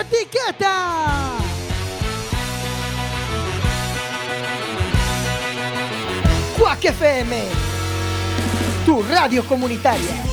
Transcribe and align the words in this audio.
etiqueta. 0.00 1.38
Quack 6.58 6.84
FM, 6.84 7.36
tu 8.84 9.02
radio 9.02 9.44
comunitaria. 9.44 10.24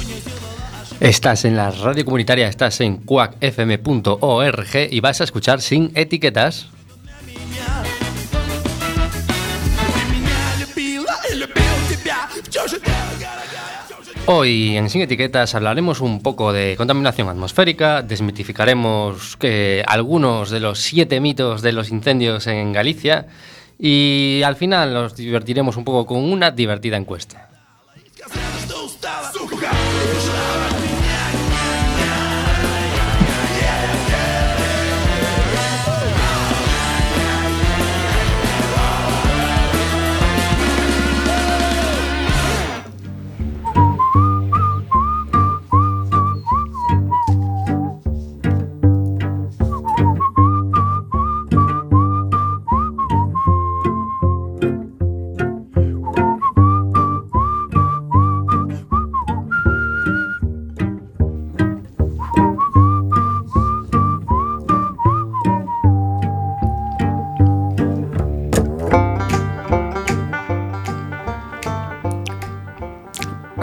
Estás 0.99 1.45
en 1.45 1.55
la 1.55 1.71
radio 1.71 2.05
comunitaria, 2.05 2.47
estás 2.47 2.79
en 2.81 2.97
quackfm.org 2.97 4.75
y 4.89 4.99
vas 5.01 5.21
a 5.21 5.23
escuchar 5.23 5.61
sin 5.61 5.91
etiquetas. 5.93 6.69
Hoy 14.27 14.75
en 14.75 14.89
Sin 14.89 15.01
Etiquetas 15.01 15.53
hablaremos 15.53 16.01
un 16.01 16.23
poco 16.23 16.51
de 16.51 16.75
contaminación 16.77 17.29
atmosférica, 17.29 18.01
desmitificaremos 18.01 19.37
que 19.37 19.83
algunos 19.85 20.49
de 20.49 20.59
los 20.59 20.79
siete 20.79 21.19
mitos 21.19 21.61
de 21.61 21.71
los 21.73 21.91
incendios 21.91 22.47
en 22.47 22.73
Galicia 22.73 23.27
y 23.77 24.41
al 24.43 24.55
final 24.55 24.95
nos 24.95 25.15
divertiremos 25.15 25.77
un 25.77 25.83
poco 25.83 26.07
con 26.07 26.23
una 26.23 26.49
divertida 26.49 26.97
encuesta. 26.97 27.54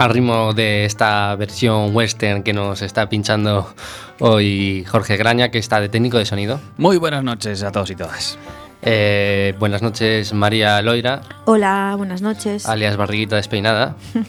Al 0.03 0.11
ritmo 0.11 0.53
de 0.53 0.85
esta 0.85 1.37
versión 1.37 1.95
western 1.95 2.43
que 2.43 2.53
nos 2.53 2.83
está 2.83 3.09
pinchando 3.09 3.73
hoy 4.19 4.85
Jorge 4.89 5.17
Graña, 5.17 5.51
que 5.51 5.59
está 5.59 5.81
de 5.81 5.89
técnico 5.89 6.19
de 6.19 6.27
sonido. 6.27 6.61
Muy 6.77 6.97
buenas 6.97 7.23
noches 7.23 7.63
a 7.63 7.71
todos 7.71 7.89
y 7.91 7.95
todas. 7.95 8.37
Eh, 8.83 9.55
buenas 9.61 9.81
noches, 9.81 10.33
María 10.33 10.83
Loira. 10.83 11.21
Hola, 11.45 11.95
buenas 11.97 12.21
noches. 12.21 12.67
Alias 12.67 12.97
Barriguita 12.97 13.37
Despeinada. 13.37 13.95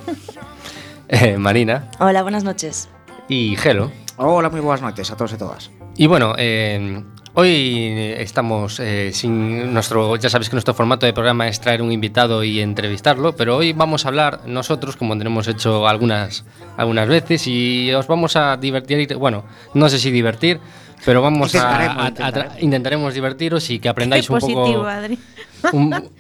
eh, 1.07 1.39
Marina. 1.39 1.89
Hola, 1.99 2.21
buenas 2.21 2.43
noches. 2.43 2.87
Y 3.27 3.55
Gelo. 3.55 3.91
Hola, 4.17 4.51
muy 4.51 4.61
buenas 4.61 4.83
noches 4.83 5.09
a 5.09 5.17
todos 5.17 5.33
y 5.33 5.37
todas. 5.37 5.71
Y 5.97 6.05
bueno, 6.05 6.35
eh, 6.37 7.03
Hoy 7.35 8.13
estamos 8.17 8.79
eh, 8.79 9.09
sin 9.11 9.73
nuestro, 9.73 10.15
ya 10.17 10.29
sabes 10.29 10.49
que 10.49 10.55
nuestro 10.55 10.75
formato 10.75 11.07
de 11.07 11.13
programa 11.13 11.47
es 11.47 11.59
traer 11.59 11.81
un 11.81 11.91
invitado 11.91 12.43
y 12.43 12.59
entrevistarlo, 12.59 13.35
pero 13.35 13.57
hoy 13.57 13.73
vamos 13.73 14.05
a 14.05 14.09
hablar 14.09 14.41
nosotros, 14.45 14.95
como 14.95 15.17
tenemos 15.17 15.47
hecho 15.47 15.87
algunas, 15.87 16.45
algunas 16.77 17.07
veces, 17.07 17.47
y 17.47 17.91
os 17.91 18.05
vamos 18.05 18.35
a 18.35 18.55
divertir, 18.57 19.15
bueno, 19.15 19.45
no 19.73 19.89
sé 19.89 19.97
si 19.97 20.11
divertir, 20.11 20.59
pero 21.05 21.23
vamos 21.23 21.55
a, 21.55 22.13
intentaremos. 22.59 23.15
divertiros 23.15 23.67
y 23.71 23.79
que 23.79 23.89
aprendáis 23.89 24.29
un 24.29 24.39
poco. 24.39 24.85
Adri. 24.85 25.17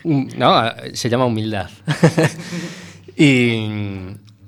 no, 0.03 0.63
se 0.93 1.09
llama 1.09 1.25
humildad. 1.25 1.69
y 3.15 3.67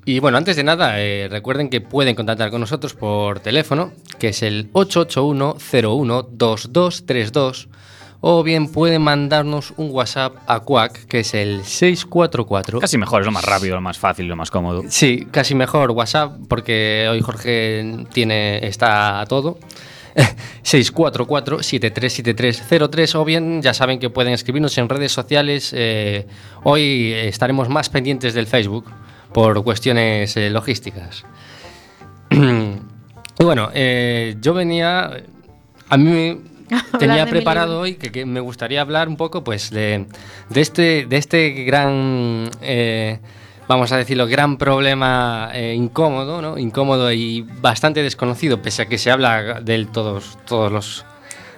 y 0.08 0.20
bueno, 0.20 0.38
antes 0.38 0.54
de 0.54 0.62
nada, 0.62 1.00
eh, 1.00 1.26
recuerden 1.28 1.68
que 1.68 1.80
pueden 1.80 2.14
contactar 2.14 2.52
con 2.52 2.60
nosotros 2.60 2.94
por 2.94 3.40
teléfono, 3.40 3.90
que 4.20 4.28
es 4.28 4.44
el 4.44 4.72
881-01-2232, 4.72 7.66
o 8.20 8.44
bien 8.44 8.70
pueden 8.70 9.02
mandarnos 9.02 9.74
un 9.76 9.90
WhatsApp 9.90 10.36
a 10.46 10.60
Quack, 10.60 11.06
que 11.06 11.18
es 11.20 11.34
el 11.34 11.64
644. 11.64 12.78
Casi 12.78 12.98
mejor, 12.98 13.22
es 13.22 13.26
lo 13.26 13.32
más 13.32 13.44
rápido, 13.44 13.74
lo 13.74 13.80
más 13.80 13.98
fácil, 13.98 14.28
lo 14.28 14.36
más 14.36 14.52
cómodo. 14.52 14.84
Sí, 14.88 15.26
casi 15.32 15.56
mejor 15.56 15.90
WhatsApp, 15.90 16.38
porque 16.48 17.08
hoy 17.10 17.20
Jorge 17.20 18.06
tiene, 18.12 18.64
está 18.64 19.20
a 19.20 19.26
todo. 19.26 19.58
644-737303 20.62 23.16
o 23.16 23.24
bien 23.24 23.60
ya 23.60 23.74
saben 23.74 23.98
que 23.98 24.08
pueden 24.08 24.34
escribirnos 24.34 24.78
en 24.78 24.88
redes 24.88 25.10
sociales. 25.10 25.72
Eh, 25.76 26.28
hoy 26.62 27.12
estaremos 27.12 27.68
más 27.68 27.90
pendientes 27.90 28.34
del 28.34 28.46
Facebook 28.46 28.84
por 29.36 29.62
cuestiones 29.64 30.34
eh, 30.38 30.48
logísticas. 30.48 31.26
y 32.30 33.44
bueno, 33.44 33.68
eh, 33.74 34.34
yo 34.40 34.54
venía, 34.54 35.10
a 35.90 35.96
mí 35.98 36.40
tenía 36.98 37.26
preparado 37.26 37.80
hoy 37.80 37.96
que, 37.96 38.24
me 38.24 38.40
gustaría 38.40 38.80
hablar 38.80 39.08
un 39.08 39.18
poco 39.18 39.44
pues 39.44 39.68
de, 39.68 40.06
de 40.48 40.60
este, 40.62 41.04
de 41.04 41.18
este 41.18 41.50
gran, 41.64 42.48
eh, 42.62 43.18
vamos 43.68 43.92
a 43.92 43.98
decirlo, 43.98 44.26
gran 44.26 44.56
problema 44.56 45.50
incómodo, 45.54 46.40
¿no? 46.40 46.56
incómodo 46.56 47.12
y 47.12 47.42
bastante 47.60 48.02
desconocido, 48.02 48.62
pese 48.62 48.80
a 48.80 48.86
que 48.86 48.96
se 48.96 49.10
habla 49.10 49.60
de 49.60 49.74
él 49.74 49.88
todos, 49.88 50.38
todos, 50.46 50.72
los, 50.72 51.04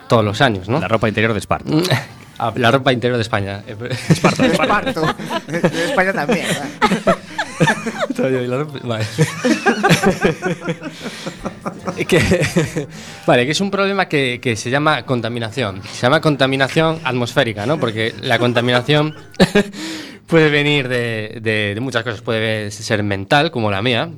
todos 0.08 0.24
los 0.24 0.40
años. 0.40 0.68
¿no? 0.68 0.80
La 0.80 0.88
ropa 0.88 1.06
interior 1.06 1.32
de 1.32 1.38
Esparta. 1.38 1.70
Ah, 2.40 2.52
la 2.54 2.70
ropa 2.70 2.92
interior 2.92 3.16
de 3.16 3.22
España. 3.22 3.64
Esparta, 3.66 4.46
Esparta. 4.46 5.16
de 5.48 5.86
España 5.86 6.12
también. 6.12 6.46
vale. 8.84 9.06
que, 12.08 12.86
vale, 13.26 13.46
que 13.46 13.52
es 13.52 13.60
un 13.60 13.70
problema 13.70 14.08
que, 14.08 14.40
que, 14.40 14.56
se 14.56 14.70
llama 14.70 15.04
contaminación. 15.04 15.82
Se 15.92 16.02
llama 16.02 16.20
contaminación 16.20 17.00
atmosférica, 17.04 17.66
¿no? 17.66 17.78
Porque 17.78 18.14
la 18.20 18.38
contaminación 18.38 19.14
puede 20.26 20.50
venir 20.50 20.88
de, 20.88 21.38
de, 21.40 21.80
muchas 21.80 22.04
cosas. 22.04 22.20
Puede 22.20 22.70
ser 22.70 23.02
mental, 23.02 23.50
como 23.50 23.70
la 23.70 23.82
mía. 23.82 24.10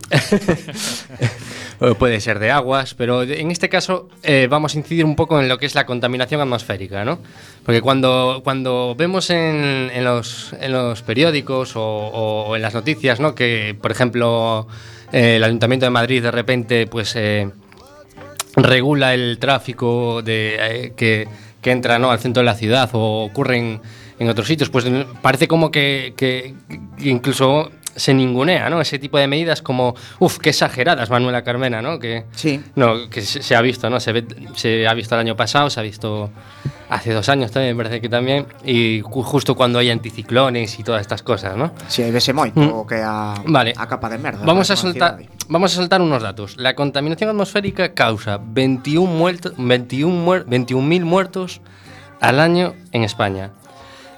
Puede 1.99 2.21
ser 2.21 2.39
de 2.39 2.51
aguas, 2.51 2.95
pero 2.95 3.23
en 3.23 3.51
este 3.51 3.71
caso 3.71 4.09
eh, 4.23 4.49
vamos 4.51 4.75
a 4.75 4.79
incidir 4.79 5.05
un 5.05 5.17
poco 5.17 5.41
en 5.41 5.49
lo 5.49 5.57
que 5.57 5.65
es 5.65 5.75
la 5.75 5.87
contaminación 5.87 6.41
atmosférica, 6.41 7.05
¿no? 7.07 7.19
Porque 7.65 7.81
cuando, 7.81 8.43
cuando 8.45 8.95
vemos 8.97 9.31
en, 9.31 9.91
en, 9.95 10.05
los, 10.05 10.53
en 10.61 10.73
los, 10.73 11.01
periódicos 11.03 11.73
o, 11.77 12.55
en 12.55 12.61
las 12.61 12.75
noticias, 12.75 13.19
¿no? 13.19 13.35
Que, 13.35 13.75
por 13.81 13.91
ejemplo, 13.91 14.67
eh, 15.11 15.37
el 15.37 15.45
Ayuntamiento 15.45 15.87
de 15.87 15.91
Madrid 15.91 16.23
de 16.23 16.31
repente, 16.31 16.87
pues... 16.87 17.17
Eh, 17.17 17.49
regula 18.57 19.15
el 19.15 19.39
tráfico 19.39 20.23
de, 20.23 20.93
que, 20.97 21.29
que, 21.63 21.71
entra 21.71 22.01
¿no? 22.01 22.11
al 22.11 22.19
centro 22.19 22.41
de 22.41 22.47
la 22.47 22.57
ciudad 22.57 22.91
o 22.95 23.25
ocurren 23.25 23.81
en 24.19 24.29
otros 24.29 24.49
sitios, 24.49 24.69
pues 24.69 24.85
parece 25.23 25.49
como 25.49 25.71
que, 25.71 26.13
que 26.17 26.55
incluso 26.99 27.71
se 28.01 28.15
ningunea, 28.15 28.71
¿no? 28.71 28.81
Ese 28.81 28.99
tipo 28.99 29.19
de 29.19 29.27
medidas 29.27 29.61
como, 29.61 29.95
uff, 30.19 30.39
qué 30.39 30.51
exageradas, 30.51 31.11
Manuela 31.11 31.45
Carmena, 31.45 31.83
¿no? 31.83 31.99
Que, 31.99 32.25
sí. 32.33 32.63
No, 32.75 33.11
que 33.11 33.21
se, 33.21 33.55
ha 33.55 33.61
visto, 33.61 33.91
¿no? 33.91 34.01
Se, 34.01 34.13
ve, 34.13 34.25
se 34.55 34.89
ha 34.89 34.95
visto 34.95 35.15
el 35.17 35.21
año 35.21 35.37
pasado, 35.37 35.69
se 35.69 35.81
ha 35.81 35.83
visto 35.83 36.31
hace 36.89 37.13
dos 37.13 37.29
años 37.29 37.53
también, 37.53 37.77
me 37.77 37.83
parece 37.85 38.01
que 38.01 38.09
también, 38.09 38.47
y 38.65 39.03
justo 39.03 39.55
cuando 39.55 39.79
hay 39.79 39.91
anticiclones 39.91 40.79
y 40.79 40.83
todas 40.83 41.03
estas 41.03 41.23
cosas, 41.23 41.59
¿no? 41.59 41.73
Sí, 41.89 42.03
hay 42.03 42.11
veces 42.11 42.35
moito 42.35 42.59
mm. 42.59 42.87
que 42.87 43.03
a, 43.05 43.35
vale. 43.45 43.75
a 43.77 43.87
capa 43.87 44.09
de 44.09 44.17
merda. 44.17 44.47
Vamos 44.47 44.71
a, 44.71 44.77
soltar, 44.77 45.19
vamos 45.49 45.73
a 45.75 45.77
soltar 45.77 46.01
unos 46.01 46.23
datos. 46.23 46.57
La 46.57 46.75
contaminación 46.75 47.29
atmosférica 47.29 47.93
causa 47.93 48.41
21 48.43 49.13
muertos, 49.13 49.53
21 49.59 50.47
21.000 50.47 51.05
muertos 51.05 51.61
al 52.21 52.41
año 52.41 52.75
en 52.93 53.05
España. 53.05 53.51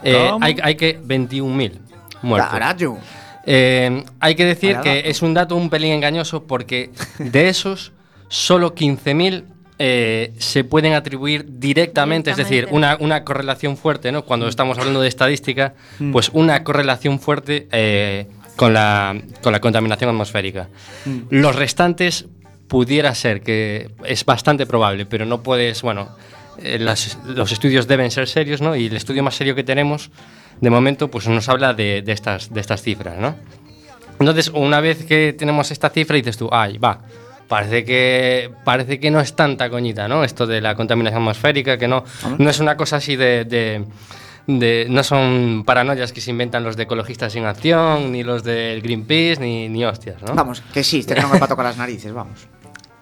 Eh, 0.04 0.30
hay, 0.40 0.56
hay 0.62 0.76
que 0.76 1.00
21.000 1.00 1.80
muertos. 2.22 2.50
Carajo. 2.52 2.98
Eh, 3.44 4.04
hay 4.20 4.34
que 4.34 4.44
decir 4.44 4.78
que 4.82 5.10
es 5.10 5.22
un 5.22 5.34
dato 5.34 5.56
un 5.56 5.70
pelín 5.70 5.92
engañoso 5.92 6.44
porque 6.44 6.90
de 7.18 7.48
esos, 7.48 7.92
solo 8.28 8.74
15.000 8.74 9.44
eh, 9.78 10.32
se 10.38 10.64
pueden 10.64 10.92
atribuir 10.92 11.44
directamente, 11.58 12.30
es 12.30 12.36
decir, 12.36 12.68
una, 12.70 12.96
una, 13.00 13.24
correlación 13.24 13.76
fuerte, 13.76 14.12
¿no? 14.12 14.24
Cuando 14.24 14.46
estamos 14.46 14.78
hablando 14.78 15.00
de 15.00 15.08
estadística, 15.08 15.74
mm. 15.98 16.12
pues 16.12 16.30
una 16.32 16.62
correlación 16.62 17.18
fuerte 17.18 17.66
eh, 17.72 18.28
con, 18.54 18.74
la, 18.74 19.20
con 19.42 19.52
la 19.52 19.60
contaminación 19.60 20.10
atmosférica. 20.10 20.68
Mm. 21.04 21.20
Los 21.30 21.56
restantes 21.56 22.26
pudiera 22.68 23.12
ser, 23.14 23.42
que 23.42 23.90
es 24.04 24.24
bastante 24.24 24.66
probable, 24.66 25.04
pero 25.04 25.26
no 25.26 25.42
puedes, 25.42 25.82
bueno, 25.82 26.10
los 26.62 27.52
estudios 27.52 27.88
deben 27.88 28.10
ser 28.10 28.28
serios, 28.28 28.60
¿no? 28.60 28.76
Y 28.76 28.86
el 28.86 28.96
estudio 28.96 29.22
más 29.22 29.34
serio 29.34 29.54
que 29.54 29.64
tenemos 29.64 30.10
de 30.62 30.70
momento 30.70 31.10
pues 31.10 31.28
nos 31.28 31.48
habla 31.50 31.74
de, 31.74 32.02
estas, 32.06 32.48
de 32.54 32.60
estas 32.60 32.80
cifras, 32.80 33.18
¿no? 33.18 33.34
Entonces, 34.18 34.48
una 34.54 34.80
vez 34.80 35.04
que 35.04 35.34
tenemos 35.36 35.70
esta 35.70 35.90
cifra, 35.90 36.16
dices 36.16 36.36
tú, 36.38 36.48
ay, 36.52 36.78
va, 36.78 37.00
parece 37.48 37.84
que 37.84 38.50
parece 38.64 39.00
que 39.00 39.10
no 39.10 39.20
es 39.20 39.34
tanta 39.34 39.68
coñita, 39.68 40.06
¿no? 40.08 40.22
Esto 40.24 40.46
de 40.46 40.60
la 40.60 40.74
contaminación 40.76 41.20
atmosférica, 41.22 41.76
que 41.76 41.88
no, 41.88 42.04
no 42.38 42.48
es 42.48 42.60
una 42.60 42.76
cosa 42.76 42.96
así 42.96 43.16
de, 43.16 43.44
de- 43.44 43.84
de- 44.46 44.86
no 44.88 45.02
son 45.02 45.62
paranoias 45.66 46.12
que 46.12 46.20
se 46.20 46.30
inventan 46.30 46.62
los 46.64 46.76
de 46.76 46.84
ecologistas 46.84 47.32
sin 47.32 47.44
acción, 47.44 48.10
ni 48.12 48.22
los 48.22 48.42
del 48.44 48.80
Greenpeace, 48.82 49.40
ni, 49.40 49.68
ni 49.68 49.84
hostias, 49.84 50.22
¿no? 50.22 50.34
Vamos, 50.34 50.62
que 50.72 50.80
existe, 50.80 51.14
que 51.14 51.20
non 51.22 51.34
é 51.34 51.38
para 51.42 51.50
tocar 51.50 51.66
as 51.66 51.76
narices, 51.78 52.14
vamos. 52.14 52.46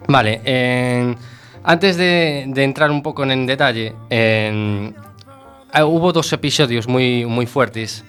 Vale, 0.09 0.41
en- 0.49 1.17
antes 1.65 2.01
de, 2.01 2.49
de 2.49 2.63
entrar 2.65 2.89
un 2.91 3.03
poco 3.05 3.25
en 3.29 3.45
detalle, 3.45 3.93
en- 4.09 4.97
ah, 5.73 5.85
hubo 5.85 6.13
dos 6.13 6.33
episodios 6.33 6.87
muy, 6.89 7.25
muy 7.27 7.47
fuertes 7.47 8.05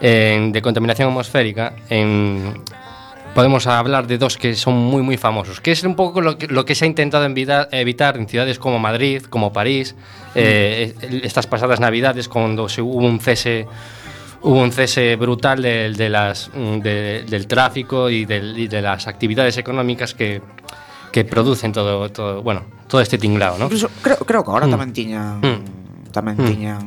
en- 0.00 0.52
de 0.52 0.60
contaminación 0.62 1.08
atmosférica. 1.08 1.74
En, 1.88 2.54
podemos 3.34 3.66
hablar 3.66 4.06
de 4.06 4.18
dos 4.18 4.36
que 4.36 4.54
son 4.54 4.74
muy, 4.74 5.00
muy 5.02 5.16
famosos, 5.16 5.60
que 5.60 5.72
es 5.72 5.82
un 5.84 5.94
poco 5.96 6.20
lo 6.20 6.36
que, 6.36 6.48
lo 6.48 6.64
que 6.66 6.74
se 6.74 6.84
ha 6.84 6.88
intentado 6.88 7.24
evitar, 7.24 7.68
evitar 7.72 8.16
en 8.18 8.28
ciudades 8.28 8.58
como 8.58 8.78
Madrid, 8.78 9.22
como 9.24 9.52
París, 9.52 9.94
eh, 10.34 10.92
estas 11.22 11.46
pasadas 11.46 11.80
navidades 11.80 12.28
cuando 12.28 12.68
se 12.68 12.82
hubo 12.82 12.98
un 13.06 13.20
cese 13.20 13.66
hubo 14.44 14.60
un 14.60 14.72
cese 14.72 15.14
brutal 15.16 15.62
del- 15.62 15.94
de, 15.96 16.08
las, 16.10 16.50
mm, 16.52 16.78
de- 16.80 17.22
del 17.30 17.46
tráfico 17.46 18.10
y, 18.10 18.24
del- 18.24 18.58
y 18.58 18.66
de 18.66 18.82
las 18.82 19.06
actividades 19.06 19.56
económicas 19.56 20.14
que, 20.14 20.42
que 21.12 21.24
producen 21.24 21.70
todo, 21.72 22.10
todo, 22.10 22.42
bueno, 22.42 22.64
todo 22.88 23.00
este 23.00 23.18
tinglado, 23.18 23.56
¿no? 23.56 23.66
Incluso, 23.66 23.88
creo, 24.02 24.16
creo 24.18 24.42
que 24.42 24.50
agora 24.50 24.66
Mm. 24.66 24.70
tamén 24.74 24.90
tiñan 24.92 25.38
Mm. 25.40 25.60
tamén 26.12 26.36
mm. 26.38 26.46
tiñan 26.46 26.82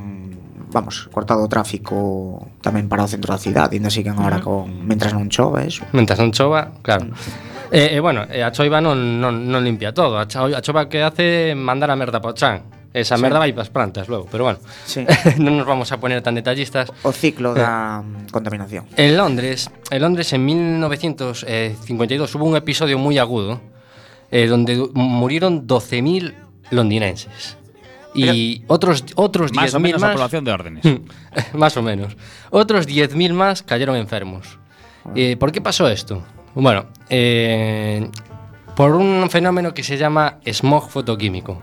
vamos, 0.71 1.07
cortado 1.11 1.43
o 1.43 1.49
tráfico 1.49 2.51
tamén 2.59 2.85
para 2.91 3.03
o 3.03 3.09
centro 3.09 3.31
da 3.31 3.39
cidade, 3.39 3.79
ainda 3.79 3.89
siguen 3.89 4.19
agora 4.19 4.43
con 4.43 4.69
mentras 4.85 5.15
non 5.15 5.31
chova, 5.31 5.63
eso. 5.63 5.87
Mentras 5.95 6.19
non 6.19 6.31
chova, 6.35 6.77
claro. 6.83 7.09
Mm. 7.11 7.73
E, 7.73 7.79
eh, 7.79 7.97
eh, 7.97 7.99
bueno, 7.99 8.21
a 8.21 8.49
choiva 8.53 8.77
non, 8.77 9.17
non, 9.17 9.49
non 9.49 9.65
limpia 9.65 9.89
todo 9.89 10.21
A 10.21 10.29
chova 10.29 10.85
que 10.85 11.01
hace 11.01 11.57
mandar 11.57 11.89
a 11.89 11.97
merda 11.97 12.21
para 12.21 12.31
o 12.31 12.37
chan 12.37 12.61
Esa 12.95 13.17
merda 13.17 13.43
vai 13.43 13.51
para 13.51 13.67
as 13.67 13.69
plantas 13.69 14.07
logo, 14.07 14.25
pero 14.31 14.45
bueno. 14.45 14.59
Sí. 14.87 15.03
non 15.43 15.59
nos 15.59 15.67
vamos 15.67 15.91
a 15.91 15.99
poner 15.99 16.23
tan 16.23 16.31
detallistas. 16.31 16.87
O 17.03 17.11
ciclo 17.11 17.51
da 17.51 17.99
eh. 17.99 18.31
contaminación. 18.31 18.87
En 18.95 19.19
Londres, 19.19 19.67
en 19.91 19.99
Londres 19.99 20.31
en 20.31 20.47
1952 20.47 22.31
hubo 22.39 22.47
un 22.47 22.55
episodio 22.55 22.95
moi 22.95 23.19
agudo 23.19 23.59
eh, 24.31 24.47
donde 24.47 24.79
murieron 24.95 25.67
12.000 25.67 26.71
londinenses. 26.71 27.59
Y 28.15 28.63
otros, 28.67 29.03
otros 29.15 29.51
10.000 29.51 29.55
Más 29.55 29.73
o 29.73 29.79
menos 29.79 30.01
más, 30.01 30.09
a 30.09 30.13
población 30.13 30.45
de 30.45 30.51
órdenes. 30.51 30.85
más 31.53 31.75
o 31.77 31.81
menos. 31.81 32.15
Otros 32.49 32.87
10.000 32.87 33.33
más 33.33 33.63
cayeron 33.63 33.95
enfermos. 33.95 34.57
Eh, 35.15 35.37
¿Por 35.37 35.51
qué 35.51 35.61
pasó 35.61 35.87
esto? 35.87 36.23
Bueno, 36.55 36.85
eh, 37.09 38.09
por 38.75 38.95
un 38.95 39.29
fenómeno 39.29 39.73
que 39.73 39.83
se 39.83 39.97
llama 39.97 40.39
smog 40.45 40.89
fotoquímico. 40.89 41.61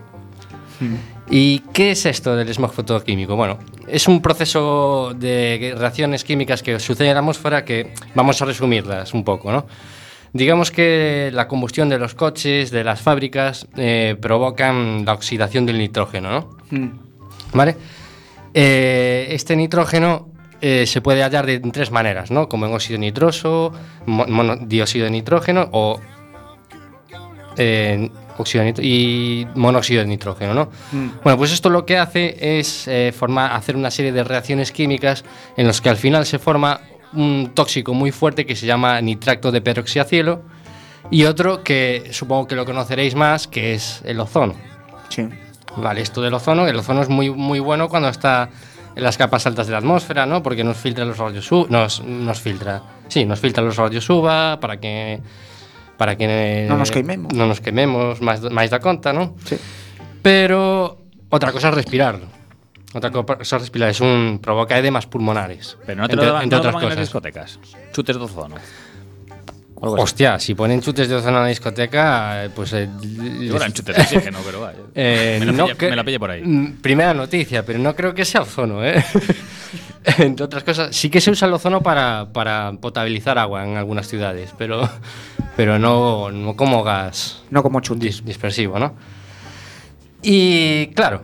¿Y 1.29 1.59
qué 1.71 1.91
es 1.91 2.05
esto 2.05 2.35
del 2.35 2.53
smog 2.53 2.73
fotoquímico? 2.73 3.35
Bueno, 3.35 3.57
es 3.87 4.07
un 4.07 4.21
proceso 4.21 5.13
de 5.15 5.73
reacciones 5.77 6.23
químicas 6.23 6.61
que 6.61 6.79
sucede 6.79 7.09
en 7.09 7.13
la 7.13 7.19
atmósfera 7.19 7.63
que 7.63 7.93
vamos 8.15 8.41
a 8.41 8.45
resumirlas 8.45 9.13
un 9.13 9.23
poco, 9.23 9.51
¿no? 9.51 9.65
Digamos 10.33 10.71
que 10.71 11.29
la 11.31 11.47
combustión 11.47 11.89
de 11.89 11.99
los 11.99 12.15
coches, 12.15 12.71
de 12.71 12.83
las 12.83 13.01
fábricas, 13.01 13.67
eh, 13.77 14.15
provocan 14.19 15.05
la 15.05 15.13
oxidación 15.13 15.65
del 15.67 15.77
nitrógeno, 15.77 16.31
¿no? 16.31 16.57
Mm. 16.77 16.89
¿Vale? 17.53 17.77
Eh, 18.55 19.27
este 19.29 19.55
nitrógeno 19.55 20.27
eh, 20.61 20.85
se 20.87 21.01
puede 21.01 21.21
hallar 21.23 21.45
de 21.45 21.59
tres 21.59 21.91
maneras, 21.91 22.31
¿no? 22.31 22.49
Como 22.49 22.65
en 22.65 22.73
óxido 22.73 22.97
nitroso, 22.99 23.73
dióxido 24.61 25.05
de 25.05 25.11
nitrógeno 25.11 25.69
o 25.71 25.99
eh, 27.57 28.09
óxido 28.37 28.63
de 28.63 28.71
nitro- 28.71 28.83
y 28.83 29.47
monóxido 29.55 30.01
de 30.01 30.07
nitrógeno, 30.07 30.53
¿no? 30.55 30.69
Bueno, 31.23 31.37
pues 31.37 31.51
esto 31.51 31.69
lo 31.69 31.85
que 31.85 31.97
hace 31.99 32.59
es 32.59 32.87
eh, 32.87 33.13
formar, 33.15 33.51
hacer 33.53 33.75
una 33.75 33.91
serie 33.91 34.11
de 34.11 34.23
reacciones 34.23 34.71
químicas 34.71 35.23
en 35.57 35.67
los 35.67 35.79
que 35.81 35.89
al 35.89 35.97
final 35.97 36.25
se 36.25 36.39
forma 36.39 36.79
un 37.15 37.51
tóxico 37.53 37.93
muy 37.93 38.11
fuerte 38.11 38.45
que 38.45 38.55
se 38.55 38.65
llama 38.65 38.99
nitrato 39.01 39.51
de 39.51 39.61
peroxiacielo 39.61 40.41
y 41.11 41.25
otro 41.25 41.63
que 41.63 42.09
supongo 42.11 42.47
que 42.47 42.55
lo 42.55 42.65
conoceréis 42.65 43.15
más, 43.15 43.47
que 43.47 43.73
es 43.73 44.01
el 44.05 44.19
ozono. 44.19 44.55
Sí. 45.09 45.27
Vale, 45.75 46.01
esto 46.01 46.21
del 46.21 46.33
ozono, 46.33 46.67
el 46.67 46.75
ozono 46.75 47.01
es 47.01 47.09
muy, 47.09 47.29
muy 47.29 47.59
bueno 47.59 47.89
cuando 47.89 48.09
está 48.09 48.49
en 48.95 49.03
las 49.03 49.17
capas 49.17 49.45
altas 49.47 49.65
de 49.67 49.71
la 49.73 49.79
atmósfera, 49.79 50.25
¿no? 50.25 50.43
Porque 50.43 50.63
nos 50.63 50.77
filtra 50.77 51.03
los 51.03 51.17
rayos 51.17 51.51
UVA, 51.51 51.67
nos, 51.69 52.03
nos 52.03 52.39
filtra, 52.39 52.83
sí, 53.07 53.25
nos 53.25 53.39
filtra 53.39 53.63
los 53.63 53.75
rayos 53.75 54.07
UVA 54.09 54.59
para 54.59 54.79
que 54.79 55.19
para 55.97 56.15
que 56.17 56.65
Non 56.69 56.81
nos 56.81 56.89
queimemos. 56.89 57.29
non 57.33 57.49
nos 57.49 57.61
quememos 57.61 58.21
máis, 58.21 58.41
máis 58.49 58.69
da 58.73 58.81
conta, 58.81 59.13
¿no? 59.13 59.37
Sí. 59.45 59.57
Pero 60.21 60.97
otra 61.29 61.53
cosa 61.53 61.69
es 61.69 61.75
respirarlo. 61.75 62.25
Otra 62.93 63.11
cosa 63.11 63.55
es 63.55 63.61
respirar, 63.63 63.89
es 63.89 63.99
un 64.01 64.39
provoca 64.41 64.77
edemas 64.77 65.07
pulmonares. 65.07 65.77
Pero 65.85 66.01
no 66.01 66.07
te 66.07 66.13
entre, 66.13 66.27
lo 66.27 66.33
daban, 66.33 66.43
entre 66.43 66.57
no 66.57 66.63
lo 66.63 66.69
otras 66.69 66.73
daban 66.81 66.83
en 66.83 66.99
las 66.99 67.09
cosas. 67.09 67.33
discotecas. 67.33 67.59
Chutes 67.91 68.15
de 68.17 68.21
ozono. 68.23 68.55
Hostia, 69.85 70.39
si 70.39 70.55
ponen 70.55 70.79
chutes 70.81 71.09
de 71.09 71.15
ozono 71.15 71.37
en 71.39 71.43
la 71.43 71.49
discoteca, 71.49 72.45
eh, 72.45 72.49
pues 72.55 72.71
eh, 72.71 72.87
Digo, 73.01 73.57
eran 73.57 73.73
chutes 73.73 73.95
de 73.97 74.01
oxígeno, 74.01 74.39
pero 74.45 74.61
vaya. 74.61 74.77
Eh, 74.95 75.37
me, 75.41 75.45
la 75.47 75.51
no 75.51 75.65
pillé, 75.65 75.77
que- 75.77 75.89
me 75.89 75.95
la 75.97 76.03
pillé 76.05 76.19
por 76.19 76.31
ahí. 76.31 76.41
Mm, 76.41 76.77
Primera 76.81 77.13
noticia, 77.13 77.65
pero 77.65 77.79
no 77.79 77.93
creo 77.95 78.13
que 78.13 78.23
sea 78.23 78.41
ozono, 78.43 78.85
¿eh? 78.85 79.03
Entre 80.19 80.45
otras 80.45 80.63
cosas, 80.63 80.95
sí 80.95 81.09
que 81.09 81.19
se 81.19 81.31
usa 81.31 81.47
el 81.47 81.53
ozono 81.53 81.81
para, 81.81 82.27
para 82.31 82.73
potabilizar 82.79 83.37
agua 83.39 83.65
en 83.65 83.75
algunas 83.75 84.07
ciudades, 84.07 84.53
pero, 84.57 84.87
pero 85.57 85.79
no, 85.79 86.29
no 86.31 86.55
como 86.55 86.83
gas 86.83 87.41
No 87.49 87.61
como 87.63 87.79
chuntis. 87.81 88.21
dis- 88.21 88.23
dispersivo, 88.25 88.77
¿no? 88.79 88.93
Y 90.21 90.87
claro, 90.87 91.21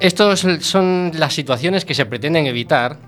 estos 0.00 0.46
son 0.60 1.12
las 1.14 1.34
situaciones 1.34 1.84
que 1.84 1.94
se 1.94 2.06
pretenden 2.06 2.46
evitar, 2.46 2.98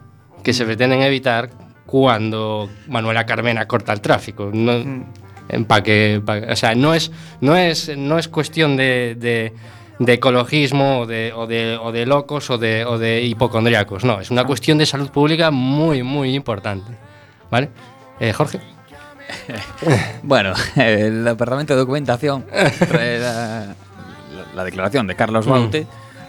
que 0.43 0.53
se 0.53 0.65
pretenden 0.65 1.03
evitar 1.03 1.51
cuando 1.87 2.69
Manuela 2.89 3.27
Carmena 3.27 3.67
corta 3.67 3.93
el 3.93 4.01
tráfico. 4.01 4.51
No, 4.53 4.73
en 5.49 5.65
pa' 5.67 5.83
que, 5.83 6.23
pa- 6.25 6.41
o 6.53 6.57
sea, 6.57 6.75
no 6.75 6.95
es, 6.95 7.11
no 7.41 7.55
es, 7.57 7.97
no 7.97 8.19
es 8.19 8.29
cuestión 8.29 8.77
de, 8.77 9.17
de- 9.19 9.53
de 9.99 10.13
ecologismo 10.15 11.01
o 11.01 11.07
de, 11.07 11.33
o, 11.35 11.47
de, 11.47 11.77
o 11.81 11.93
de 11.93 12.05
locos 12.07 12.51
o 12.51 12.59
de, 12.59 12.85
o 12.85 12.99
de 12.99 13.23
hipocondriacos, 13.23 14.03
no, 14.05 14.21
es 14.21 14.31
una 14.31 14.45
cuestión 14.45 14.77
de 14.79 14.87
salud 14.87 15.09
pública 15.11 15.51
muy, 15.53 16.03
muy 16.03 16.35
importante. 16.35 16.91
¿Vale? 17.51 17.69
Eh, 18.21 18.33
Jorge. 18.33 18.61
Bueno, 20.23 20.53
el 20.77 21.25
Departamento 21.25 21.75
de 21.75 21.81
Documentación 21.81 22.45
trae 22.89 23.19
la, 23.19 23.67
la- 24.35 24.55
la 24.55 24.65
declaración 24.65 25.07
de 25.07 25.15
Carlos 25.17 25.47
Baute, 25.47 25.87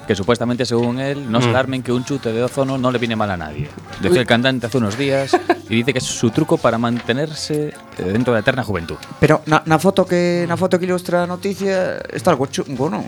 que 0.07 0.15
supuestamente, 0.15 0.65
según 0.65 0.99
él, 0.99 1.31
no 1.31 1.41
se 1.41 1.47
Mm. 1.47 1.49
alarmen 1.49 1.83
que 1.83 1.91
un 1.91 2.03
chute 2.05 2.31
de 2.31 2.43
ozono 2.43 2.77
no 2.77 2.91
le 2.91 2.99
viene 2.99 3.15
mal 3.15 3.29
a 3.31 3.37
nadie. 3.37 3.67
Decía 4.01 4.21
el 4.21 4.27
cantante 4.27 4.67
hace 4.67 4.77
unos 4.77 4.97
días 4.97 5.35
y 5.69 5.75
dice 5.75 5.93
que 5.93 5.99
es 5.99 6.05
su 6.05 6.29
truco 6.31 6.57
para 6.57 6.77
mantenerse 6.77 7.73
eh, 7.97 8.03
dentro 8.03 8.33
de 8.33 8.37
la 8.37 8.39
eterna 8.41 8.63
juventud. 8.63 8.95
Pero 9.19 9.41
na, 9.47 9.63
na 9.65 9.79
foto 9.79 10.05
que 10.05 10.45
na 10.47 10.55
foto 10.57 10.77
que 10.79 10.85
ilustra 10.85 11.23
a 11.23 11.27
noticia 11.27 11.97
está 12.13 12.31
algo 12.31 12.45
chungo, 12.47 12.89
non? 12.89 13.03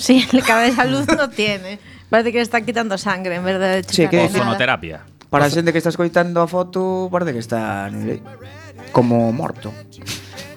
Sí, 0.00 0.24
el 0.32 0.42
cabeza 0.42 0.84
luz 0.84 1.06
no 1.08 1.28
tiene. 1.28 1.78
Parece 2.08 2.32
que 2.32 2.38
le 2.38 2.46
está 2.48 2.60
quitando 2.64 2.96
sangre 2.98 3.36
en 3.36 3.44
vez 3.44 3.58
de 3.60 3.84
Sí, 3.84 4.08
que-. 4.08 4.24
Ozonoterapia. 4.26 5.04
Para 5.30 5.46
a 5.46 5.50
xente 5.52 5.70
que 5.70 5.78
está 5.78 5.90
escoitando 5.94 6.42
a 6.42 6.48
foto, 6.50 7.06
parece 7.12 7.30
que 7.32 7.38
está 7.38 7.86
como 8.90 9.30
morto. 9.30 9.70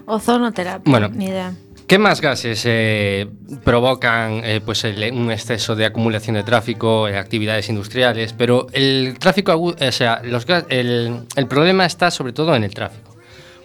Ozonoterapia. 0.05 0.89
Bueno. 0.89 1.09
Ni 1.09 1.25
idea. 1.27 1.53
¿Qué 1.93 1.99
más 1.99 2.21
gases 2.21 2.63
eh, 2.65 3.27
provocan 3.63 4.41
eh, 4.43 4.61
pues 4.65 4.83
un 4.83 5.29
exceso 5.29 5.75
de 5.75 5.85
acumulación 5.85 6.35
de 6.35 6.41
tráfico, 6.41 7.07
eh, 7.07 7.19
actividades 7.19 7.69
industriales? 7.69 8.33
Pero 8.33 8.65
el 8.73 9.15
tráfico, 9.19 9.51
agu- 9.51 9.75
o 9.79 9.91
sea, 9.91 10.19
los 10.23 10.43
gas- 10.47 10.65
el, 10.69 11.19
el 11.35 11.47
problema 11.47 11.85
está 11.85 12.09
sobre 12.09 12.33
todo 12.33 12.55
en 12.55 12.63
el 12.63 12.73
tráfico. 12.73 13.15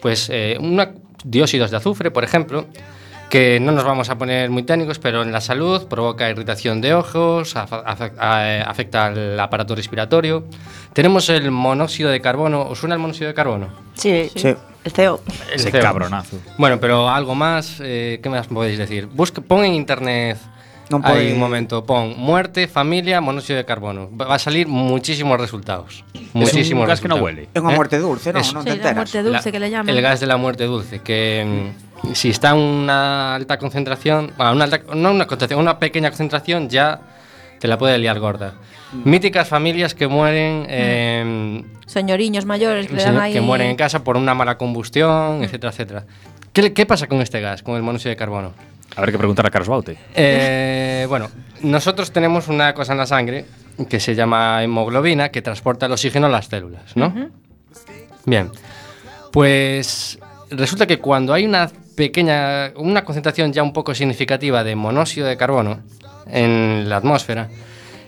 Pues 0.03 0.29
eh, 0.31 0.59
una, 0.61 0.91
dióxidos 1.25 1.71
de 1.71 1.79
azufre, 1.79 2.11
por 2.11 2.23
ejemplo, 2.23 2.67
que 3.31 3.61
no 3.61 3.73
nos 3.73 3.85
vamos 3.85 4.09
a 4.11 4.17
poner 4.17 4.49
muy 4.51 4.63
técnicos, 4.63 4.99
pero 4.99 5.23
en 5.23 5.33
la 5.33 5.41
salud 5.41 5.87
provoca 5.87 6.31
irritación 6.31 6.81
de 6.81 6.95
ojos, 6.95 7.57
a- 7.57 7.63
afecta 8.67 9.07
al 9.07 9.39
aparato 9.39 9.75
respiratorio. 9.75 10.45
Tenemos 10.95 11.29
el 11.29 11.51
monóxido 11.51 12.11
de 12.11 12.21
carbono. 12.21 12.63
¿Os 12.63 12.79
suena 12.79 12.95
el 12.95 13.01
monóxido 13.01 13.29
de 13.29 13.35
carbono? 13.35 13.69
Sí, 13.95 14.31
Sí. 14.35 14.55
El 14.85 14.93
CEO. 14.93 15.21
El 15.53 15.57
Ese 15.57 15.71
CO2. 15.71 15.83
cabronazo. 15.83 16.39
Bueno, 16.57 16.79
pero 16.81 17.11
algo 17.11 17.35
más, 17.35 17.79
eh, 17.81 18.21
¿qué 18.23 18.29
más 18.31 18.47
podéis 18.47 18.79
decir? 18.79 19.07
Busca, 19.07 19.43
pon 19.43 19.65
en 19.65 19.75
internet, 19.75 20.39
ahí 20.91 20.99
pode- 21.03 21.33
un 21.35 21.39
momento, 21.39 21.85
pon 21.85 22.15
muerte, 22.17 22.69
familia, 22.69 23.21
monóxido 23.21 23.59
de 23.59 23.67
carbono. 23.67 24.09
Va 24.17 24.37
a 24.37 24.39
salir 24.39 24.67
muchísimos 24.67 25.39
resultados. 25.39 26.05
Muchísimos 26.33 26.83
un 26.83 26.89
gas 26.89 27.01
que 27.03 27.09
no 27.09 27.17
resultados. 27.17 27.23
huele. 27.23 27.49
É 27.53 27.61
unha 27.61 27.73
¿Eh? 27.73 27.77
muerte 27.77 27.99
dulce, 27.99 28.33
non? 28.33 28.41
Es- 28.41 28.49
Sí, 28.49 28.55
te 28.55 28.65
la 28.65 28.73
enteras. 28.81 28.97
muerte 28.97 29.23
dulce 29.23 29.49
La- 29.49 29.53
que 29.53 29.61
le 29.61 29.69
llaman. 29.69 29.89
El 29.93 30.01
gas 30.01 30.21
de 30.21 30.27
la 30.27 30.37
muerte 30.39 30.65
dulce, 30.65 31.01
que 31.05 31.45
mm, 31.45 31.88
si 32.15 32.31
está 32.31 32.51
en 32.51 32.57
una 32.59 33.35
alta 33.35 33.59
concentración, 33.59 34.33
bueno, 34.37 34.53
una 34.53 34.65
alta- 34.65 34.81
no 34.95 35.11
una 35.11 35.27
concentración, 35.27 35.61
una 35.61 35.79
pequeña 35.79 36.11
concentración 36.11 36.69
ya 36.69 37.01
te 37.59 37.69
la 37.69 37.77
puede 37.79 37.99
liar 37.99 38.19
gorda. 38.21 38.55
Míticas 39.05 39.47
familias 39.49 39.95
que 39.95 40.07
mueren 40.09 40.65
eh, 40.69 41.63
Señoriños 41.87 42.45
mayores 42.47 42.87
que 42.87 43.01
ahí. 43.03 43.41
mueren 43.41 43.69
en 43.71 43.77
casa 43.77 44.03
por 44.05 44.17
una 44.17 44.35
mala 44.35 44.57
combustión, 44.57 45.43
etcétera, 45.45 45.73
etcétera. 45.73 46.05
¿Qué, 46.53 46.73
qué 46.73 46.87
pasa 46.87 47.07
con 47.07 47.21
este 47.21 47.41
gas, 47.41 47.63
con 47.63 47.77
el 47.77 47.83
monóxido 47.83 48.11
de 48.11 48.17
carbono? 48.17 48.53
Habrá 48.97 49.13
que 49.13 49.19
preguntar 49.19 49.47
a 49.47 49.51
Carlos 49.51 49.69
Baute. 49.69 49.99
Eh, 50.15 51.05
bueno, 51.09 51.29
nosotros 51.61 52.11
tenemos 52.11 52.49
una 52.49 52.73
cosa 52.75 52.93
en 52.93 52.99
la 52.99 53.07
sangre 53.07 53.45
que 53.89 54.01
se 54.01 54.15
llama 54.15 54.63
hemoglobina 54.65 55.29
que 55.29 55.43
transporta 55.43 55.87
el 55.87 55.93
oxígeno 55.93 56.27
a 56.27 56.31
las 56.31 56.47
células, 56.47 56.97
¿no? 56.97 57.13
Bien, 58.25 58.51
pues 59.33 60.19
resulta 60.51 60.87
que 60.87 60.99
cuando 60.99 61.33
hay 61.35 61.45
una 61.45 61.71
pequeña, 61.99 62.73
una 62.77 63.05
concentración 63.05 63.53
ya 63.53 63.65
un 63.65 63.73
poco 63.73 63.93
significativa 63.93 64.63
de 64.63 64.77
monóxido 64.77 65.27
de 65.27 65.37
carbono 65.37 65.81
en 66.29 66.89
la 66.89 66.99
atmósfera, 66.99 67.49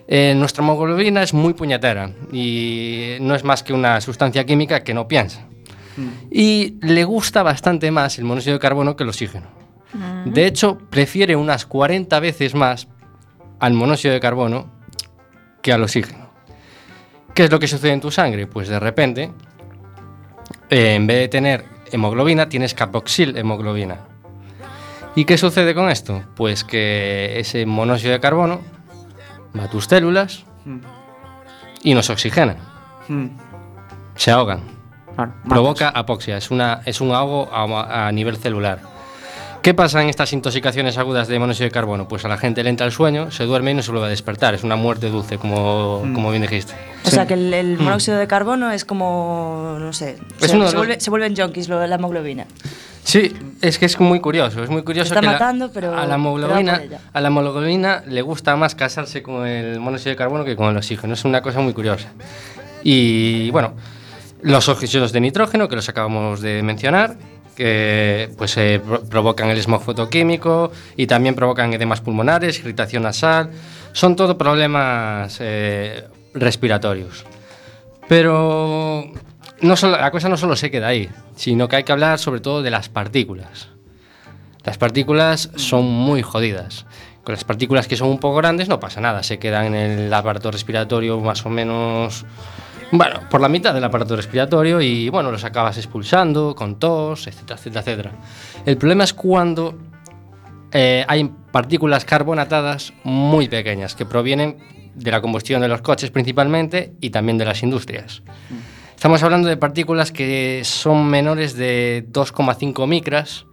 eh, 0.07 0.33
nuestra 0.37 0.63
hemoglobina 0.63 1.25
es 1.25 1.35
muy 1.35 1.55
puñetera 1.55 2.13
y 2.33 3.17
no 3.21 3.35
es 3.35 3.43
más 3.43 3.65
que 3.65 3.73
una 3.73 4.01
sustancia 4.01 4.47
química 4.47 4.85
que 4.85 4.95
no 4.95 5.09
piensa. 5.09 5.41
Y 6.31 6.77
le 6.83 7.03
gusta 7.03 7.43
bastante 7.43 7.91
más 7.91 8.17
el 8.19 8.25
monóxido 8.25 8.55
de 8.55 8.61
carbono 8.61 8.95
que 8.95 9.03
el 9.03 9.09
oxígeno. 9.09 9.49
De 10.25 10.47
hecho, 10.47 10.79
prefiere 10.89 11.35
unas 11.35 11.67
40 11.67 12.21
veces 12.21 12.55
más 12.55 12.87
al 13.59 13.75
monóxido 13.75 14.15
de 14.15 14.21
carbono 14.21 14.71
que 15.63 15.73
al 15.73 15.83
oxígeno. 15.83 16.31
¿Qué 17.35 17.43
es 17.45 17.51
lo 17.51 17.59
que 17.59 17.67
sucede 17.67 17.93
en 17.93 18.01
tu 18.01 18.13
sangre? 18.13 18.47
Pues 18.47 18.69
de 18.69 18.79
repente, 18.79 19.33
eh, 20.71 20.95
en 20.95 21.09
vez 21.09 21.19
de 21.19 21.29
tener 21.29 21.80
hemoglobina, 21.93 22.49
tienes 22.49 22.75
carboxil 22.75 23.37
hemoglobina. 23.37 23.99
¿Y 25.17 25.25
qué 25.25 25.37
sucede 25.37 25.75
con 25.75 25.91
esto? 25.91 26.23
Pues 26.37 26.65
que 26.65 27.39
ese 27.41 27.67
monóxido 27.67 28.13
de 28.13 28.21
carbono 28.21 28.61
va 29.59 29.65
a 29.65 29.71
tus 29.71 29.87
células 29.87 30.45
y 31.83 31.95
nos 31.95 32.11
oxigena. 32.11 32.57
Mm. 33.09 33.27
Se 34.15 34.31
ahogan. 34.31 34.61
Claro, 35.17 35.33
Provoca 35.49 35.89
apoxia, 35.89 36.37
es, 36.37 36.51
una, 36.51 36.83
es 36.85 37.01
un 37.01 37.11
ahogo 37.13 37.51
a, 37.53 38.07
a 38.07 38.13
nivel 38.13 38.37
celular. 38.37 38.81
¿Qué 39.63 39.75
pasa 39.75 40.01
en 40.03 40.09
estas 40.09 40.33
intoxicaciones 40.33 40.97
agudas 40.97 41.29
de 41.29 41.39
monóxido 41.39 41.67
de 41.67 41.71
carbono? 41.71 42.09
Pues 42.09 42.25
a 42.25 42.29
la 42.29 42.39
gente 42.39 42.63
le 42.65 42.71
entra 42.71 42.87
el 42.87 42.93
sueño, 42.93 43.31
se 43.31 43.45
duerme 43.45 43.73
y 43.73 43.75
no 43.75 43.83
se 43.83 43.91
vuelve 43.91 44.07
a 44.07 44.11
despertar. 44.11 44.55
Es 44.55 44.65
una 44.65 44.77
muerte 44.77 45.11
dulce, 45.11 45.37
como, 45.37 46.01
como 46.15 46.31
bien 46.31 46.41
dijiste. 46.43 46.73
O 47.05 47.11
sea 47.11 47.27
que 47.27 47.35
el, 47.35 47.53
el 47.53 47.79
monóxido 47.79 48.17
de 48.17 48.27
carbono 48.27 48.71
es 48.73 48.87
como, 48.87 49.77
no 49.79 49.93
sé, 49.93 50.17
se, 50.39 50.57
uno 50.57 50.65
de 50.65 50.71
se 50.71 50.77
los- 50.77 50.87
vuelve- 50.87 51.01
se 51.01 51.11
vuelven 51.11 51.37
junkies 51.37 51.69
lo 51.69 51.87
la 51.87 51.95
hemoglobina. 51.97 52.47
Sí, 53.05 53.35
es 53.61 53.79
que 53.79 53.85
es 53.87 54.01
muy 54.01 54.21
curioso, 54.21 54.63
es 54.63 54.71
muy 54.71 54.83
curioso 54.83 55.09
Está 55.13 55.21
que 55.21 55.27
la- 55.27 55.33
matando, 55.33 55.71
pero- 55.73 55.95
la 55.95 56.15
hemoglobina, 56.15 56.81
a 57.13 57.21
la 57.21 57.29
hemoglobina 57.29 58.03
le 58.07 58.23
gusta 58.23 58.57
más 58.57 58.75
casarse 58.75 59.23
con 59.23 59.47
el 59.47 59.79
monóxido 59.79 60.11
de 60.11 60.17
carbono 60.17 60.43
que 60.45 60.57
con 60.57 60.69
el 60.71 60.77
oxígeno, 60.79 61.13
es 61.13 61.25
una 61.27 61.43
cosa 61.43 61.61
muy 61.61 61.75
curiosa. 61.75 62.09
Y 62.83 63.51
bueno, 63.51 63.75
los 64.43 64.69
óxidos 64.71 65.13
de 65.13 65.21
nitrógeno 65.21 65.69
que 65.69 65.77
los 65.77 65.89
acabamos 65.89 66.41
de 66.41 66.63
mencionar, 66.63 67.17
que 67.61 68.31
pues 68.39 68.57
eh, 68.57 68.81
pro- 68.83 69.03
provocan 69.03 69.51
el 69.51 69.61
smog 69.61 69.83
fotoquímico 69.83 70.73
y 70.97 71.07
también 71.07 71.35
provocan 71.35 71.75
edemas 71.75 72.01
pulmonares, 72.01 72.59
irritación 72.61 73.03
nasal, 73.03 73.51
son 73.93 74.17
todo 74.17 74.39
problemas 74.39 75.37
eh, 75.41 76.05
respiratorios. 76.33 77.27
Pero 78.09 79.13
no 79.61 79.77
solo, 79.77 79.99
la 79.99 80.11
cosa 80.11 80.31
no 80.31 80.39
solo 80.39 80.57
se 80.57 80.71
queda 80.71 80.89
ahí, 80.89 81.11
sino 81.37 81.69
que 81.69 81.77
hay 81.77 81.85
que 81.85 81.93
hablar 81.93 82.19
sobre 82.19 82.41
todo 82.41 82.63
de 82.63 82.71
las 82.71 82.89
partículas. 82.89 83.69
Las 84.65 84.79
partículas 84.79 85.51
son 85.57 85.85
muy 85.85 86.23
jodidas. 86.23 86.87
Con 87.25 87.35
las 87.35 87.45
partículas 87.45 87.87
que 87.87 87.97
son 87.97 88.09
un 88.09 88.19
poco 88.19 88.37
grandes 88.39 88.71
no 88.71 88.81
pasa 88.81 89.03
nada, 89.03 89.23
se 89.23 89.39
quedan 89.39 89.75
en 89.75 89.99
el 89.99 90.15
aparato 90.15 90.51
respiratorio 90.51 91.21
más 91.21 91.45
o 91.45 91.51
menos, 91.51 92.25
bueno, 92.93 93.21
por 93.31 93.41
la 93.41 93.49
mitad 93.49 93.73
del 93.75 93.85
aparato 93.85 94.17
respiratorio 94.17 94.81
y 94.81 95.09
bueno, 95.09 95.31
los 95.31 95.45
acabas 95.45 95.77
expulsando 95.79 96.55
con 96.55 96.79
tos, 96.79 97.27
etcétera, 97.27 97.57
etcétera, 97.59 97.81
etcétera. 97.81 98.13
El 98.67 98.77
problema 98.77 99.05
es 99.05 99.13
cuando 99.15 99.79
eh, 100.73 101.05
hay 101.09 101.31
partículas 101.53 102.05
carbonatadas 102.05 102.93
muy 103.05 103.49
pequeñas 103.49 103.95
que 103.95 104.07
provienen 104.07 104.59
de 104.95 105.11
la 105.11 105.21
combustión 105.21 105.61
de 105.61 105.69
los 105.69 105.83
coches 105.83 106.11
principalmente 106.11 106.95
y 107.01 107.11
también 107.11 107.39
de 107.39 107.45
las 107.45 107.63
industrias. 107.63 108.23
Estamos 108.95 109.23
hablando 109.23 109.49
de 109.49 109.57
partículas 109.57 110.13
que 110.13 110.61
son 110.65 111.07
menores 111.09 111.57
de 111.57 112.05
2,5 112.13 112.87
micras, 112.87 113.47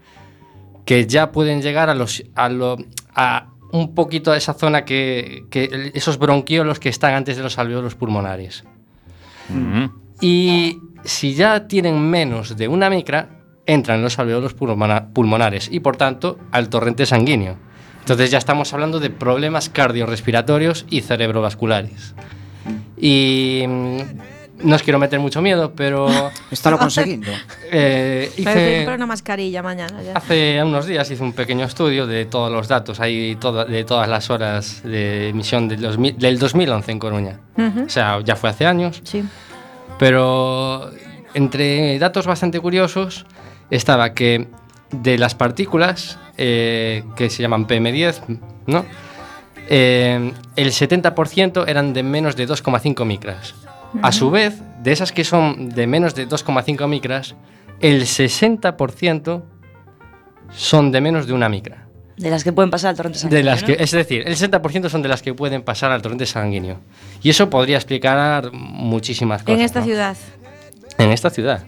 que 0.83 1.05
ya 1.07 1.31
pueden 1.31 1.61
llegar 1.61 1.89
a, 1.89 1.95
los, 1.95 2.23
a, 2.35 2.49
lo- 2.49 2.77
a 3.15 3.47
un 3.71 3.93
poquito 3.95 4.31
a 4.31 4.37
esa 4.37 4.53
zona 4.53 4.83
que, 4.83 5.45
que 5.49 5.91
esos 5.93 6.17
bronquiolos 6.17 6.79
que 6.79 6.89
están 6.89 7.13
antes 7.13 7.37
de 7.37 7.43
los 7.43 7.57
alveolos 7.59 7.95
pulmonares. 7.95 8.63
Y 10.21 10.77
si 11.03 11.33
ya 11.35 11.67
tienen 11.67 11.99
menos 12.09 12.57
de 12.57 12.67
una 12.67 12.89
micra, 12.89 13.29
entran 13.65 13.97
en 13.97 14.03
los 14.03 14.17
alveolos 14.19 14.55
pulmona- 14.55 15.09
pulmonares 15.13 15.69
y 15.71 15.79
por 15.79 15.97
tanto 15.97 16.39
al 16.51 16.69
torrente 16.69 17.05
sanguíneo. 17.05 17.57
Entonces 17.99 18.31
ya 18.31 18.37
estamos 18.37 18.73
hablando 18.73 18.99
de 18.99 19.09
problemas 19.09 19.69
cardiorrespiratorios 19.69 20.85
y 20.89 21.01
cerebrovasculares. 21.01 22.15
Y 22.97 23.63
mm, 23.67 23.97
no 24.63 24.75
os 24.75 24.83
quiero 24.83 24.99
meter 24.99 25.19
mucho 25.19 25.41
miedo, 25.41 25.73
pero 25.75 26.07
Está 26.51 26.71
lo 26.71 26.77
conseguindo. 26.79 27.31
eh, 27.71 28.31
hice, 28.37 28.75
comprar 28.77 28.95
una 28.97 29.05
mascarilla 29.05 29.61
mañana 29.63 30.01
ya. 30.01 30.13
hace 30.13 30.61
unos 30.63 30.85
días 30.85 31.09
hice 31.11 31.23
un 31.23 31.33
pequeño 31.33 31.65
estudio 31.65 32.07
de 32.07 32.25
todos 32.25 32.51
los 32.51 32.67
datos, 32.67 32.99
hay 32.99 33.35
todo- 33.39 33.65
de 33.65 33.83
todas 33.83 34.07
las 34.09 34.29
horas 34.29 34.81
de 34.83 35.29
emisión 35.29 35.67
del, 35.67 35.81
2000 35.81 36.17
del 36.17 36.39
2011 36.39 36.91
en 36.91 36.99
Coruña. 36.99 37.39
O 37.85 37.89
sea, 37.89 38.19
ya 38.23 38.35
fue 38.35 38.49
hace 38.49 38.65
años. 38.65 39.01
Sí. 39.03 39.23
Pero 39.99 40.91
entre 41.33 41.97
datos 41.99 42.25
bastante 42.27 42.59
curiosos 42.59 43.25
estaba 43.69 44.13
que 44.13 44.47
de 44.91 45.17
las 45.17 45.35
partículas 45.35 46.17
eh, 46.37 47.03
que 47.15 47.29
se 47.29 47.41
llaman 47.41 47.67
PM10, 47.67 48.39
¿no? 48.67 48.85
Eh, 49.69 50.31
el 50.55 50.67
70% 50.71 51.65
eran 51.67 51.93
de 51.93 52.03
menos 52.03 52.35
de 52.35 52.47
2,5 52.47 53.05
micras. 53.05 53.53
A 54.01 54.11
su 54.11 54.29
vez, 54.29 54.61
de 54.83 54.91
esas 54.91 55.11
que 55.11 55.23
son 55.23 55.69
de 55.69 55.87
menos 55.87 56.13
de 56.15 56.27
2,5 56.27 56.87
micras, 56.87 57.35
el 57.79 58.03
60% 58.03 59.43
son 60.51 60.91
de 60.91 61.01
menos 61.01 61.27
de 61.27 61.33
una 61.33 61.49
micra. 61.49 61.87
De 62.15 62.29
las 62.29 62.43
que 62.43 62.51
pueden 62.51 62.71
pasar 62.71 62.91
al 62.91 62.97
torrente 62.97 63.19
sanguíneo. 63.19 63.37
De 63.37 63.43
las 63.43 63.61
¿no? 63.61 63.67
que, 63.67 63.83
es 63.83 63.91
decir, 63.91 64.23
el 64.25 64.35
60% 64.35 64.89
son 64.89 65.01
de 65.01 65.09
las 65.09 65.21
que 65.21 65.33
pueden 65.33 65.61
pasar 65.61 65.91
al 65.91 66.01
torrente 66.01 66.25
sanguíneo. 66.25 66.79
Y 67.21 67.29
eso 67.29 67.49
podría 67.49 67.77
explicar 67.77 68.51
muchísimas 68.53 69.43
cosas. 69.43 69.59
En 69.59 69.65
esta 69.65 69.79
¿no? 69.79 69.85
ciudad. 69.85 70.17
En 70.97 71.11
esta 71.11 71.29
ciudad. 71.29 71.63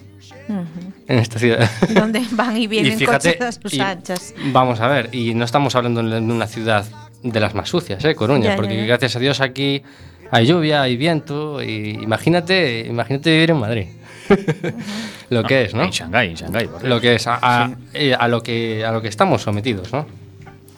En 1.08 1.20
esta 1.20 1.38
ciudad. 1.38 1.70
Donde 1.94 2.24
van 2.32 2.58
y 2.58 2.66
vienen 2.66 2.98
fíjate, 2.98 3.38
coches 3.38 3.58
a 3.58 3.62
sus 3.62 3.74
y 3.74 3.80
anchas. 3.80 4.34
Vamos 4.52 4.80
a 4.80 4.88
ver, 4.88 5.14
y 5.14 5.36
no 5.36 5.46
estamos 5.46 5.76
hablando 5.76 6.02
de 6.02 6.20
una 6.20 6.48
ciudad 6.48 6.86
de 7.22 7.40
las 7.40 7.54
más 7.54 7.70
sucias, 7.70 8.04
¿eh? 8.06 8.16
Coruña, 8.16 8.46
Ya, 8.46 8.50
ya, 8.52 8.56
porque 8.56 8.76
ya. 8.76 8.86
gracias 8.86 9.16
a 9.16 9.20
Dios 9.20 9.42
aquí 9.42 9.84
hay 10.32 10.46
lluvia, 10.46 10.82
hay 10.82 10.98
viento, 10.98 11.62
y 11.64 11.92
imagínate, 12.02 12.86
imagínate 12.88 13.32
vivir 13.32 13.52
en 13.52 13.58
Madrid. 13.58 13.86
lo 15.30 15.44
que 15.44 15.64
es, 15.64 15.74
¿no? 15.74 15.84
En 15.84 15.90
Shanghái, 15.92 16.30
en 16.30 16.36
Shanghái. 16.36 16.70
Lo 16.84 17.02
que 17.02 17.16
es, 17.16 17.28
a, 17.28 17.40
a- 17.42 17.72
eh, 17.94 18.14
a 18.18 18.28
lo 18.28 18.42
que, 18.44 18.86
a 18.86 18.92
lo 18.92 19.02
que 19.02 19.08
estamos 19.08 19.42
sometidos, 19.42 19.92
¿no? 19.92 20.06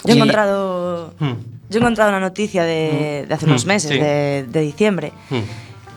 Yo 0.05 0.13
he 0.13 0.15
Y- 0.15 0.17
encontrado, 0.17 1.13
Hmm. 1.20 1.34
yo 1.70 1.77
he 1.79 1.81
encontrado 1.81 2.10
una 2.10 2.20
noticia 2.20 2.63
de, 2.63 3.25
de 3.27 3.34
hace 3.34 3.46
unos 3.46 3.65
Mm, 3.65 3.67
meses, 3.67 3.91
sí. 3.91 3.98
de, 4.00 4.46
de 4.50 4.62
diciembre, 4.62 5.12
Hmm. 5.29 5.39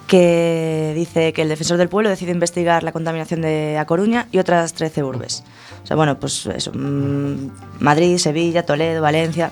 que 0.07 0.93
dice 0.95 1.33
que 1.33 1.43
el 1.43 1.49
defensor 1.49 1.79
del 1.79 1.89
pueblo 1.89 2.11
decide 2.11 2.31
investigar 2.33 2.83
la 2.83 2.93
contaminación 2.93 3.41
de 3.41 3.79
A 3.79 3.87
Coruña 3.87 4.27
y 4.33 4.39
otras 4.39 4.75
13 4.75 5.03
urbes. 5.03 5.45
O 5.83 5.87
sea, 5.87 5.97
bueno, 5.97 6.19
pues 6.19 6.47
eso, 6.47 6.73
mm, 6.75 7.51
Madrid, 7.81 8.19
Sevilla, 8.19 8.65
Toledo, 8.65 9.01
Valencia, 9.01 9.51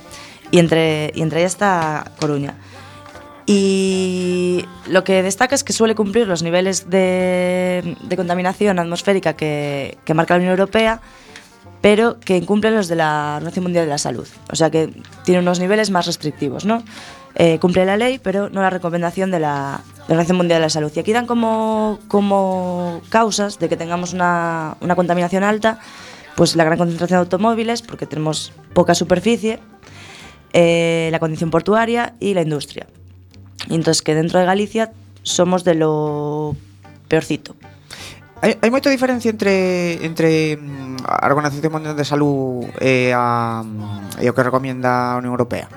y 0.50 0.58
entre, 0.58 1.10
y 1.14 1.22
entre 1.22 1.40
ellas 1.40 1.52
está 1.52 2.10
Coruña. 2.20 2.54
Y 3.46 4.64
lo 4.86 5.04
que 5.04 5.22
destaca 5.22 5.54
es 5.54 5.64
que 5.64 5.72
suele 5.72 5.94
cumplir 5.94 6.28
los 6.28 6.42
niveles 6.42 6.88
de, 6.88 7.96
contaminación 8.16 8.78
atmosférica 8.78 9.34
que, 9.34 9.98
marca 10.14 10.34
la 10.34 10.38
Unión 10.38 10.52
Europea, 10.52 11.00
pero 11.80 12.20
que 12.20 12.36
incumple 12.36 12.70
los 12.70 12.86
de 12.86 12.96
la 12.96 13.34
Organización 13.36 13.64
Mundial 13.64 13.86
de 13.86 13.90
la 13.90 13.98
Salud. 13.98 14.28
O 14.50 14.56
sea 14.56 14.70
que 14.70 14.92
tiene 15.24 15.40
unos 15.40 15.58
niveles 15.58 15.90
más 15.90 16.06
restrictivos, 16.06 16.64
¿no? 16.64 16.82
Eh, 17.34 17.58
cumple 17.58 17.84
la 17.84 17.96
ley, 17.96 18.18
pero 18.18 18.50
no 18.50 18.60
la 18.60 18.70
recomendación 18.70 19.30
de 19.30 19.40
la, 19.40 19.80
Organización 20.02 20.36
Mundial 20.36 20.60
de 20.60 20.66
la 20.66 20.70
Salud. 20.70 20.92
Y 20.94 21.00
aquí 21.00 21.12
dan 21.12 21.26
como, 21.26 21.98
causas 23.08 23.58
de 23.58 23.68
que 23.68 23.76
tengamos 23.76 24.12
una, 24.12 24.76
una 24.80 24.94
contaminación 24.94 25.42
alta, 25.42 25.80
pues 26.36 26.54
la 26.54 26.64
gran 26.64 26.78
concentración 26.78 27.18
de 27.18 27.22
automóviles, 27.22 27.82
porque 27.82 28.06
tenemos 28.06 28.52
poca 28.74 28.94
superficie, 28.94 29.58
eh, 30.52 31.08
la 31.10 31.18
condición 31.18 31.50
portuaria 31.50 32.14
y 32.20 32.34
la 32.34 32.42
industria. 32.42 32.86
Entón, 33.70 33.94
que 34.04 34.14
dentro 34.14 34.40
de 34.40 34.46
Galicia 34.46 34.92
somos 35.22 35.64
de 35.64 35.74
lo 35.74 36.56
peorcito. 37.08 37.54
Hai, 38.42 38.58
hai 38.58 38.70
moita 38.74 38.90
diferencia 38.90 39.30
entre 39.30 40.02
entre 40.02 40.58
mm, 40.58 41.06
a 41.06 41.30
Organización 41.30 41.70
Mundial 41.70 41.94
de 41.94 42.02
Salud 42.02 42.66
e, 42.82 43.14
a, 43.14 43.62
mm, 43.62 44.18
e 44.18 44.26
o 44.26 44.34
que 44.34 44.42
recomienda 44.42 45.14
a 45.14 45.22
Unión 45.22 45.38
Europea? 45.38 45.70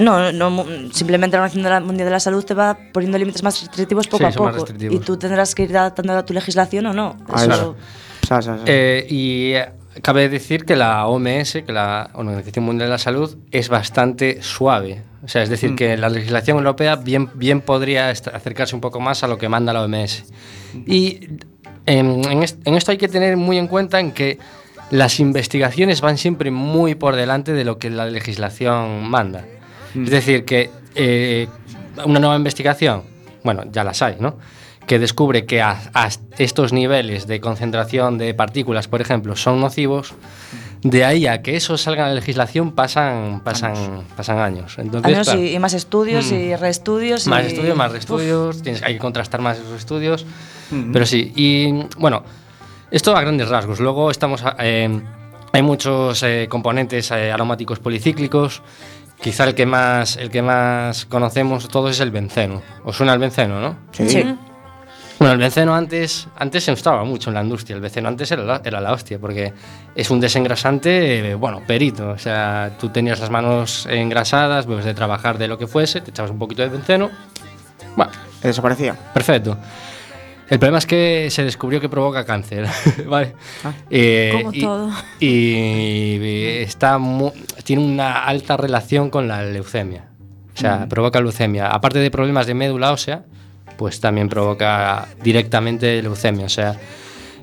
No, 0.00 0.32
no, 0.32 0.64
simplemente 0.88 1.36
a 1.36 1.44
Organización 1.44 1.84
Mundial 1.84 2.08
de 2.08 2.16
la 2.16 2.24
Salud 2.24 2.40
te 2.48 2.56
va 2.56 2.80
poniendo 2.96 3.20
límites 3.20 3.44
más 3.44 3.60
restrictivos 3.60 4.08
poco 4.08 4.24
sí, 4.24 4.32
a 4.32 4.32
poco 4.32 4.64
y 4.72 4.98
tú 5.04 5.20
tendrás 5.20 5.52
que 5.52 5.68
ir 5.68 5.76
adaptando 5.76 6.16
a 6.16 6.24
tu 6.24 6.32
legislación 6.32 6.88
o 6.88 6.92
no. 6.96 7.12
Ah, 7.28 7.44
Eso... 7.44 7.76
sa. 8.24 8.40
Eh, 8.64 9.04
y 9.12 9.52
eh, 9.52 9.68
cabe 10.00 10.32
decir 10.32 10.64
que 10.64 10.76
la 10.76 11.04
OMS, 11.04 11.60
que 11.60 11.72
la 11.76 12.08
Organización 12.16 12.64
Mundial 12.64 12.88
de 12.88 12.96
la 12.96 13.04
Salud, 13.04 13.36
es 13.52 13.68
bastante 13.68 14.40
suave 14.40 15.11
O 15.24 15.28
sea, 15.28 15.42
es 15.42 15.48
decir, 15.48 15.76
que 15.76 15.96
la 15.96 16.08
legislación 16.08 16.58
europea 16.58 16.96
bien, 16.96 17.30
bien 17.34 17.60
podría 17.60 18.08
acercarse 18.10 18.74
un 18.74 18.80
poco 18.80 18.98
más 19.00 19.22
a 19.22 19.28
lo 19.28 19.38
que 19.38 19.48
manda 19.48 19.72
la 19.72 19.82
OMS. 19.82 20.24
Y 20.86 21.28
en, 21.86 22.24
en 22.28 22.42
est- 22.42 22.66
en 22.66 22.74
esto 22.74 22.90
hay 22.90 22.98
que 22.98 23.08
tener 23.08 23.36
muy 23.36 23.56
en 23.58 23.68
cuenta 23.68 24.00
en 24.00 24.12
que 24.12 24.38
las 24.90 25.20
investigaciones 25.20 26.00
van 26.00 26.18
siempre 26.18 26.50
muy 26.50 26.94
por 26.96 27.14
delante 27.16 27.52
de 27.52 27.64
lo 27.64 27.78
que 27.78 27.88
la 27.90 28.06
legislación 28.06 29.08
manda. 29.08 29.44
Es 29.94 30.10
decir, 30.10 30.44
que 30.44 30.70
eh, 30.94 31.46
una 32.04 32.18
nueva 32.18 32.36
investigación, 32.36 33.02
bueno, 33.44 33.62
ya 33.70 33.84
las 33.84 34.02
hay, 34.02 34.16
¿no? 34.18 34.38
Que 34.86 34.98
descubre 34.98 35.46
que 35.46 35.62
a, 35.62 35.80
a 35.94 36.08
estos 36.38 36.72
niveles 36.72 37.26
de 37.28 37.40
concentración 37.40 38.18
de 38.18 38.34
partículas, 38.34 38.88
por 38.88 39.00
ejemplo, 39.00 39.36
son 39.36 39.60
nocivos, 39.60 40.14
de 40.82 41.04
ahí 41.04 41.26
a 41.26 41.42
que 41.42 41.56
eso 41.56 41.78
salga 41.78 42.02
en 42.04 42.08
la 42.10 42.14
legislación 42.16 42.72
pasan, 42.72 43.40
pasan, 43.44 44.02
pasan 44.16 44.38
años. 44.38 44.74
Entonces, 44.78 45.14
Años 45.14 45.26
claro, 45.28 45.40
y, 45.42 45.54
y 45.54 45.58
más 45.58 45.74
estudios 45.74 46.30
Mm. 46.30 46.34
y 46.34 46.56
reestudios. 46.56 47.26
más 47.28 47.44
y- 47.44 47.46
estudios, 47.48 47.76
más 47.76 47.90
Uf. 47.92 47.98
estudios, 47.98 48.62
tienes, 48.62 48.82
hay 48.82 48.94
que 48.94 48.98
contrastar 48.98 49.40
más 49.40 49.58
esos 49.58 49.76
estudios. 49.78 50.26
Pero 50.92 51.04
sí, 51.06 51.32
y 51.36 51.84
bueno, 51.98 52.24
esto 52.90 53.14
a 53.14 53.20
grandes 53.20 53.48
rasgos. 53.48 53.78
Luego 53.78 54.10
estamos, 54.10 54.42
a- 54.44 54.56
eh, 54.60 55.00
hay 55.52 55.62
muchos 55.62 56.22
eh, 56.22 56.46
componentes 56.48 57.10
eh, 57.10 57.30
aromáticos 57.30 57.78
policíclicos. 57.78 58.62
Quizá 59.20 59.44
el 59.44 59.54
que 59.54 59.66
más 59.66 60.16
el 60.16 60.30
que 60.30 60.42
más 60.42 61.04
conocemos 61.06 61.68
todos 61.68 61.92
es 61.92 62.00
el 62.00 62.10
benceno. 62.10 62.60
¿Os 62.84 62.96
suena 62.96 63.12
el 63.12 63.18
benceno, 63.20 63.60
no? 63.60 63.76
Sí. 63.92 64.08
Sí. 64.08 64.24
Bueno, 65.22 65.34
el 65.34 65.38
benceno 65.38 65.72
antes, 65.72 66.26
antes 66.36 66.64
se 66.64 66.72
usaba 66.72 67.04
mucho 67.04 67.30
en 67.30 67.34
la 67.34 67.42
industria. 67.44 67.76
El 67.76 67.80
benceno 67.80 68.08
antes 68.08 68.28
era 68.32 68.42
la, 68.42 68.60
era 68.64 68.80
la 68.80 68.92
hostia, 68.92 69.20
porque 69.20 69.52
es 69.94 70.10
un 70.10 70.18
desengrasante, 70.18 71.30
eh, 71.30 71.34
bueno, 71.36 71.60
perito. 71.64 72.10
O 72.10 72.18
sea, 72.18 72.72
tú 72.80 72.88
tenías 72.88 73.20
las 73.20 73.30
manos 73.30 73.86
engrasadas, 73.88 74.66
pues 74.66 74.84
de 74.84 74.94
trabajar 74.94 75.38
de 75.38 75.46
lo 75.46 75.58
que 75.58 75.68
fuese, 75.68 76.00
te 76.00 76.10
echabas 76.10 76.32
un 76.32 76.40
poquito 76.40 76.62
de 76.62 76.70
benceno. 76.70 77.08
Bueno, 77.94 78.10
Desaparecía. 78.42 78.96
perfecto. 79.14 79.56
El 80.48 80.58
problema 80.58 80.78
es 80.78 80.86
que 80.86 81.28
se 81.30 81.44
descubrió 81.44 81.80
que 81.80 81.88
provoca 81.88 82.24
cáncer, 82.24 82.66
¿vale? 83.06 83.34
Ah. 83.62 83.72
Eh, 83.90 84.30
Como 84.32 84.52
y, 84.52 84.60
todo. 84.60 84.90
Y 85.20 86.16
está 86.62 86.98
mu- 86.98 87.30
tiene 87.62 87.84
una 87.84 88.24
alta 88.24 88.56
relación 88.56 89.08
con 89.08 89.28
la 89.28 89.44
leucemia. 89.44 90.06
O 90.52 90.58
sea, 90.58 90.88
provoca 90.88 91.20
leucemia. 91.20 91.68
Aparte 91.68 92.00
de 92.00 92.10
problemas 92.10 92.46
de 92.48 92.54
médula 92.54 92.90
ósea, 92.92 93.22
pues 93.82 93.98
también 93.98 94.28
provoca 94.28 95.08
directamente 95.24 96.00
leucemia. 96.00 96.46
O 96.46 96.48
sea, 96.48 96.76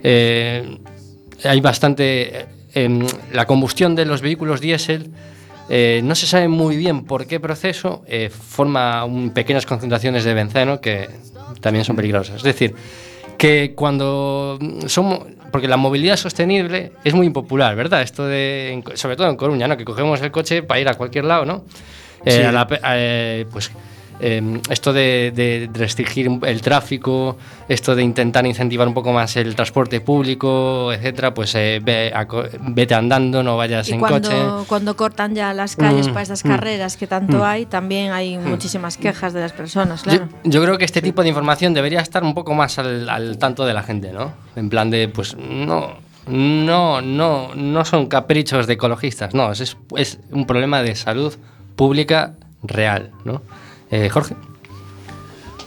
eh, 0.03 0.77
hay 1.43 1.60
bastante... 1.60 2.46
em, 2.74 3.05
la 3.34 3.46
combustión 3.46 3.93
de 3.96 4.05
los 4.05 4.22
vehículos 4.22 4.62
diésel 4.62 5.12
eh, 5.69 6.00
no 6.01 6.15
se 6.15 6.27
sabe 6.27 6.48
muy 6.48 6.77
bien 6.77 7.03
por 7.03 7.27
qué 7.27 7.39
proceso 7.41 8.03
eh, 8.08 8.29
forma 8.29 9.03
un- 9.03 9.31
pequeñas 9.31 9.65
concentraciones 9.65 10.24
de 10.24 10.34
benceno 10.34 10.79
que 10.79 11.10
también 11.60 11.84
son 11.84 11.98
peligrosas. 11.98 12.38
Es 12.38 12.43
decir, 12.43 12.74
que 13.38 13.74
cuando 13.75 14.58
somos... 14.88 15.19
Porque 15.51 15.67
la 15.67 15.77
movilidad 15.77 16.15
sostenible 16.15 16.91
es 17.03 17.13
muy 17.15 17.25
impopular, 17.27 17.75
¿verdad? 17.75 18.01
Esto 18.01 18.25
de... 18.25 18.81
Sobre 18.93 19.15
todo 19.17 19.27
en 19.29 19.36
Coruña, 19.36 19.67
¿no? 19.67 19.75
Que 19.75 19.84
cogemos 19.84 20.22
el 20.22 20.31
coche 20.31 20.63
para 20.63 20.79
ir 20.79 20.88
a 20.88 20.93
cualquier 20.93 21.25
lado, 21.25 21.43
¿no? 21.46 21.65
Eh, 22.24 22.31
Sí. 22.31 22.41
a 22.43 22.51
la 22.51 22.65
pe- 22.67 22.79
eh, 22.84 23.46
pues 23.51 23.72
eh, 24.20 24.62
esto 24.70 24.92
de, 24.94 25.32
de 25.36 25.70
restringir 25.74 26.30
el 26.44 26.62
tráfico, 26.62 27.38
esto 27.68 27.96
de 27.96 28.04
intentar 28.04 28.46
incentivar 28.46 28.88
un 28.88 28.94
poco 28.94 29.14
más 29.14 29.36
el 29.38 29.56
transporte 29.56 30.02
público, 30.02 30.92
etcétera, 30.92 31.34
pues 31.34 31.56
eh, 31.56 31.80
ve 31.84 32.12
a 32.14 32.28
vete 32.70 32.96
andando, 32.96 33.44
no 33.44 33.58
vayas 33.58 33.90
Y 33.90 33.94
en 33.94 34.00
cuando, 34.00 34.30
coche. 34.30 34.67
cuando 34.67 34.96
cortan 34.96 35.36
ya 35.36 35.54
las 35.54 35.76
calles 35.76 36.10
Mm, 36.10 36.13
para 36.13 36.22
estas 36.24 36.46
mm, 36.46 36.48
carreras 36.48 36.98
que 36.98 37.08
tanto 37.08 37.39
mm. 37.39 37.43
hay, 37.43 37.65
también 37.65 38.12
hay 38.12 38.38
muchísimas 38.38 38.98
quejas 38.98 39.34
de 39.34 39.41
las 39.41 39.54
personas, 39.54 40.04
Yo, 40.04 40.12
claro. 40.12 40.30
yo 40.43 40.62
creo 40.62 40.78
que 40.78 40.86
este 40.86 41.02
tipo 41.02 41.22
de 41.22 41.30
información 41.30 41.74
debería 41.74 42.02
estar 42.02 42.24
un 42.24 42.34
poco 42.34 42.54
más 42.54 42.80
al, 42.80 43.10
al 43.10 43.38
tanto 43.38 43.65
de 43.65 43.74
la 43.74 43.84
gente, 43.84 44.12
¿no? 44.12 44.34
En 44.56 44.70
plan 44.70 44.89
de, 44.89 45.08
pues 45.08 45.36
no, 45.38 45.93
no, 46.28 47.02
no, 47.02 47.56
no 47.56 47.86
son 47.86 48.08
caprichos 48.08 48.67
de 48.67 48.74
ecologistas, 48.74 49.34
no, 49.34 49.52
es, 49.52 49.78
es 49.96 50.20
un 50.32 50.46
problema 50.46 50.82
de 50.82 50.96
salud 50.96 51.36
pública 51.76 52.34
real, 52.63 53.12
¿no? 53.24 53.41
Eh, 53.91 54.10
Jorge. 54.10 54.36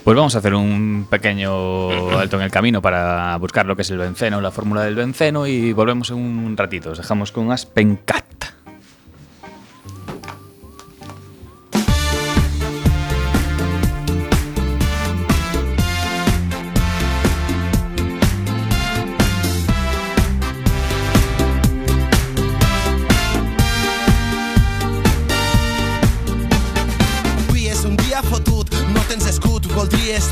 Pues 0.04 0.16
vamos 0.16 0.34
a 0.34 0.38
hacer 0.38 0.54
un 0.54 1.06
pequeño 1.08 2.18
alto 2.18 2.36
en 2.36 2.42
el 2.42 2.50
camino 2.50 2.82
para 2.82 3.36
buscar 3.36 3.66
lo 3.66 3.76
que 3.76 3.82
es 3.82 3.90
el 3.90 3.98
benceno, 3.98 4.40
la 4.40 4.50
fórmula 4.50 4.82
del 4.82 4.96
benceno 4.96 5.46
y 5.46 5.72
volvemos 5.72 6.10
en 6.10 6.16
un 6.16 6.56
ratito. 6.56 6.90
Os 6.90 6.98
dejamos 6.98 7.30
con 7.30 7.52
Aspencat. 7.52 8.31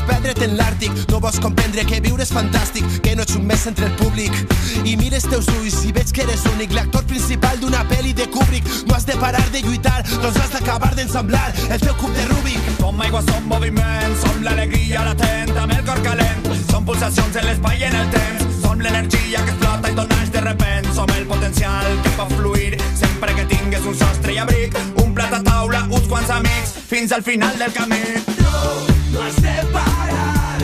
Perdre't 0.07 0.43
en 0.45 0.55
l'Àrtic, 0.57 0.91
no 1.11 1.19
vols 1.23 1.39
comprendre 1.43 1.85
que 1.87 2.01
viure 2.03 2.23
és 2.23 2.31
fantàstic, 2.33 2.85
que 3.05 3.15
no 3.15 3.25
ets 3.25 3.35
un 3.37 3.45
mes 3.47 3.65
entre 3.69 3.87
el 3.87 3.95
públic. 3.99 4.35
I 4.83 4.95
mires 4.99 5.27
teus 5.29 5.49
ulls 5.57 5.81
i 5.87 5.91
veig 5.95 6.11
que 6.15 6.23
eres 6.25 6.45
únic, 6.53 6.73
l'actor 6.75 7.03
principal 7.09 7.59
d'una 7.61 7.83
pel·li 7.89 8.13
de 8.17 8.27
Kubrick. 8.31 8.67
No 8.87 8.95
has 8.95 9.05
de 9.05 9.17
parar 9.21 9.43
de 9.53 9.63
lluitar, 9.65 10.01
doncs 10.21 10.39
has 10.41 10.53
d'acabar 10.55 10.93
d'ensamblar 10.95 11.47
el 11.69 11.79
teu 11.79 11.95
cub 12.01 12.13
de 12.15 12.27
Rubik. 12.31 12.71
Som 12.79 13.01
aigua, 13.01 13.21
som 13.27 13.47
moviment, 13.49 14.15
som 14.23 14.41
l'alegria 14.45 15.05
latent 15.07 15.57
amb 15.57 15.75
el 15.77 15.83
cor 15.87 16.01
calent. 16.05 16.49
Som 16.69 16.85
pulsacions 16.85 17.35
en 17.41 17.49
l'espai 17.49 17.81
i 17.81 17.89
en 17.89 17.99
el 18.01 18.09
temps, 18.15 18.47
som 18.61 18.79
l'energia 18.79 19.43
que 19.45 19.55
explota 19.55 19.91
i 19.91 19.99
tot 19.99 20.15
naix 20.15 20.31
de 20.31 20.45
repent. 20.47 20.89
Som 20.95 21.13
el 21.17 21.27
potencial 21.29 21.91
que 22.03 22.15
pot 22.17 22.33
fluir 22.37 22.77
sempre 22.95 23.35
que 23.35 23.45
tingues 23.45 23.85
un 23.85 23.95
sostre 23.97 24.33
i 24.33 24.39
abric, 24.41 24.77
un 25.03 25.13
plat 25.13 25.33
a 25.33 25.43
taula, 25.45 25.85
uns 25.89 26.07
quants 26.07 26.29
amics, 26.29 26.75
fins 26.87 27.11
al 27.11 27.23
final 27.23 27.57
del 27.59 27.73
camí. 27.73 28.01
No, 28.41 29.00
no 29.11 29.21
has 29.21 29.35
de 29.41 29.65
parar 29.73 30.59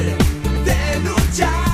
de 0.65 0.99
luchar, 1.03 1.66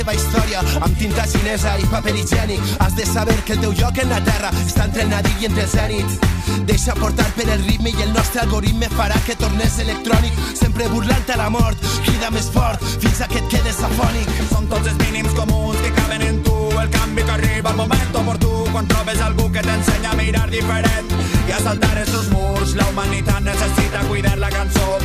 teva 0.00 0.14
història 0.16 0.60
amb 0.80 0.96
tinta 0.96 1.26
xinesa 1.28 1.74
i 1.78 1.86
paper 1.92 2.14
higiènic. 2.16 2.60
Has 2.80 2.94
de 2.96 3.04
saber 3.04 3.36
que 3.44 3.52
el 3.52 3.60
teu 3.60 3.72
lloc 3.76 3.98
en 4.00 4.08
la 4.08 4.20
terra 4.24 4.50
està 4.64 4.86
entre 4.86 5.02
el 5.04 5.10
nadir 5.12 5.34
i 5.40 5.48
entre 5.48 5.66
el 5.66 5.68
zènit. 5.68 6.28
Deixa 6.68 6.94
portar 6.96 7.26
per 7.36 7.48
el 7.52 7.64
ritme 7.66 7.92
i 7.92 8.04
el 8.06 8.14
nostre 8.14 8.40
algoritme 8.40 8.88
farà 8.94 9.18
que 9.26 9.36
tornes 9.36 9.78
electrònic. 9.84 10.38
Sempre 10.56 10.88
burlant 10.88 11.34
a 11.34 11.36
la 11.42 11.50
mort, 11.52 11.84
crida 12.06 12.30
més 12.32 12.48
fort 12.54 12.80
fins 13.02 13.20
a 13.20 13.28
que 13.28 13.42
et 13.42 13.50
quedes 13.52 13.82
afònic. 13.90 14.32
Són 14.54 14.70
tots 14.72 14.88
els 14.88 14.96
mínims 15.04 15.36
comuns 15.36 15.76
que 15.84 15.92
caben 16.00 16.24
en 16.30 16.42
tu 16.46 16.56
El 16.80 16.88
canvi 16.88 17.22
que 17.22 17.32
arriba 17.32 17.70
al 17.70 17.76
moment 17.76 18.16
oportú 18.16 18.64
Quan 18.72 18.86
trobes 18.88 19.20
algú 19.20 19.50
que 19.52 19.60
t'ensenya 19.60 20.14
a 20.14 20.16
mirar 20.16 20.46
diferent 20.48 21.12
I 21.48 21.52
a 21.52 21.58
saltar 21.60 21.98
estos 21.98 22.30
murs 22.32 22.72
La 22.78 22.86
humanitat 22.88 23.42
necessita 23.44 24.06
cuidar 24.08 24.38
la 24.38 24.48
cançó 24.48 24.96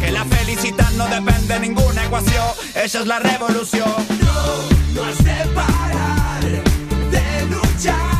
Que 0.00 0.10
la 0.10 0.24
felicitat 0.24 0.98
no 0.98 1.06
depèn 1.12 1.46
de 1.46 1.60
ninguna 1.68 2.08
equació 2.08 2.42
Això 2.74 3.00
és 3.02 3.06
la 3.06 3.18
revolució 3.18 3.84
No, 4.20 4.44
no 4.94 5.04
has 5.08 5.18
de 5.26 5.38
parar 5.56 6.40
de 7.10 7.24
luchar 7.50 8.19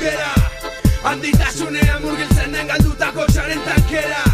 gera 0.00 0.32
Handitasunean 1.04 2.02
murgiltzen 2.04 2.52
den 2.54 2.68
galdutako 2.68 3.24
txaren 3.32 3.60
tankera. 3.64 4.24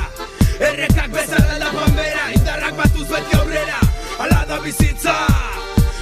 Errekak 0.68 1.12
bezala 1.14 1.58
da 1.62 1.86
bera 1.94 2.24
Indarrak 2.34 2.74
batuz 2.80 3.06
beti 3.10 3.38
aurrera. 3.38 3.80
Ala 4.24 4.40
da 4.48 4.58
bizitza 4.64 5.14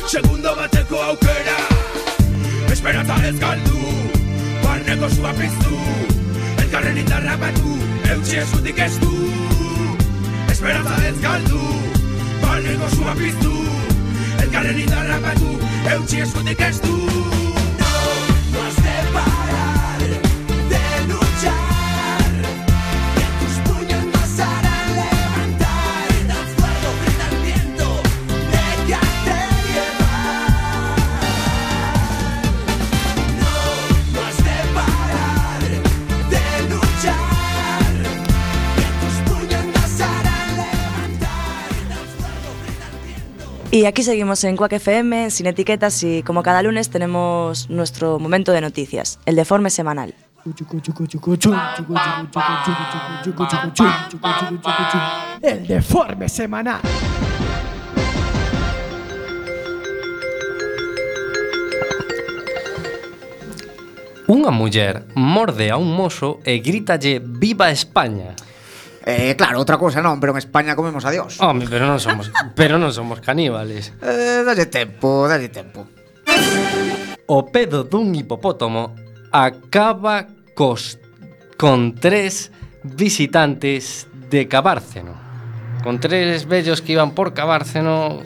Segundo 0.08 0.54
bateko 0.56 1.02
aukera. 1.10 1.58
Esperantza 2.72 3.18
ez 3.28 3.36
galdu 3.40 3.80
Barneko 4.64 5.10
sua 5.16 5.32
piztu. 5.38 5.80
Elkarren 6.64 6.98
indarra 6.98 7.36
batu, 7.36 7.74
eutxi 8.14 8.40
eskutik 8.42 8.80
ez 8.86 8.94
du. 9.02 9.12
Esperanza 10.50 10.96
ez 11.08 11.16
galdu, 11.22 11.60
barneko 12.42 12.90
sua 12.96 13.14
piztu. 13.20 13.54
Elkarren 14.42 14.80
indarra 14.86 15.20
batu, 15.28 15.58
eutxi 15.94 16.24
eskutik 16.24 16.64
ez 16.68 16.78
du 16.80 17.53
Y 43.74 43.86
aquí 43.86 44.04
seguimos 44.04 44.44
en 44.44 44.56
Quack 44.56 44.74
FM, 44.74 45.30
sin 45.32 45.48
etiquetas, 45.48 46.00
y 46.04 46.22
como 46.22 46.44
cada 46.44 46.62
lunes 46.62 46.90
tenemos 46.90 47.68
nuestro 47.68 48.20
momento 48.20 48.52
de 48.52 48.60
noticias, 48.60 49.18
el 49.26 49.34
deforme 49.34 49.68
semanal. 49.68 50.14
El 55.42 55.66
deforme 55.66 56.28
semanal. 56.28 56.80
Unha 64.30 64.54
muller 64.54 65.02
morde 65.18 65.74
a 65.74 65.76
un 65.82 65.90
mozo 65.98 66.38
e 66.46 66.62
grítalle 66.62 67.18
Viva 67.18 67.74
España. 67.74 68.38
Eh, 69.04 69.36
claro, 69.36 69.60
outra 69.60 69.76
cousa 69.76 70.00
non, 70.00 70.16
pero 70.16 70.32
en 70.32 70.40
España 70.40 70.72
comemos 70.72 71.04
a 71.04 71.12
Dios. 71.12 71.36
Home, 71.36 71.68
pero 71.68 71.84
non 71.84 72.00
somos, 72.00 72.32
pero 72.58 72.80
non 72.80 72.88
somos 72.88 73.20
caníbales. 73.20 73.92
Eh, 74.00 74.40
dalle 74.40 74.64
tempo, 74.72 75.28
dalle 75.28 75.52
tempo. 75.52 75.84
O 77.28 77.44
pedo 77.52 77.84
dun 77.84 78.16
hipopótamo 78.16 78.96
acaba 79.28 80.24
cos, 80.56 80.96
con 81.60 81.92
tres 82.00 82.48
visitantes 82.80 84.08
de 84.32 84.48
Cabárceno. 84.48 85.12
Con 85.84 86.00
tres 86.00 86.48
vellos 86.48 86.80
que 86.80 86.96
iban 86.96 87.12
por 87.12 87.36
Cabárceno 87.36 88.24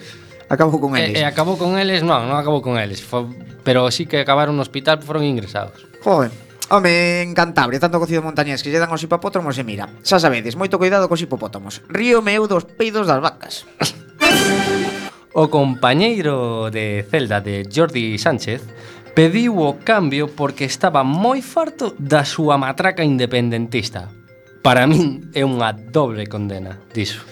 acabou 0.49 0.79
con 0.79 0.95
eh, 0.95 1.11
eles. 1.11 1.19
E, 1.19 1.21
e 1.23 1.25
acabou 1.27 1.59
con 1.59 1.75
eles, 1.75 2.07
non, 2.07 2.31
non 2.31 2.39
acabou 2.39 2.63
con 2.63 2.79
eles, 2.79 3.03
Fo, 3.03 3.27
pero 3.67 3.91
sí 3.91 4.07
que 4.07 4.23
acabaron 4.23 4.55
no 4.55 4.63
hospital, 4.63 5.03
foron 5.03 5.27
ingresados. 5.27 5.91
Joder. 6.07 6.31
Home, 6.71 7.23
en 7.23 7.33
Cantabria, 7.33 7.81
tanto 7.81 7.97
cocido 7.97 8.21
montañés 8.21 8.61
que 8.61 8.69
lle 8.69 8.77
dan 8.77 8.93
os 8.93 9.01
hipopótamos 9.01 9.57
e 9.57 9.65
mira, 9.65 9.89
xa 10.05 10.21
sabedes, 10.21 10.53
moito 10.53 10.77
cuidado 10.77 11.09
cos 11.09 11.25
hipopótamos. 11.25 11.81
Río 11.89 12.21
meu 12.21 12.45
dos 12.45 12.69
peidos 12.69 13.09
das 13.09 13.25
vacas. 13.25 13.65
O 15.33 15.49
compañeiro 15.49 16.69
de 16.69 17.09
celda 17.09 17.41
de 17.41 17.65
Jordi 17.65 18.21
Sánchez 18.21 18.61
pediu 19.17 19.57
o 19.65 19.81
cambio 19.81 20.29
porque 20.29 20.69
estaba 20.69 21.01
moi 21.01 21.41
farto 21.41 21.97
da 21.97 22.29
súa 22.29 22.61
matraca 22.61 23.01
independentista. 23.01 24.13
Para 24.61 24.85
min 24.85 25.33
é 25.33 25.49
unha 25.49 25.73
doble 25.73 26.29
condena 26.29 26.77
diso. 26.93 27.25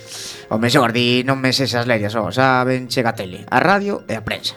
Home, 0.48 0.72
Jordi, 0.72 1.28
non 1.28 1.44
me 1.44 1.52
sesas 1.52 1.84
lerias, 1.84 2.16
oh, 2.16 2.30
o 2.30 2.32
saben, 2.32 2.88
chega 2.88 3.12
a 3.12 3.18
tele, 3.18 3.44
a 3.52 3.60
radio 3.60 4.00
e 4.08 4.16
a 4.16 4.24
prensa. 4.24 4.56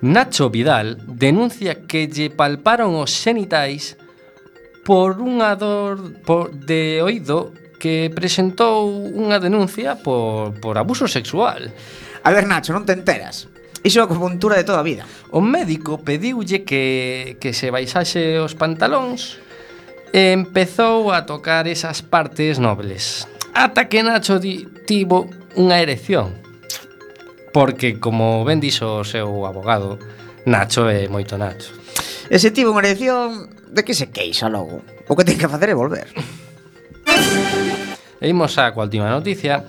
Nacho 0.00 0.50
Vidal 0.50 0.96
denuncia 1.06 1.86
que 1.90 2.06
lle 2.06 2.30
palparon 2.30 2.94
os 2.94 3.10
xenitais 3.10 3.98
por 4.86 5.18
unha 5.18 5.58
dor 5.58 6.22
por, 6.22 6.54
de 6.54 7.02
oído 7.02 7.50
que 7.82 8.06
presentou 8.14 8.86
unha 8.94 9.42
denuncia 9.42 9.98
por, 9.98 10.54
por 10.62 10.78
abuso 10.78 11.10
sexual. 11.10 11.74
A 12.22 12.30
ver, 12.30 12.46
Nacho, 12.46 12.70
non 12.70 12.86
te 12.86 12.94
enteras. 12.94 13.50
Iso 13.82 13.98
é 13.98 14.02
a 14.02 14.06
acupuntura 14.06 14.54
de 14.54 14.66
toda 14.66 14.82
a 14.82 14.86
vida. 14.86 15.02
O 15.34 15.42
médico 15.42 16.02
pediulle 16.02 16.62
que, 16.62 17.38
que 17.42 17.50
se 17.50 17.70
baixase 17.74 18.38
os 18.38 18.54
pantalóns 18.54 19.42
e 20.14 20.30
empezou 20.30 21.10
a 21.10 21.26
tocar 21.26 21.66
esas 21.66 22.06
partes 22.06 22.62
nobles. 22.62 23.26
Ata 23.50 23.90
que 23.90 24.06
Nacho 24.06 24.38
di, 24.38 24.62
tivo 24.86 25.26
unha 25.58 25.82
erección 25.82 26.47
porque, 27.52 27.98
como 27.98 28.44
ben 28.44 28.60
dixo 28.60 29.02
o 29.02 29.06
seu 29.06 29.46
abogado, 29.46 29.98
Nacho 30.46 30.88
é 30.88 31.08
moito 31.08 31.36
Nacho. 31.36 31.72
E 32.28 32.36
se 32.36 32.52
tivo 32.52 32.72
unha 32.72 32.84
elección, 32.84 33.48
de 33.72 33.84
que 33.84 33.96
se 33.96 34.12
queixa 34.12 34.48
logo? 34.48 34.84
O 35.08 35.16
que 35.16 35.24
ten 35.24 35.40
que 35.40 35.48
facer 35.48 35.72
é 35.72 35.76
volver. 35.76 36.08
E 38.20 38.26
imos 38.32 38.56
á 38.60 38.72
última 38.72 39.08
noticia. 39.08 39.64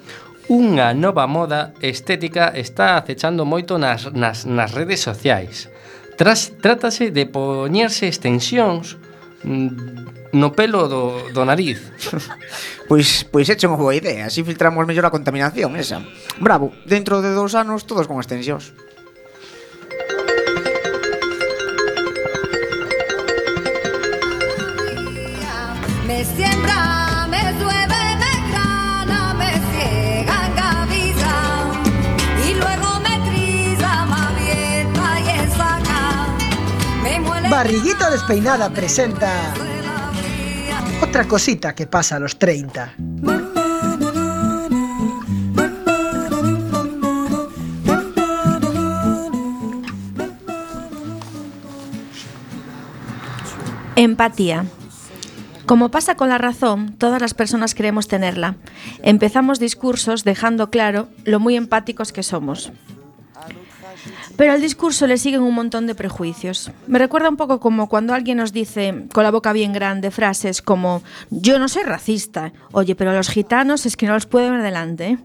Unha 0.49 0.97
nova 0.97 1.29
moda 1.29 1.77
estética 1.77 2.51
está 2.57 2.97
acechando 2.97 3.45
moito 3.45 3.77
nas, 3.77 4.09
nas, 4.11 4.49
nas 4.49 4.73
redes 4.73 4.99
sociais. 5.05 5.69
Tras, 6.17 6.51
trátase 6.57 7.13
de 7.13 7.29
poñerse 7.29 8.09
extensións 8.09 8.97
mm, 9.45 10.18
no 10.31 10.53
pelo 10.53 10.87
do, 10.87 11.29
do 11.33 11.45
nariz. 11.45 11.79
Pois, 12.89 13.21
pois 13.29 13.45
eche 13.45 13.69
unha 13.69 13.77
boa 13.77 13.93
idea, 13.93 14.25
así 14.25 14.41
filtramos 14.41 14.81
mellor 14.89 15.05
a 15.05 15.13
contaminación 15.13 15.77
esa. 15.77 16.01
Bravo, 16.41 16.73
dentro 16.89 17.21
de 17.21 17.37
dous 17.37 17.53
anos 17.53 17.85
todos 17.85 18.09
con 18.09 18.17
extensións. 18.17 18.73
Me 26.09 26.25
siembra, 26.25 27.29
me 27.29 27.45
llueve, 27.61 28.01
me 28.17 28.33
grana, 28.49 29.37
me 29.37 29.53
ciega 29.69 30.37
en 30.49 30.53
camisa 30.57 31.33
y 32.41 32.57
luego 32.57 32.89
me 33.05 33.13
trilla, 33.29 33.93
me 34.09 34.17
abierta 34.17 35.05
y 35.21 35.29
ensaca. 35.45 36.01
Me 37.05 37.21
muele 37.21 37.53
Barriguita 37.53 38.09
despeinada 38.09 38.73
presenta 38.73 39.53
otra 41.01 41.27
cosita 41.27 41.75
que 41.75 41.87
pasa 41.87 42.17
a 42.17 42.19
los 42.19 42.37
30. 42.37 42.93
Empatía. 53.95 54.65
Como 55.65 55.91
pasa 55.91 56.15
con 56.15 56.29
la 56.29 56.37
razón, 56.37 56.95
todas 56.97 57.21
las 57.21 57.33
personas 57.33 57.75
queremos 57.75 58.07
tenerla. 58.07 58.55
Empezamos 59.03 59.59
discursos 59.59 60.23
dejando 60.23 60.69
claro 60.69 61.09
lo 61.25 61.39
muy 61.39 61.55
empáticos 61.55 62.11
que 62.11 62.23
somos. 62.23 62.71
Pero 64.35 64.53
al 64.53 64.61
discurso 64.61 65.07
le 65.07 65.17
siguen 65.17 65.41
un 65.41 65.53
montón 65.53 65.87
de 65.87 65.95
prejuicios. 65.95 66.71
Me 66.87 66.99
recuerda 66.99 67.29
un 67.29 67.37
poco 67.37 67.59
como 67.59 67.89
cuando 67.89 68.13
alguien 68.13 68.37
nos 68.37 68.53
dice, 68.53 69.05
con 69.13 69.23
la 69.23 69.31
boca 69.31 69.53
bien 69.53 69.73
grande, 69.73 70.11
frases 70.11 70.61
como, 70.61 71.03
yo 71.29 71.59
no 71.59 71.67
soy 71.67 71.83
racista, 71.83 72.53
oye, 72.71 72.95
pero 72.95 73.13
los 73.13 73.29
gitanos 73.29 73.85
es 73.85 73.97
que 73.97 74.07
no 74.07 74.13
los 74.13 74.25
puedo 74.25 74.51
ver 74.51 74.61
delante. 74.61 75.07
¿eh?". 75.07 75.17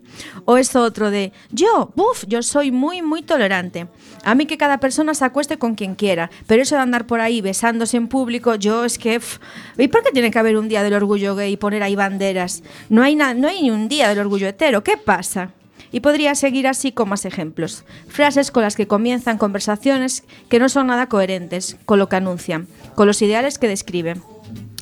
O 0.45 0.57
esto 0.57 0.83
otro 0.83 1.11
de, 1.11 1.33
yo, 1.51 1.93
buf, 1.95 2.25
yo 2.27 2.43
soy 2.43 2.71
muy, 2.73 3.03
muy 3.03 3.23
tolerante. 3.23 3.87
A 4.25 4.35
mí 4.35 4.47
que 4.47 4.59
cada 4.59 4.79
persona 4.79 5.15
se 5.15 5.25
acueste 5.25 5.59
con 5.59 5.75
quien 5.75 5.95
quiera, 5.95 6.31
pero 6.47 6.63
eso 6.63 6.75
de 6.75 6.83
andar 6.83 7.07
por 7.07 7.21
ahí 7.21 7.41
besándose 7.41 7.97
en 7.97 8.09
público, 8.09 8.55
yo 8.57 8.85
es 8.85 8.99
que... 8.99 9.21
pf, 9.21 9.39
¿Y 9.79 9.89
por 9.89 10.03
qué 10.03 10.11
tiene 10.11 10.31
que 10.31 10.39
haber 10.39 10.57
un 10.57 10.69
día 10.69 10.83
del 10.83 10.95
orgullo 10.95 11.37
gay 11.37 11.53
y 11.53 11.57
poner 11.57 11.83
ahí 11.83 11.95
banderas? 11.95 12.63
No 12.89 13.03
hay, 13.03 13.15
no 13.15 13.25
hay 13.25 13.63
ni 13.63 13.71
un 13.71 13.89
día 13.89 14.09
del 14.09 14.19
orgullo 14.19 14.49
hetero, 14.49 14.83
¿qué 14.83 14.97
pasa? 14.97 15.53
Y 15.95 16.01
podría 16.01 16.35
seguir 16.35 16.67
así 16.67 16.91
con 16.91 17.09
más 17.09 17.25
ejemplos. 17.25 17.85
Frases 18.09 18.51
con 18.51 18.65
las 18.65 18.75
que 18.75 18.89
comienzan 18.89 19.39
conversaciones 19.39 20.25
que 20.49 20.59
no 20.59 20.69
son 20.69 20.89
nada 20.89 21.09
coherentes 21.09 21.77
con 21.87 22.01
lo 22.01 22.09
que 22.09 22.17
anuncian, 22.17 22.67
con 22.97 23.07
los 23.07 23.23
ideales 23.23 23.59
que 23.59 23.69
describen. 23.69 24.21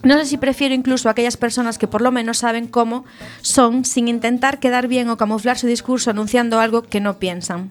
No 0.03 0.19
sé 0.19 0.25
si 0.25 0.39
prefiero 0.39 0.75
incluso 0.75 1.09
a 1.09 1.13
aquellas 1.13 1.37
personas 1.37 1.77
que 1.77 1.87
por 1.87 2.01
lo 2.01 2.13
menos 2.13 2.39
saben 2.39 2.67
cómo 2.67 3.05
son 3.43 3.85
sin 3.85 4.09
intentar 4.09 4.59
quedar 4.59 4.89
bien 4.89 5.11
o 5.11 5.19
camuflar 5.19 5.59
su 5.59 5.67
discurso 5.67 6.09
anunciando 6.09 6.61
algo 6.61 6.81
que 6.81 7.01
no 7.01 7.19
piensan. 7.19 7.69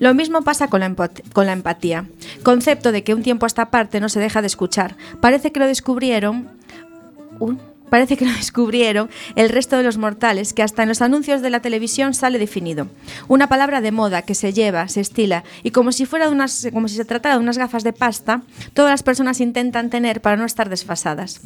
Lo 0.00 0.12
mismo 0.12 0.42
pasa 0.42 0.66
con 0.66 0.80
la, 0.80 1.52
empatía, 1.52 2.06
concepto 2.42 2.90
de 2.90 3.04
que 3.04 3.14
un 3.14 3.22
tiempo 3.22 3.46
a 3.46 3.48
esta 3.48 3.70
parte 3.70 4.00
no 4.00 4.08
se 4.08 4.18
deja 4.18 4.40
de 4.40 4.48
escuchar. 4.48 4.96
Parece 5.20 5.52
que 5.52 5.60
lo 5.60 5.68
descubrieron 5.68 6.50
Uy, 7.38 7.58
parece 7.92 8.16
que 8.16 8.24
lo 8.24 8.32
descubrieron 8.36 9.10
el 9.36 9.50
resto 9.50 9.76
de 9.76 9.82
los 9.82 9.98
mortales, 9.98 10.54
que 10.54 10.62
hasta 10.62 10.82
en 10.82 10.88
los 10.88 11.02
anuncios 11.02 11.42
de 11.42 11.50
la 11.50 11.60
televisión 11.60 12.14
sale 12.14 12.38
definido. 12.38 12.88
Una 13.28 13.48
palabra 13.48 13.82
de 13.82 13.92
moda 13.92 14.22
que 14.22 14.34
se 14.34 14.54
lleva, 14.54 14.88
se 14.88 15.02
estila, 15.02 15.44
y 15.62 15.72
como 15.72 15.92
si, 15.92 16.06
fuera 16.06 16.24
de 16.24 16.32
unas, 16.32 16.68
como 16.72 16.88
si 16.88 16.96
se 16.96 17.04
tratara 17.04 17.34
de 17.34 17.42
unas 17.42 17.58
gafas 17.58 17.84
de 17.84 17.92
pasta, 17.92 18.44
todas 18.72 18.92
las 18.92 19.02
personas 19.02 19.42
intentan 19.42 19.90
tener 19.90 20.22
para 20.22 20.38
no 20.38 20.46
estar 20.46 20.70
desfasadas. 20.70 21.42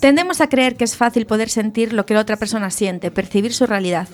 Tendemos 0.00 0.42
a 0.42 0.50
creer 0.50 0.76
que 0.76 0.84
es 0.84 0.96
fácil 0.96 1.24
poder 1.24 1.48
sentir 1.48 1.94
lo 1.94 2.04
que 2.04 2.12
la 2.12 2.20
otra 2.20 2.36
persona 2.36 2.70
siente, 2.70 3.10
percibir 3.10 3.54
su 3.54 3.64
realidad. 3.64 4.06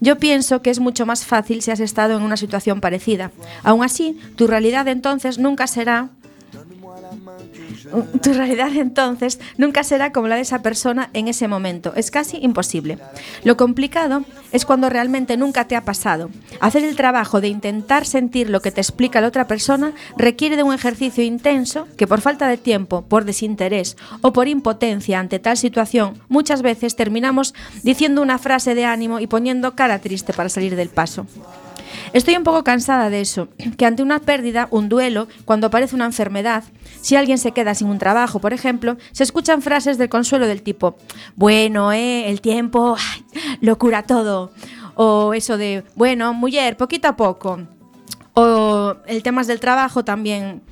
Yo 0.00 0.16
pienso 0.16 0.62
que 0.62 0.70
es 0.70 0.80
mucho 0.80 1.04
más 1.04 1.26
fácil 1.26 1.60
si 1.60 1.70
has 1.70 1.80
estado 1.80 2.16
en 2.16 2.22
una 2.22 2.38
situación 2.38 2.80
parecida. 2.80 3.30
Aún 3.62 3.84
así, 3.84 4.18
tu 4.36 4.46
realidad 4.46 4.88
entonces 4.88 5.38
nunca 5.38 5.66
será 5.66 6.08
Tu 8.22 8.32
realidad 8.32 8.70
entonces 8.74 9.40
nunca 9.56 9.84
será 9.84 10.12
como 10.12 10.28
la 10.28 10.36
de 10.36 10.42
esa 10.42 10.62
persona 10.62 11.10
en 11.12 11.28
ese 11.28 11.48
momento. 11.48 11.92
Es 11.96 12.10
casi 12.10 12.38
imposible. 12.38 12.98
Lo 13.44 13.56
complicado 13.56 14.24
es 14.52 14.64
cuando 14.64 14.90
realmente 14.90 15.36
nunca 15.36 15.66
te 15.66 15.76
ha 15.76 15.84
pasado. 15.84 16.30
Hacer 16.60 16.84
el 16.84 16.96
trabajo 16.96 17.40
de 17.40 17.48
intentar 17.48 18.06
sentir 18.06 18.50
lo 18.50 18.60
que 18.60 18.70
te 18.70 18.80
explica 18.80 19.20
la 19.20 19.28
otra 19.28 19.46
persona 19.46 19.92
requiere 20.16 20.56
de 20.56 20.62
un 20.62 20.74
ejercicio 20.74 21.24
intenso 21.24 21.86
que 21.96 22.06
por 22.06 22.20
falta 22.20 22.48
de 22.48 22.56
tiempo, 22.56 23.02
por 23.02 23.24
desinterés 23.24 23.96
o 24.20 24.32
por 24.32 24.48
impotencia 24.48 25.18
ante 25.18 25.38
tal 25.38 25.56
situación, 25.56 26.20
muchas 26.28 26.62
veces 26.62 26.96
terminamos 26.96 27.54
diciendo 27.82 28.22
una 28.22 28.38
frase 28.38 28.74
de 28.74 28.84
ánimo 28.84 29.20
y 29.20 29.26
poniendo 29.26 29.74
cara 29.74 29.98
triste 29.98 30.32
para 30.32 30.48
salir 30.48 30.76
del 30.76 30.88
paso. 30.88 31.26
Estoy 32.12 32.36
un 32.36 32.44
poco 32.44 32.64
cansada 32.64 33.10
de 33.10 33.20
eso, 33.20 33.48
que 33.76 33.86
ante 33.86 34.02
una 34.02 34.18
pérdida, 34.20 34.68
un 34.70 34.88
duelo, 34.88 35.28
cuando 35.44 35.66
aparece 35.66 35.94
una 35.94 36.06
enfermedad, 36.06 36.64
si 37.00 37.16
alguien 37.16 37.38
se 37.38 37.52
queda 37.52 37.74
sin 37.74 37.88
un 37.88 37.98
trabajo, 37.98 38.40
por 38.40 38.52
ejemplo, 38.52 38.96
se 39.12 39.24
escuchan 39.24 39.62
frases 39.62 39.98
de 39.98 40.08
consuelo 40.08 40.46
del 40.46 40.62
tipo, 40.62 40.96
bueno, 41.36 41.92
eh, 41.92 42.30
el 42.30 42.40
tiempo 42.40 42.96
ay, 42.98 43.24
lo 43.60 43.78
cura 43.78 44.04
todo, 44.04 44.52
o 44.94 45.34
eso 45.34 45.58
de, 45.58 45.84
bueno, 45.96 46.32
mujer, 46.32 46.76
poquito 46.76 47.08
a 47.08 47.16
poco, 47.16 47.60
o 48.34 48.96
el 49.06 49.22
temas 49.22 49.46
del 49.46 49.60
trabajo 49.60 50.04
también, 50.04 50.62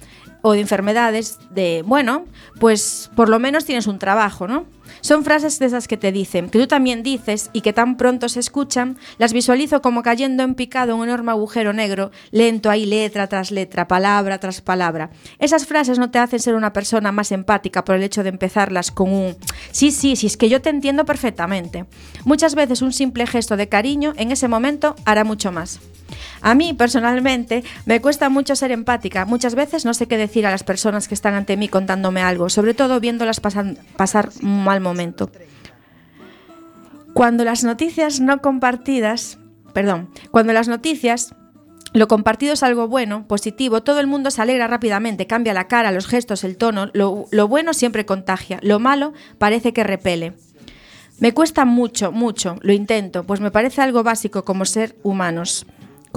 o 0.42 0.53
de 0.53 0.61
enfermedades, 0.61 1.38
de, 1.51 1.83
bueno, 1.85 2.25
pues 2.61 3.11
por 3.14 3.29
lo 3.29 3.38
menos 3.38 3.64
tienes 3.64 3.87
un 3.87 3.99
trabajo, 3.99 4.46
¿no? 4.46 4.64
Son 5.01 5.25
frases 5.25 5.59
de 5.59 5.66
esas 5.66 5.88
que 5.88 5.96
te 5.96 6.12
dicen, 6.12 6.49
que 6.49 6.59
tú 6.59 6.66
también 6.66 7.03
dices 7.03 7.51
y 7.53 7.61
que 7.61 7.72
tan 7.72 7.96
pronto 7.96 8.29
se 8.29 8.40
escuchan, 8.40 8.96
las 9.18 9.33
visualizo 9.33 9.83
como 9.83 10.03
cayendo 10.03 10.42
en 10.42 10.55
picado 10.55 10.92
en 10.94 10.99
un 11.01 11.09
enorme 11.09 11.33
agujero 11.33 11.72
negro, 11.72 12.11
lento 12.31 12.70
ahí 12.70 12.87
letra 12.87 13.27
tras 13.27 13.51
letra, 13.51 13.88
palabra 13.88 14.38
tras 14.38 14.61
palabra. 14.61 15.11
Esas 15.38 15.66
frases 15.66 15.99
no 15.99 16.11
te 16.11 16.18
hacen 16.18 16.40
ser 16.40 16.55
una 16.55 16.72
persona 16.72 17.12
más 17.12 17.33
empática 17.33 17.85
por 17.85 17.96
el 17.96 18.03
hecho 18.03 18.22
de 18.22 18.31
empezarlas 18.31 18.90
con 18.90 19.12
un 19.12 19.37
sí, 19.70 19.90
sí, 19.90 20.16
sí, 20.16 20.27
es 20.27 20.37
que 20.37 20.49
yo 20.49 20.61
te 20.62 20.70
entiendo 20.70 21.05
perfectamente. 21.05 21.87
Muchas 22.25 22.55
veces 22.55 22.83
un 22.83 22.92
simple 22.92 23.27
gesto 23.27 23.57
de 23.57 23.68
cariño 23.68 24.12
en 24.16 24.31
ese 24.33 24.49
momento 24.49 24.96
hará 25.05 25.25
mucho 25.25 25.53
más. 25.53 25.81
A 26.40 26.55
mí, 26.55 26.72
personalmente, 26.72 27.64
me 27.85 28.01
cuesta 28.01 28.29
mucho 28.29 28.55
ser 28.55 28.70
empática. 28.70 29.25
Muchas 29.25 29.57
veces 29.57 29.85
no 29.85 29.92
sé 29.92 30.07
qué 30.07 30.16
decir 30.16 30.46
a 30.46 30.53
las 30.53 30.62
personas 30.62 31.09
que 31.09 31.14
están 31.14 31.35
ante 31.35 31.57
mí 31.57 31.68
contándome 31.68 32.20
algo, 32.22 32.49
sobre 32.49 32.75
todo 32.75 33.01
viéndolas 33.01 33.40
pasan- 33.40 33.79
pasar 33.96 34.31
un 34.42 34.62
momento. 34.81 35.31
Cuando 37.12 37.45
las 37.45 37.65
noticias 37.65 38.21
no 38.21 38.41
compartidas, 38.43 39.39
perdón, 39.73 40.11
cuando 40.31 40.53
las 40.53 40.69
noticias 40.69 41.35
lo 41.93 42.09
compartido 42.09 42.53
es 42.53 42.62
algo 42.62 42.89
bueno, 42.89 43.27
positivo, 43.27 43.83
todo 43.83 44.01
el 44.01 44.07
mundo 44.07 44.31
se 44.31 44.43
alegra 44.43 44.67
rápidamente, 44.67 45.27
cambia 45.27 45.55
la 45.55 45.67
cara, 45.67 45.93
los 45.93 46.07
gestos, 46.07 46.45
el 46.45 46.59
tono, 46.59 46.91
lo, 46.93 47.27
lo 47.31 47.49
bueno 47.49 47.73
siempre 47.73 48.05
contagia, 48.05 48.59
lo 48.62 48.79
malo 48.79 49.15
parece 49.39 49.73
que 49.73 49.83
repele. 49.83 50.35
Me 51.19 51.33
cuesta 51.33 51.65
mucho, 51.65 52.12
mucho, 52.12 52.57
lo 52.61 52.75
intento, 52.75 53.25
pues 53.25 53.41
me 53.41 53.51
parece 53.51 53.81
algo 53.81 54.03
básico 54.03 54.45
como 54.45 54.67
ser 54.67 54.97
humanos, 55.03 55.65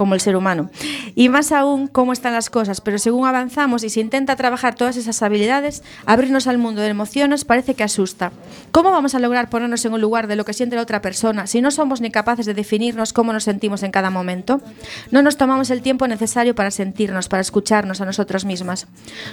como 0.00 0.14
el 0.14 0.22
ser 0.22 0.34
humano. 0.34 0.70
Y 1.14 1.28
más 1.28 1.52
aún 1.52 1.86
cómo 1.86 2.14
están 2.14 2.32
las 2.32 2.48
cosas, 2.48 2.80
pero 2.80 2.98
según 2.98 3.26
avanzamos 3.26 3.84
y 3.84 3.90
se 3.90 4.00
intenta 4.00 4.34
trabajar 4.34 4.74
todas 4.74 4.96
esas 4.96 5.20
habilidades, 5.20 5.82
abrirnos 6.06 6.46
al 6.46 6.56
mundo 6.56 6.80
de 6.80 6.88
emociones 6.88 7.44
parece 7.44 7.74
que 7.74 7.84
asusta. 7.84 8.32
¿Cómo 8.72 8.92
vamos 8.92 9.14
a 9.14 9.18
lograr 9.18 9.50
ponernos 9.50 9.84
en 9.84 9.92
un 9.92 10.00
lugar 10.00 10.26
de 10.26 10.36
lo 10.36 10.46
que 10.46 10.54
siente 10.54 10.74
la 10.74 10.80
otra 10.80 11.02
persona 11.02 11.46
si 11.46 11.60
no 11.60 11.70
somos 11.70 12.00
ni 12.00 12.10
capaces 12.10 12.46
de 12.46 12.54
definirnos 12.54 13.12
cómo 13.12 13.34
nos 13.34 13.44
sentimos 13.44 13.82
en 13.82 13.90
cada 13.90 14.08
momento? 14.08 14.62
No 15.10 15.20
nos 15.20 15.36
tomamos 15.36 15.68
el 15.68 15.82
tiempo 15.82 16.08
necesario 16.08 16.54
para 16.54 16.70
sentirnos, 16.70 17.28
para 17.28 17.42
escucharnos 17.42 18.00
a 18.00 18.06
nosotros 18.06 18.46
mismas. 18.46 18.86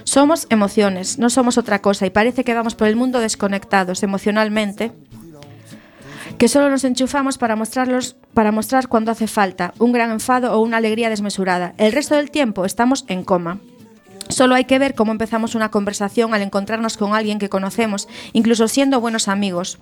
Somos 0.03 0.47
emociones, 0.49 1.17
no 1.17 1.29
somos 1.29 1.57
otra 1.57 1.79
cosa 1.79 2.05
y 2.05 2.09
parece 2.09 2.43
que 2.43 2.53
vamos 2.53 2.75
por 2.75 2.89
el 2.89 2.97
mundo 2.97 3.21
desconectados 3.21 4.03
emocionalmente 4.03 4.91
que 6.37 6.47
solo 6.47 6.69
nos 6.69 6.83
enchufamos 6.83 7.37
para 7.37 7.55
mostrarlos 7.55 8.15
para 8.33 8.51
mostrar 8.51 8.87
cuando 8.87 9.11
hace 9.11 9.27
falta, 9.27 9.73
un 9.79 9.91
gran 9.91 10.11
enfado 10.11 10.53
o 10.53 10.61
una 10.61 10.77
alegría 10.77 11.09
desmesurada. 11.09 11.73
El 11.77 11.91
resto 11.91 12.15
del 12.15 12.29
tiempo 12.29 12.65
estamos 12.65 13.05
en 13.07 13.23
coma. 13.23 13.59
Solo 14.29 14.55
hay 14.55 14.65
que 14.65 14.77
ver 14.77 14.93
cómo 14.93 15.11
empezamos 15.11 15.55
una 15.55 15.71
conversación 15.71 16.33
al 16.33 16.41
encontrarnos 16.41 16.97
con 16.97 17.15
alguien 17.15 17.39
que 17.39 17.49
conocemos, 17.49 18.07
incluso 18.33 18.67
siendo 18.67 19.01
buenos 19.01 19.27
amigos. 19.27 19.79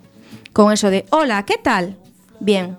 Con 0.53 0.71
eso 0.71 0.89
de, 0.89 1.05
hola, 1.09 1.43
¿qué 1.43 1.57
tal? 1.57 1.97
Bien. 2.39 2.77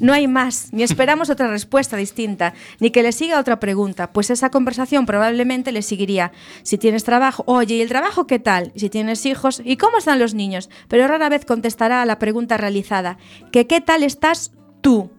No 0.00 0.12
hay 0.12 0.26
más, 0.26 0.72
ni 0.72 0.82
esperamos 0.82 1.30
otra 1.30 1.48
respuesta 1.48 1.96
distinta, 1.96 2.54
ni 2.80 2.90
que 2.90 3.02
le 3.02 3.12
siga 3.12 3.40
otra 3.40 3.60
pregunta, 3.60 4.12
pues 4.12 4.30
esa 4.30 4.50
conversación 4.50 5.06
probablemente 5.06 5.72
le 5.72 5.82
seguiría. 5.82 6.32
Si 6.62 6.78
tienes 6.78 7.04
trabajo, 7.04 7.44
oye, 7.46 7.76
¿y 7.76 7.80
el 7.80 7.88
trabajo 7.88 8.26
qué 8.26 8.38
tal? 8.38 8.72
Si 8.76 8.90
tienes 8.90 9.24
hijos, 9.26 9.62
¿y 9.64 9.76
cómo 9.76 9.98
están 9.98 10.18
los 10.18 10.34
niños? 10.34 10.70
Pero 10.88 11.08
rara 11.08 11.28
vez 11.28 11.44
contestará 11.44 12.02
a 12.02 12.06
la 12.06 12.18
pregunta 12.18 12.56
realizada, 12.56 13.18
que 13.52 13.66
¿qué 13.66 13.80
tal 13.80 14.02
estás 14.02 14.52
tú? 14.80 15.10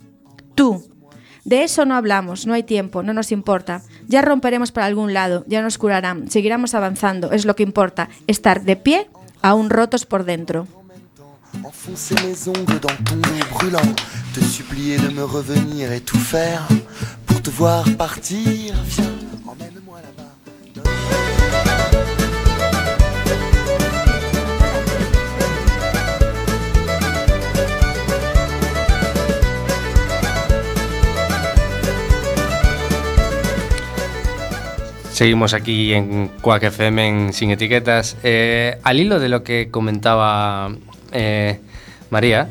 Tú. 0.55 0.83
De 1.43 1.63
eso 1.63 1.85
no 1.85 1.95
hablamos, 1.95 2.47
no 2.47 2.53
hay 2.53 2.63
tiempo, 2.63 3.03
no 3.03 3.13
nos 3.13 3.31
importa. 3.31 3.83
Ya 4.07 4.23
romperemos 4.23 4.71
para 4.71 4.87
algún 4.87 5.13
lado, 5.13 5.45
ya 5.47 5.61
nos 5.61 5.77
curarán, 5.77 6.29
seguiremos 6.31 6.73
avanzando, 6.73 7.31
es 7.31 7.45
lo 7.45 7.55
que 7.55 7.63
importa, 7.63 8.09
estar 8.25 8.63
de 8.63 8.75
pie, 8.75 9.07
aún 9.41 9.69
rotos 9.69 10.05
por 10.05 10.25
dentro. 10.25 10.67
Enfoncer 11.63 12.15
mes 12.15 12.47
ongles 12.47 12.79
dans 12.79 12.89
ton 13.03 13.15
dos 13.15 13.45
brûlant, 13.51 13.95
te 14.33 14.39
supplier 14.39 14.97
de 14.97 15.09
me 15.09 15.23
revenir 15.23 15.91
et 15.91 16.01
tout 16.01 16.17
faire 16.17 16.67
pour 17.25 17.41
te 17.41 17.49
voir 17.49 17.85
partir. 17.97 18.73
Viens, 18.85 19.13
emmène-moi 19.47 19.97
là-bas. 20.01 20.35
Seguimos 35.15 35.53
aquí 35.53 35.93
en 35.93 36.27
Quack 36.41 36.63
FM 36.63 37.07
en 37.07 37.31
Sin 37.31 37.49
Etiquetas. 37.49 38.17
Eh, 38.21 38.77
al 38.83 38.99
hilo 38.99 39.17
de 39.17 39.29
lo 39.29 39.45
que 39.45 39.69
comentaba 39.71 40.75
Eh, 41.11 41.59
María, 42.09 42.49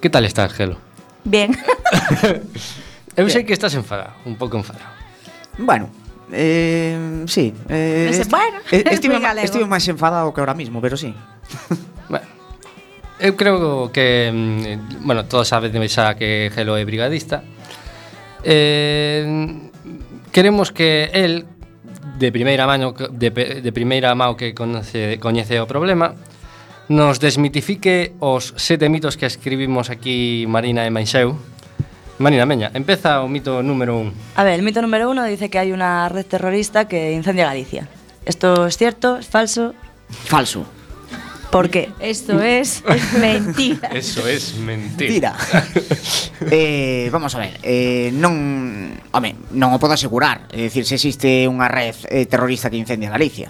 ¿qué 0.00 0.10
tal 0.10 0.24
estás, 0.24 0.52
Gelo? 0.52 0.78
Bien. 1.24 1.56
Eu 3.18 3.26
sei 3.26 3.42
que 3.42 3.50
estás 3.50 3.74
enfadado, 3.74 4.14
un 4.22 4.38
pouco 4.38 4.54
enfadado. 4.54 4.94
Bueno, 5.58 5.90
eh, 6.30 7.26
sí. 7.26 7.50
Eh, 7.68 8.06
Ese, 8.10 8.22
est 8.22 8.30
bueno, 8.30 8.62
eh, 8.70 8.84
estive, 8.94 9.18
ma, 9.18 9.34
estive 9.42 9.66
máis 9.66 9.82
enfadado 9.90 10.30
que 10.30 10.38
ahora 10.38 10.54
mismo, 10.54 10.78
pero 10.78 10.94
sí. 10.94 11.10
bueno, 12.06 12.26
eu 13.18 13.34
creo 13.34 13.90
que, 13.90 14.30
mm, 14.30 15.02
bueno, 15.02 15.26
todos 15.26 15.50
saben 15.50 15.74
de 15.74 15.82
xa 15.90 16.14
que 16.14 16.54
Gelo 16.54 16.78
é 16.78 16.86
brigadista. 16.86 17.42
Eh, 18.46 19.26
queremos 20.30 20.70
que 20.70 21.10
el 21.10 21.42
de 22.22 22.30
primeira 22.30 22.70
mano 22.70 22.94
de, 22.94 23.34
de 23.34 23.70
primeira 23.74 24.14
mão 24.14 24.38
que 24.38 24.54
conoce, 24.54 25.18
coñece 25.18 25.58
o 25.58 25.66
problema, 25.66 26.14
nos 26.88 27.20
desmitifique 27.20 28.16
os 28.18 28.56
sete 28.56 28.88
mitos 28.88 29.16
que 29.16 29.26
escribimos 29.28 29.90
aquí 29.92 30.48
Marina 30.48 30.88
e 30.88 30.90
Manxeu. 30.90 31.36
Marina 32.18 32.46
Meña, 32.46 32.72
empeza 32.74 33.22
o 33.22 33.28
mito 33.30 33.62
número 33.62 33.94
un. 33.94 34.10
A 34.34 34.42
ver, 34.42 34.58
el 34.58 34.66
mito 34.66 34.82
número 34.82 35.06
uno 35.08 35.22
dice 35.22 35.50
que 35.50 35.58
hay 35.60 35.70
una 35.70 36.08
red 36.08 36.26
terrorista 36.26 36.88
que 36.88 37.12
incendia 37.12 37.46
Galicia. 37.46 37.86
¿Esto 38.26 38.66
es 38.66 38.76
cierto? 38.76 39.18
¿Es 39.18 39.28
falso? 39.28 39.74
Falso. 40.10 40.66
¿Por 41.52 41.70
qué? 41.70 41.90
Esto 42.00 42.42
es 42.42 42.82
mentira. 43.20 43.88
Eso 43.94 44.26
es 44.26 44.56
mentira. 44.56 45.36
mentira. 45.38 45.64
eh, 46.50 47.08
vamos 47.12 47.34
a 47.34 47.38
ver, 47.38 47.60
eh, 47.62 48.10
non, 48.12 48.98
home, 49.12 49.36
non 49.54 49.72
o 49.72 49.78
podo 49.80 49.94
asegurar, 49.96 50.44
é 50.52 50.68
dicir, 50.68 50.84
se 50.84 50.98
existe 50.98 51.46
unha 51.48 51.70
red 51.70 51.96
eh, 52.10 52.26
terrorista 52.26 52.68
que 52.68 52.76
incendia 52.76 53.08
Galicia. 53.08 53.48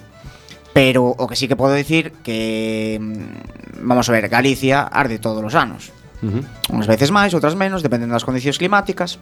Pero 0.79 1.11
o 1.11 1.27
que 1.27 1.35
sí 1.35 1.51
que 1.51 1.59
podo 1.59 1.75
dicir 1.75 2.14
que 2.23 3.03
mm, 3.03 3.83
vamos 3.83 4.07
a 4.07 4.12
ver, 4.14 4.31
Galicia 4.31 4.87
arde 4.87 5.19
todos 5.19 5.43
os 5.43 5.59
anos. 5.59 5.91
Uh 6.23 6.38
-huh. 6.38 6.43
Unhas 6.71 6.87
veces 6.87 7.11
máis, 7.11 7.35
outras 7.35 7.59
menos, 7.59 7.83
dependendo 7.83 8.14
das 8.14 8.23
condicións 8.23 8.62
climáticas. 8.62 9.19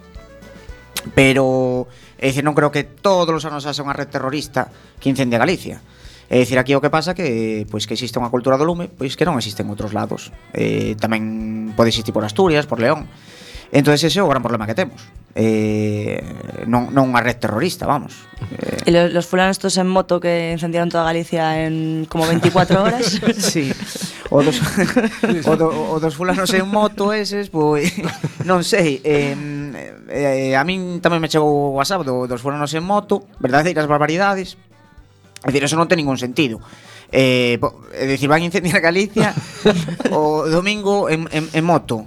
Pero 1.17 1.89
é 2.21 2.29
dicir, 2.29 2.45
non 2.45 2.53
creo 2.53 2.69
que 2.69 2.85
todos 2.85 3.33
os 3.33 3.41
anos 3.49 3.65
haxa 3.65 3.81
unha 3.81 3.97
red 3.97 4.05
terrorista 4.05 4.69
que 5.01 5.09
incende 5.09 5.41
Galicia. 5.41 5.81
É 6.29 6.37
dicir, 6.37 6.61
aquí 6.61 6.77
o 6.77 6.83
que 6.83 6.93
pasa 6.93 7.17
que 7.17 7.65
pois 7.73 7.89
que 7.89 7.97
existe 7.97 8.21
unha 8.21 8.29
cultura 8.29 8.61
do 8.61 8.69
lume, 8.69 8.85
pois 8.85 9.17
que 9.17 9.25
non 9.25 9.33
existe 9.41 9.65
en 9.65 9.73
outros 9.73 9.97
lados. 9.97 10.29
Eh, 10.53 10.93
tamén 11.01 11.73
pode 11.73 11.89
existir 11.89 12.13
por 12.13 12.21
Asturias, 12.21 12.69
por 12.69 12.77
León. 12.77 13.09
Entón 13.71 13.93
ese 13.93 14.07
é 14.07 14.23
o 14.23 14.31
gran 14.31 14.43
problema 14.43 14.65
que 14.65 14.75
temos 14.75 15.01
eh, 15.37 16.17
non, 16.65 16.89
non 16.89 17.13
unha 17.13 17.21
red 17.21 17.37
terrorista, 17.37 17.85
vamos. 17.85 18.25
Eh. 18.57 18.89
E 18.89 18.91
los, 18.91 19.13
los 19.13 19.25
fulanos 19.29 19.61
estos 19.61 19.77
en 19.77 19.85
moto 19.85 20.17
que 20.17 20.49
incendiaron 20.57 20.89
toda 20.89 21.05
Galicia 21.05 21.61
en 21.61 22.09
como 22.09 22.25
24 22.25 22.81
horas. 22.81 23.21
sí. 23.37 23.69
O 24.33 24.41
dos, 24.41 24.57
o, 25.45 25.53
do, 25.53 25.69
o 25.69 26.01
dos 26.01 26.17
fulanos 26.17 26.49
en 26.57 26.65
moto 26.65 27.13
eses, 27.13 27.53
pois, 27.53 27.93
non 28.49 28.65
sei, 28.65 28.97
eh, 29.05 29.37
eh, 30.09 30.57
a 30.57 30.65
min 30.65 30.99
tamén 31.05 31.21
me 31.21 31.29
chegou 31.29 31.47
o 31.47 31.77
WhatsApp 31.77 32.01
do, 32.01 32.25
dos 32.25 32.41
fulanos 32.41 32.73
en 32.73 32.81
moto, 32.81 33.29
verdadeiras 33.37 33.85
barbaridades, 33.85 34.57
é 35.45 35.53
dicir, 35.53 35.69
eso 35.69 35.77
non 35.77 35.85
ten 35.85 36.01
ningún 36.01 36.17
sentido. 36.17 36.57
Eh, 37.11 37.55
po, 37.61 37.87
é 37.95 38.03
dicir, 38.03 38.27
van 38.27 38.43
incendiar 38.43 38.83
Galicia 38.83 39.31
o 40.11 40.43
domingo 40.51 41.07
en, 41.07 41.27
en, 41.31 41.47
en 41.51 41.63
moto. 41.63 42.03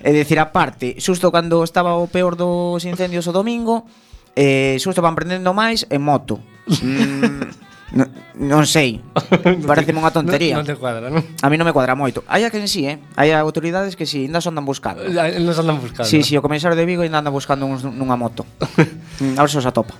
é 0.00 0.10
dicir, 0.12 0.40
aparte, 0.40 0.96
xusto 0.96 1.28
cando 1.28 1.60
estaba 1.64 1.96
o 2.00 2.08
peor 2.08 2.36
dos 2.36 2.84
incendios 2.88 3.28
o 3.28 3.32
domingo, 3.36 3.84
eh, 4.32 4.80
xusto 4.80 5.04
van 5.04 5.12
prendendo 5.12 5.52
máis 5.52 5.84
en 5.92 6.00
moto. 6.00 6.40
Mm, 6.80 7.68
No, 7.90 8.06
non 8.38 8.70
sei. 8.70 9.02
parece 9.66 9.90
unha 9.90 10.14
tontería. 10.14 10.54
Non, 10.54 10.62
non 10.62 10.70
te 10.70 10.78
cuadra, 10.78 11.10
non? 11.10 11.26
A 11.42 11.50
mí 11.50 11.58
non 11.58 11.66
me 11.66 11.74
cuadra 11.74 11.98
moito. 11.98 12.22
Hai 12.30 12.46
a 12.46 12.50
que 12.54 12.62
en 12.62 12.70
sí, 12.70 12.86
eh? 12.86 13.02
Hai 13.18 13.34
autoridades 13.34 13.98
que 13.98 14.06
si 14.06 14.22
sí, 14.22 14.30
ainda 14.30 14.38
son 14.38 14.54
andan 14.54 14.66
buscando. 14.70 15.02
Ainda 15.02 15.26
andan 15.26 15.82
buscando. 15.82 16.06
Sí, 16.06 16.22
sí, 16.22 16.38
o 16.38 16.42
comisario 16.42 16.78
de 16.78 16.86
Vigo 16.86 17.02
ainda 17.02 17.18
anda 17.18 17.34
buscando 17.34 17.66
uns, 17.66 17.82
nunha 17.82 18.14
moto. 18.14 18.46
Mm, 19.20 19.36
a 19.36 19.44
ver 19.44 19.52
se 19.52 19.60
os 19.60 19.68
atopa. 19.68 19.92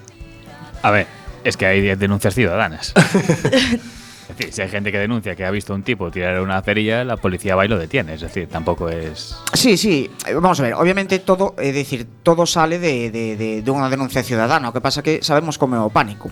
A 0.80 0.88
ver, 0.88 1.04
es 1.44 1.56
que 1.56 1.66
hay 1.66 1.80
denuncias 1.96 2.34
ciudadanas. 2.34 2.92
es 4.30 4.36
decir, 4.36 4.52
si 4.52 4.62
hay 4.62 4.68
gente 4.68 4.92
que 4.92 4.98
denuncia 4.98 5.34
que 5.34 5.44
ha 5.44 5.50
visto 5.50 5.72
a 5.72 5.76
un 5.76 5.82
tipo 5.82 6.10
tirar 6.10 6.40
una 6.40 6.60
cerilla, 6.62 7.04
la 7.04 7.16
policía 7.16 7.56
va 7.56 7.64
y 7.64 7.68
lo 7.68 7.78
detiene. 7.78 8.14
Es 8.14 8.20
decir, 8.20 8.48
tampoco 8.48 8.88
es. 8.88 9.36
Sí, 9.54 9.76
sí, 9.76 10.10
eh, 10.26 10.34
vamos 10.34 10.60
a 10.60 10.62
ver, 10.64 10.74
obviamente 10.74 11.18
todo, 11.18 11.54
é 11.58 11.72
dicir, 11.72 12.06
todo 12.22 12.46
sale 12.46 12.78
de, 12.78 13.10
de, 13.10 13.36
de, 13.36 13.62
de 13.62 13.70
unha 13.70 13.90
denuncia 13.90 14.22
ciudadana, 14.22 14.70
o 14.70 14.72
que 14.72 14.80
pasa 14.80 15.02
que 15.02 15.20
sabemos 15.24 15.58
como 15.58 15.74
é 15.76 15.82
o 15.82 15.90
pánico. 15.90 16.30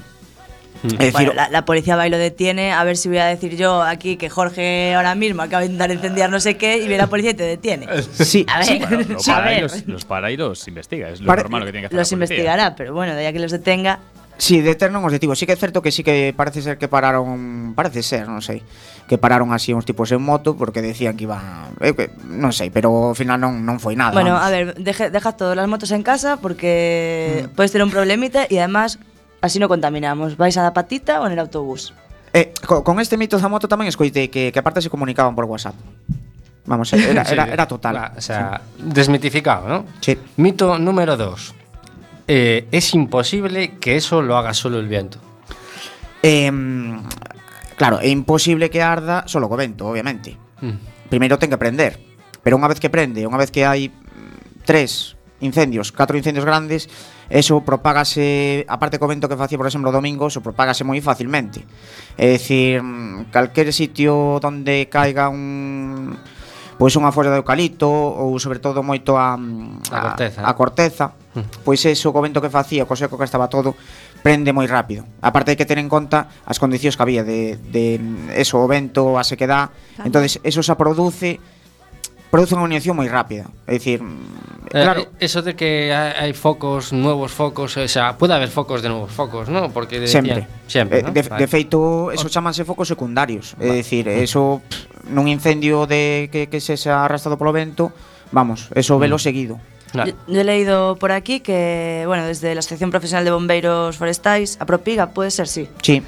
É 0.79 1.11
dicir, 1.11 1.11
Bueno, 1.11 1.33
la, 1.35 1.51
la 1.51 1.65
policía 1.67 1.99
va 1.99 2.07
y 2.07 2.11
lo 2.11 2.19
detiene, 2.23 2.71
a 2.71 2.85
ver 2.87 2.95
si 2.97 3.09
voy 3.11 3.19
a 3.19 3.27
decir 3.27 3.57
yo 3.59 3.83
aquí 3.83 4.15
que 4.15 4.31
Jorge 4.31 4.95
ahora 4.95 5.17
mismo 5.19 5.43
acaba 5.43 5.67
de 5.67 5.75
intentar 5.75 5.91
incendiar 5.91 6.31
no 6.31 6.39
sé 6.39 6.55
qué 6.55 6.77
y 6.79 6.87
viene 6.87 6.99
la 7.03 7.09
policía 7.11 7.33
y 7.33 7.35
te 7.35 7.43
detiene. 7.43 7.89
sí, 8.15 8.47
A 8.47 8.61
ver, 8.63 8.79
Bueno, 8.87 9.03
lo 9.11 9.19
a 9.19 9.25
para 9.27 9.51
y 9.51 9.55
ver, 9.59 9.63
los, 9.67 9.87
los 9.89 10.05
para 10.05 10.31
y 10.31 10.37
los 10.37 10.69
investiga. 10.69 11.09
Es 11.11 11.21
lo 11.21 11.35
normal 11.35 11.61
lo 11.63 11.67
que 11.67 11.73
tiene 11.73 11.83
que 11.83 11.87
hacer. 11.91 11.99
los 11.99 12.13
la 12.13 12.15
investigará, 12.15 12.77
pero 12.77 12.95
bueno, 12.95 13.15
de 13.15 13.21
ahí 13.23 13.27
a 13.27 13.33
que 13.33 13.41
los 13.41 13.51
detenga. 13.51 13.99
Si, 14.39 14.55
sí, 14.55 14.63
deter 14.63 14.95
non 14.95 15.03
os 15.03 15.11
detivo. 15.11 15.35
Sí 15.35 15.51
que 15.51 15.55
é 15.55 15.59
certo 15.59 15.83
que 15.83 15.91
sí 15.91 16.07
que 16.07 16.31
parece 16.31 16.63
ser 16.63 16.79
que 16.79 16.87
pararon, 16.87 17.75
parece 17.75 18.07
ser, 18.07 18.31
non 18.31 18.39
sei, 18.39 18.63
que 19.11 19.19
pararon 19.19 19.51
así 19.51 19.75
uns 19.75 19.83
tipos 19.83 20.15
en 20.15 20.23
moto 20.23 20.55
porque 20.55 20.79
decían 20.79 21.19
que 21.19 21.27
iban, 21.27 21.75
eh, 21.83 21.91
que, 21.91 22.15
non 22.31 22.55
sei, 22.55 22.71
pero 22.71 23.11
ao 23.11 23.19
final 23.19 23.43
non 23.43 23.67
non 23.67 23.83
foi 23.83 23.99
nada. 23.99 24.15
Bueno, 24.15 24.39
vamos. 24.39 24.47
a 24.47 24.55
ver, 24.55 24.65
deje, 24.79 25.11
deja 25.11 25.35
todas 25.35 25.59
as 25.59 25.67
motos 25.67 25.91
en 25.91 26.07
casa 26.07 26.39
porque 26.39 27.51
mm. 27.51 27.59
podes 27.59 27.75
ter 27.75 27.83
un 27.83 27.91
problemita 27.91 28.47
e 28.47 28.63
además 28.63 29.03
así 29.43 29.59
non 29.59 29.67
contaminamos. 29.67 30.39
Vais 30.39 30.55
a 30.55 30.63
da 30.63 30.71
patita 30.71 31.19
ou 31.19 31.27
en 31.27 31.35
el 31.35 31.43
autobús. 31.43 31.91
Eh, 32.31 32.55
con, 32.63 32.87
con 32.87 33.03
este 33.03 33.19
mito 33.19 33.43
da 33.43 33.51
moto 33.51 33.67
tamén 33.67 33.91
escoitei 33.91 34.31
que, 34.31 34.55
que 34.55 34.59
aparte 34.63 34.79
se 34.79 34.87
comunicaban 34.87 35.35
por 35.35 35.51
WhatsApp. 35.51 35.75
Vamos, 36.69 36.93
era, 36.95 37.27
era, 37.35 37.45
era 37.51 37.67
total. 37.67 38.15
O 38.15 38.23
sea, 38.23 38.63
desmitificado, 38.79 39.67
¿no? 39.67 39.79
Sí. 39.99 40.15
Mito 40.39 40.79
número 40.79 41.19
2 41.19 41.58
eh, 42.29 42.69
es 42.71 42.95
imposible 42.95 43.79
que 43.81 43.97
eso 43.97 44.23
lo 44.23 44.37
haga 44.37 44.55
solo 44.55 44.79
el 44.79 44.87
viento. 44.87 45.19
Eh, 46.23 46.53
claro, 47.77 47.99
é 48.01 48.09
imposible 48.09 48.71
que 48.71 48.85
arda 48.85 49.25
solo 49.27 49.49
co 49.49 49.57
vento, 49.57 49.89
obviamente. 49.89 50.37
Mm. 50.61 51.09
Primeiro 51.09 51.41
ten 51.41 51.49
que 51.49 51.57
prender, 51.57 51.97
pero 52.45 52.61
unha 52.61 52.69
vez 52.69 52.79
que 52.79 52.93
prende, 52.93 53.25
unha 53.25 53.41
vez 53.41 53.49
que 53.49 53.65
hai 53.65 53.89
mm, 53.89 54.63
tres 54.69 55.17
incendios, 55.41 55.89
catro 55.95 56.21
incendios 56.21 56.45
grandes, 56.45 56.93
eso 57.33 57.65
propágase, 57.65 58.69
aparte 58.69 59.01
co 59.01 59.09
vento 59.09 59.31
que 59.31 59.41
facía, 59.41 59.57
por 59.57 59.71
exemplo, 59.71 59.89
domingo, 59.89 60.29
eso 60.29 60.45
propágase 60.45 60.85
moi 60.85 61.01
facilmente. 61.01 61.65
É 62.21 62.37
dicir, 62.37 62.85
mm, 62.85 63.33
calquer 63.33 63.73
sitio 63.73 64.37
onde 64.37 64.93
caiga 64.93 65.33
un 65.33 66.13
pois 66.79 66.95
pues 66.95 67.03
unha 67.03 67.11
folla 67.11 67.35
de 67.35 67.43
eucalipto 67.43 67.91
ou 67.91 68.39
sobre 68.39 68.63
todo 68.63 68.87
moito 68.87 69.19
a 69.19 69.35
a, 69.35 69.99
a 69.99 70.01
corteza. 70.05 70.41
A 70.47 70.53
corteza 70.55 71.07
pois 71.63 71.85
eso, 71.85 72.15
co 72.15 72.21
vento 72.23 72.41
que 72.41 72.51
facía, 72.51 72.87
co 72.89 72.97
seco 72.97 73.19
que 73.19 73.27
estaba 73.27 73.51
todo, 73.51 73.77
prende 74.23 74.51
moi 74.51 74.67
rápido. 74.67 75.07
A 75.23 75.31
parte 75.31 75.55
hai 75.55 75.59
que 75.59 75.69
ter 75.69 75.79
en 75.79 75.91
conta 75.91 76.31
as 76.47 76.59
condicións 76.59 76.99
que 76.99 77.03
había 77.05 77.23
de, 77.23 77.59
de 77.71 78.01
eso, 78.35 78.59
o 78.59 78.67
vento, 78.67 79.19
a 79.19 79.25
sequedad. 79.25 79.71
Claro. 79.71 80.07
entonces 80.07 80.41
eso 80.43 80.61
xa 80.63 80.75
produce 80.75 81.39
produce 82.29 82.53
unha 82.53 82.69
unión 82.69 82.93
moi 82.93 83.09
rápida. 83.09 83.49
É 83.65 83.81
dicir, 83.81 84.05
mm, 84.05 84.69
eh, 84.73 84.85
claro, 84.85 85.01
eh, 85.17 85.25
eso 85.25 85.41
de 85.41 85.57
que 85.57 85.93
hai 85.93 86.33
focos, 86.37 86.93
nuevos 86.93 87.33
focos, 87.33 87.77
o 87.77 87.89
sea, 87.89 88.21
pode 88.21 88.37
haber 88.37 88.53
focos 88.53 88.85
de 88.85 88.93
novos 88.93 89.13
focos, 89.13 89.49
¿no? 89.49 89.73
Porque 89.73 90.01
de, 90.01 90.09
sempre, 90.09 90.45
ya, 90.69 90.85
sempre, 90.85 91.01
eh, 91.01 91.09
¿no? 91.09 91.13
de, 91.13 91.23
vale. 91.25 91.41
de 91.41 91.47
feito, 91.49 92.13
eso 92.13 92.29
chamanse 92.29 92.69
focos 92.69 92.89
secundarios, 92.89 93.57
vale. 93.57 93.81
é 93.81 93.81
dicir, 93.81 94.09
eso 94.13 94.61
pff, 94.61 95.09
nun 95.09 95.25
incendio 95.25 95.89
de 95.89 96.29
que 96.29 96.53
que 96.53 96.61
se, 96.61 96.77
se 96.77 96.93
ha 96.93 97.09
arrastrado 97.09 97.41
polo 97.41 97.57
vento, 97.57 97.97
vamos, 98.29 98.69
eso 98.77 99.01
velo 99.01 99.17
mm. 99.17 99.25
seguido. 99.25 99.57
Claro. 99.93 100.11
Yo, 100.27 100.35
yo 100.35 100.41
he 100.41 100.45
leído 100.45 100.97
por 100.97 101.13
aquí 101.13 101.41
que, 101.41 102.05
bueno, 102.07 102.25
desde 102.27 102.55
la 102.55 102.59
Asociación 102.61 102.91
Profesional 102.91 103.25
de 103.25 103.31
Bombeiros 103.31 103.97
Forestais, 103.97 104.57
a 104.61 104.67
Propiga, 104.67 105.11
puede 105.11 105.31
ser, 105.31 105.49
sí. 105.49 105.69
Sí. 105.83 106.03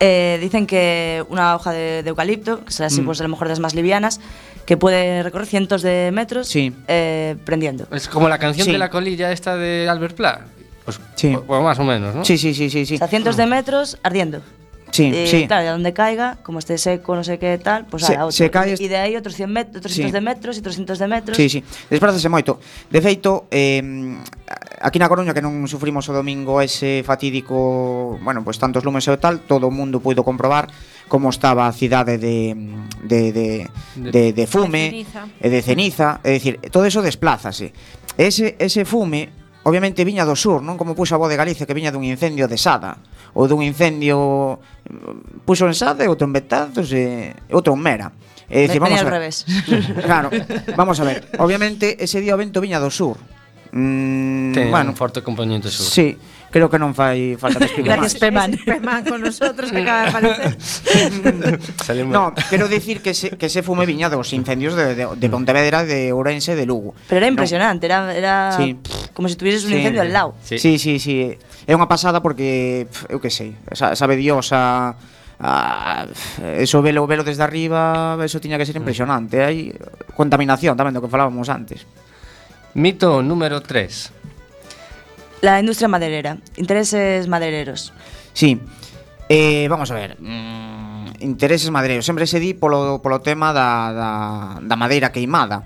Eh, 0.00 0.38
dicen 0.40 0.66
que 0.66 1.24
una 1.28 1.54
hoja 1.54 1.70
de, 1.72 2.02
de 2.02 2.08
eucalipto, 2.10 2.64
que 2.64 2.72
será 2.72 2.88
así, 2.88 3.00
Mm. 3.00 3.04
pues 3.06 3.20
a 3.20 3.22
lo 3.22 3.28
mejor 3.28 3.46
de 3.46 3.52
las 3.52 3.60
más 3.60 3.74
livianas, 3.74 4.20
que 4.66 4.76
puede 4.76 5.22
recorrer 5.22 5.46
cientos 5.46 5.82
de 5.82 6.10
metros 6.12 6.48
Sí. 6.48 6.74
eh, 6.88 7.36
prendiendo. 7.44 7.86
Es 7.92 8.08
como 8.08 8.28
la 8.28 8.38
canción 8.38 8.64
Sí. 8.66 8.72
de 8.72 8.78
la 8.78 8.90
colilla 8.90 9.30
esta 9.32 9.56
de 9.56 9.88
Albert 9.88 10.16
Pla. 10.16 10.40
Pues, 10.84 11.00
Sí. 11.14 11.36
pues 11.46 11.62
más 11.62 11.78
o 11.78 11.84
menos, 11.84 12.14
¿no? 12.14 12.24
Sí, 12.24 12.36
sí, 12.36 12.52
sí, 12.54 12.68
sí, 12.68 12.84
sí. 12.84 12.96
O 12.96 12.98
sea, 12.98 13.06
cientos 13.08 13.36
de 13.36 13.46
metros 13.46 13.98
ardiendo. 14.02 14.42
Sí, 14.92 15.10
eh, 15.12 15.26
sí. 15.26 15.46
Claro, 15.48 15.64
e 15.64 15.70
onde 15.72 15.96
caiga, 15.96 16.36
como 16.44 16.60
este 16.60 16.76
seco, 16.76 17.16
no 17.16 17.24
sei 17.24 17.40
que 17.40 17.56
tal, 17.56 17.88
pois 17.88 18.04
pues, 18.04 18.36
se. 18.36 18.44
Se 18.44 18.52
cae... 18.52 18.76
E 18.76 18.88
de 18.92 19.00
aí 19.00 19.16
outros 19.16 19.32
100 19.32 19.48
metros, 19.48 19.80
outros 19.80 19.96
sí. 19.96 20.04
de 20.04 20.20
metros 20.20 20.54
e 20.54 20.62
300 20.62 21.00
de 21.00 21.08
metros. 21.08 21.34
Sí, 21.34 21.48
sí. 21.48 21.64
Desplázase 21.88 22.28
moito. 22.28 22.60
De 22.92 23.00
feito, 23.00 23.48
eh, 23.48 23.80
aquí 24.84 25.00
na 25.00 25.08
Coruña 25.08 25.32
que 25.32 25.40
non 25.40 25.64
sufrimos 25.64 26.04
o 26.06 26.12
domingo 26.12 26.60
ese 26.60 27.00
fatídico, 27.08 28.20
bueno, 28.20 28.44
pois 28.44 28.60
pues, 28.60 28.62
tantos 28.62 28.84
lumes 28.84 29.08
e 29.08 29.16
tal, 29.16 29.40
todo 29.48 29.66
o 29.66 29.72
mundo 29.72 30.04
puido 30.04 30.20
comprobar 30.20 30.68
como 31.08 31.32
estaba 31.32 31.64
a 31.64 31.72
cidade 31.72 32.20
de 32.20 32.52
de 33.00 33.32
de 33.32 33.48
de, 33.96 34.22
de 34.36 34.44
fume 34.44 35.08
e 35.40 35.48
de 35.48 35.60
ceniza, 35.64 36.20
é 36.20 36.36
dicir, 36.36 36.60
todo 36.68 36.84
eso 36.84 37.00
desplázase. 37.00 37.72
Ese 38.20 38.60
ese 38.60 38.84
fume 38.84 39.41
obviamente 39.64 40.04
viña 40.04 40.26
do 40.26 40.34
sur, 40.34 40.60
non 40.62 40.74
como 40.76 40.94
puxo 40.94 41.14
a 41.14 41.20
voz 41.22 41.30
de 41.30 41.38
Galicia 41.38 41.66
que 41.66 41.74
viña 41.76 41.94
dun 41.94 42.02
incendio 42.02 42.50
de 42.50 42.58
Sada 42.58 42.98
ou 43.34 43.46
dun 43.46 43.62
incendio 43.62 44.58
mm, 44.88 45.46
puxo 45.46 45.66
en 45.70 45.74
Sada 45.76 46.02
e 46.04 46.08
outro 46.10 46.26
en 46.26 46.32
Betanzos 46.34 46.90
e 46.92 47.32
outro 47.54 47.74
en 47.74 47.80
Mera. 47.80 48.08
E 48.52 48.68
dicir, 48.68 48.82
vamos 48.82 49.00
a 49.00 49.06
ver. 49.08 49.14
revés. 49.16 49.36
Claro, 50.04 50.28
vamos 50.76 51.00
a 51.00 51.04
ver. 51.08 51.24
Obviamente 51.40 51.96
ese 52.04 52.20
día 52.20 52.36
o 52.36 52.40
vento 52.40 52.60
viña 52.60 52.82
do 52.82 52.92
sur. 52.92 53.16
Mm, 53.72 54.52
Ten 54.52 54.68
bueno, 54.68 54.92
un 54.92 54.98
forte 54.98 55.24
componente 55.24 55.72
sur. 55.72 55.88
Sí 55.88 56.18
creo 56.52 56.68
que 56.68 56.76
non 56.76 56.92
fai 56.92 57.34
falta 57.40 57.64
que 57.64 57.72
explique 57.72 57.88
Gracias, 57.88 58.20
Peman. 58.20 58.52
Peman 58.60 59.02
con 59.08 59.24
nosotros 59.24 59.72
que 59.72 59.80
acaba 59.80 60.04
de 60.04 60.08
aparecer. 60.12 60.52
no, 62.12 62.36
quero 62.52 62.68
dicir 62.68 63.00
que 63.00 63.16
se, 63.16 63.34
que 63.40 63.48
se 63.48 63.64
fume 63.64 63.88
viñado 63.88 64.20
os 64.20 64.30
incendios 64.36 64.76
de, 64.76 64.94
de, 64.94 65.08
de 65.08 65.26
mm. 65.26 65.32
Pontevedra, 65.32 65.88
de 65.88 66.12
Ourense, 66.12 66.52
de 66.54 66.68
Lugo. 66.68 66.92
Pero 67.08 67.24
era 67.24 67.26
impresionante, 67.26 67.88
no. 67.88 68.12
era, 68.12 68.14
era 68.14 68.32
sí. 68.52 68.76
como 69.16 69.26
se 69.26 69.34
si 69.34 69.38
tuvieses 69.40 69.62
sí. 69.64 69.72
un 69.72 69.80
incendio 69.80 70.04
al 70.04 70.12
lado. 70.12 70.36
Sí, 70.44 70.60
sí, 70.60 70.76
sí. 70.76 71.00
sí. 71.00 71.32
É 71.64 71.72
unha 71.72 71.88
pasada 71.88 72.20
porque, 72.20 72.84
eu 73.08 73.16
que 73.16 73.32
sei, 73.32 73.56
sabe 73.72 74.20
Dios 74.20 74.52
a... 74.52 74.94
Ah, 75.42 76.06
eso 76.38 76.86
velo 76.86 77.02
velo 77.10 77.26
desde 77.26 77.42
arriba, 77.42 78.14
eso 78.22 78.38
tiña 78.38 78.60
que 78.60 78.68
ser 78.68 78.78
mm. 78.78 78.82
impresionante. 78.84 79.40
Hai 79.40 79.72
contaminación 80.14 80.76
tamén 80.76 80.92
do 80.92 81.00
que 81.00 81.10
falábamos 81.10 81.48
antes. 81.48 81.88
Mito 82.76 83.24
número 83.24 83.58
3. 83.58 84.21
La 85.42 85.58
industria 85.58 85.88
maderera, 85.88 86.38
intereses 86.56 87.26
madereros. 87.26 87.92
Sí, 88.32 88.60
eh, 89.28 89.66
vamos 89.68 89.90
a 89.90 89.94
ver, 89.94 90.16
mm, 90.20 91.18
intereses 91.18 91.68
madeireiros. 91.70 92.06
Sempre 92.06 92.26
se 92.26 92.38
di 92.38 92.54
polo, 92.54 93.02
polo 93.02 93.20
tema 93.20 93.52
da, 93.52 93.92
da, 93.92 94.60
da 94.62 94.76
madeira 94.76 95.10
queimada. 95.10 95.64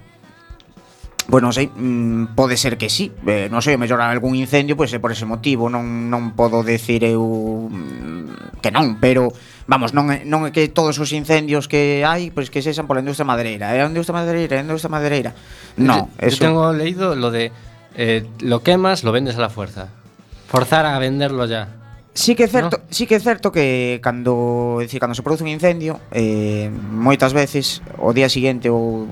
Pois 1.29 1.43
non 1.43 1.53
sei, 1.53 1.67
mm, 1.69 2.39
pode 2.39 2.57
ser 2.57 2.79
que 2.79 2.87
sí 2.87 3.11
eh, 3.27 3.51
Non 3.51 3.59
sei, 3.59 3.75
o 3.75 3.83
mellor 3.83 3.99
algún 3.99 4.39
incendio 4.39 4.79
Pois 4.79 4.95
é 4.95 5.03
por 5.03 5.11
ese 5.11 5.27
motivo 5.27 5.67
Non, 5.67 6.07
non 6.07 6.39
podo 6.39 6.63
decir 6.63 7.03
eu 7.03 7.67
mm, 7.67 8.63
Que 8.63 8.71
non, 8.71 9.03
pero 9.03 9.35
Vamos, 9.67 9.91
non 9.91 10.07
é, 10.15 10.23
non 10.23 10.47
é 10.47 10.55
que 10.55 10.71
todos 10.71 11.03
os 11.03 11.11
incendios 11.11 11.67
que 11.67 12.07
hai 12.07 12.31
Pois 12.31 12.47
que 12.47 12.63
sexan 12.63 12.87
pola 12.87 13.03
industria 13.03 13.27
madereira 13.27 13.75
É 13.75 13.83
a 13.83 13.91
industria 13.91 14.15
madereira, 14.15 14.55
é 14.55 14.63
a 14.63 14.67
industria 14.71 14.87
madereira 14.87 15.35
Non, 15.75 16.07
eso... 16.23 16.39
Eu 16.39 16.55
tengo 16.55 16.63
leído 16.71 17.19
lo 17.19 17.35
de 17.35 17.51
eh, 17.97 18.27
lo 18.41 18.63
quemas, 18.63 19.03
lo 19.03 19.13
vendes 19.13 19.37
a 19.37 19.41
la 19.41 19.51
fuerza. 19.51 19.89
Forzar 20.47 20.87
a 20.87 20.99
venderlo 20.99 21.47
ya. 21.47 21.69
Sí 22.17 22.35
que 22.35 22.45
é 22.45 22.49
certo, 22.49 22.79
no? 22.79 22.85
sí 22.89 23.05
que 23.05 23.17
é 23.17 23.21
certo 23.21 23.53
que 23.53 24.01
cando, 24.01 24.79
decir, 24.81 25.01
cando 25.01 25.13
se 25.13 25.21
produce 25.21 25.45
un 25.45 25.53
incendio, 25.53 26.01
eh, 26.13 26.73
moitas 26.73 27.37
veces 27.37 27.85
o 28.01 28.17
día 28.17 28.33
seguinte 28.33 28.73
ou 28.73 29.05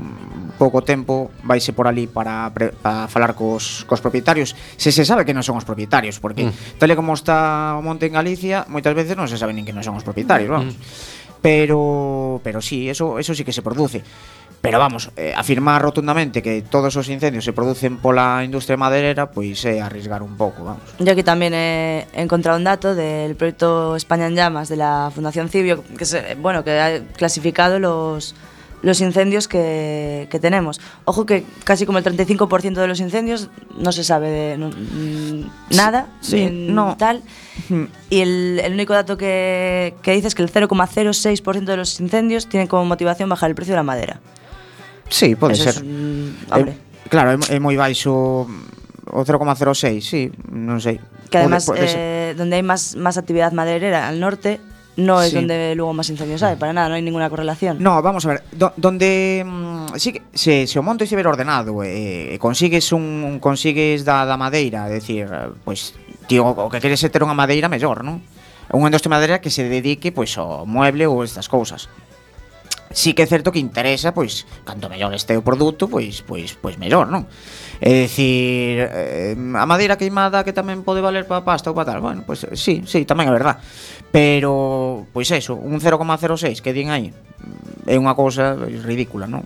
pouco 0.57 0.81
tempo 0.81 1.29
vaise 1.45 1.77
por 1.77 1.85
ali 1.85 2.09
para, 2.09 2.49
pre, 2.57 2.73
para 2.73 3.05
falar 3.05 3.37
cos, 3.37 3.85
cos 3.85 4.01
propietarios 4.01 4.57
se 4.81 4.89
se 4.89 5.05
sabe 5.05 5.29
que 5.29 5.37
non 5.37 5.45
son 5.45 5.61
os 5.61 5.69
propietarios 5.69 6.17
porque 6.17 6.49
mm. 6.49 6.81
tal 6.81 6.97
como 6.97 7.13
está 7.13 7.77
o 7.77 7.85
monte 7.85 8.09
en 8.09 8.17
Galicia 8.17 8.65
moitas 8.73 8.97
veces 8.97 9.19
non 9.21 9.29
se 9.29 9.37
sabe 9.37 9.53
nin 9.53 9.69
que 9.69 9.77
non 9.77 9.85
son 9.85 10.01
os 10.01 10.07
propietarios 10.07 10.49
vamos. 10.49 10.73
Mm. 10.73 11.45
pero 11.45 12.41
pero 12.41 12.65
sí, 12.65 12.89
eso, 12.89 13.21
eso 13.21 13.37
sí 13.37 13.45
que 13.45 13.53
se 13.53 13.61
produce 13.61 14.01
Pero 14.65 14.79
vamos, 14.81 15.11
eh, 15.21 15.35
afirmar 15.37 15.83
rotundamente 15.83 16.41
que 16.41 16.63
todos 16.65 16.97
os 16.97 17.07
incendios 17.13 17.45
se 17.45 17.53
producen 17.53 17.99
pola 18.01 18.41
industria 18.43 18.81
maderera, 18.81 19.29
pois 19.29 19.61
é 19.69 19.85
arriesgar 19.85 20.25
un 20.25 20.41
pouco, 20.41 20.65
vamos. 20.65 20.81
Yo 20.99 21.13
aquí 21.13 21.21
también 21.23 21.53
he 21.53 22.09
encontrado 22.17 22.57
un 22.57 22.65
dato 22.65 22.97
del 22.97 23.37
proyecto 23.37 23.93
España 23.95 24.25
en 24.27 24.35
Llamas 24.35 24.73
de 24.73 24.81
la 24.81 25.13
Fundación 25.15 25.53
Cibio, 25.53 25.85
que, 26.01 26.09
se, 26.09 26.35
bueno, 26.41 26.65
que 26.65 26.81
ha 26.81 27.05
clasificado 27.13 27.77
los, 27.79 28.33
los 28.81 29.01
incendios 29.05 29.49
que, 29.49 30.29
que 30.33 30.41
tenemos. 30.41 30.81
Ojo 31.05 31.27
que 31.27 31.45
casi 31.65 31.85
como 31.85 31.99
el 31.99 32.05
35% 32.05 32.73
de 32.81 32.89
los 32.89 33.01
incendios 33.01 33.51
no 33.77 33.93
se 33.93 34.03
sabe 34.03 34.31
de 34.31 34.57
no- 34.57 34.71
nada, 35.77 36.09
sí, 36.23 36.49
ni 36.49 36.73
no. 36.73 36.97
tal. 36.97 37.21
Y 38.09 38.21
el, 38.21 38.61
el 38.65 38.73
único 38.73 38.95
dato 38.95 39.17
que, 39.19 39.93
que 40.01 40.13
dice 40.13 40.29
es 40.29 40.35
que 40.35 40.43
el 40.43 40.51
0,06% 40.51 41.65
de 41.65 41.77
los 41.77 42.01
incendios 42.01 42.49
tienen 42.49 42.67
como 42.67 42.87
motivación 42.87 43.29
bajar 43.29 43.51
el 43.51 43.55
precio 43.57 43.73
de 43.75 43.77
la 43.77 43.83
madera. 43.85 44.21
Sí, 45.15 45.37
pode 45.37 45.55
Eso 45.55 45.71
ser. 45.71 45.75
Es, 45.75 45.81
hombre. 46.51 46.73
Eh, 46.73 47.09
claro, 47.09 47.31
é, 47.31 47.55
é 47.55 47.59
moi 47.63 47.79
baixo 47.79 48.11
o 48.11 49.21
0,06, 49.23 50.03
sí, 50.03 50.27
non 50.51 50.83
sei. 50.83 50.99
Que 51.31 51.39
además, 51.39 51.71
pode, 51.71 51.87
pode 51.87 51.95
eh, 51.95 52.35
donde 52.35 52.59
hai 52.59 52.67
máis 52.67 52.99
máis 52.99 53.15
actividade 53.15 53.55
maderera 53.55 54.11
al 54.11 54.19
norte, 54.19 54.59
no 54.99 55.23
es 55.23 55.31
sí. 55.31 55.39
donde 55.39 55.79
luego 55.79 55.95
más 55.95 56.11
incendios 56.11 56.43
hay, 56.43 56.59
para 56.59 56.75
nada, 56.75 56.91
no 56.91 56.99
hay 56.99 57.03
ninguna 57.07 57.31
correlación. 57.31 57.79
No, 57.79 58.03
vamos 58.03 58.27
a 58.27 58.35
ver, 58.35 58.43
do, 58.59 58.75
donde 58.75 59.47
si 59.95 60.01
sí 60.01 60.19
que 60.19 60.23
se, 60.35 60.67
se 60.67 60.79
o 60.79 60.83
monte 60.83 61.07
estiver 61.07 61.31
ver 61.31 61.39
ordenado 61.39 61.87
e 61.87 62.35
eh, 62.35 62.39
consigues 62.43 62.91
un 62.91 63.39
consigues 63.39 64.03
da, 64.03 64.27
da 64.27 64.35
madeira, 64.35 64.91
decir, 64.91 65.31
pois 65.63 65.95
pues, 65.95 66.27
tío, 66.27 66.43
o 66.43 66.67
que 66.67 66.83
queres 66.83 66.99
é 67.07 67.09
ter 67.15 67.23
unha 67.23 67.39
madeira 67.39 67.71
mellor, 67.71 68.03
non? 68.03 68.19
Unha 68.75 68.91
industria 68.91 69.15
madeira 69.15 69.39
que 69.39 69.55
se 69.55 69.63
dedique 69.63 70.11
pois 70.11 70.35
pues, 70.35 70.43
ao 70.43 70.67
mueble 70.67 71.07
ou 71.07 71.23
estas 71.23 71.47
cousas 71.47 71.87
sí 72.95 73.13
que 73.13 73.27
é 73.27 73.29
certo 73.29 73.51
que 73.51 73.59
interesa, 73.59 74.15
pois, 74.15 74.47
canto 74.63 74.87
mellor 74.87 75.11
este 75.13 75.35
o 75.35 75.43
produto, 75.43 75.91
pois, 75.91 76.23
pois, 76.23 76.55
pois 76.55 76.79
mellor, 76.79 77.11
non? 77.11 77.27
É 77.83 78.07
dicir, 78.07 78.87
eh, 78.87 79.35
a 79.35 79.67
madeira 79.67 79.99
queimada 79.99 80.47
que 80.47 80.55
tamén 80.55 80.87
pode 80.87 81.03
valer 81.03 81.27
para 81.27 81.43
pasta 81.43 81.75
ou 81.75 81.77
para 81.77 81.91
tal, 81.91 82.01
bueno, 82.01 82.23
pois 82.23 82.47
sí, 82.55 82.87
sí, 82.87 83.03
tamén 83.03 83.27
é 83.27 83.35
verdad. 83.35 83.59
Pero, 84.15 85.11
pois 85.11 85.27
eso, 85.35 85.59
un 85.59 85.83
0,06 85.83 86.63
que 86.63 86.71
din 86.71 86.95
aí, 86.95 87.11
é 87.91 87.99
unha 87.99 88.15
cousa 88.15 88.55
ridícula, 88.63 89.27
non? 89.27 89.43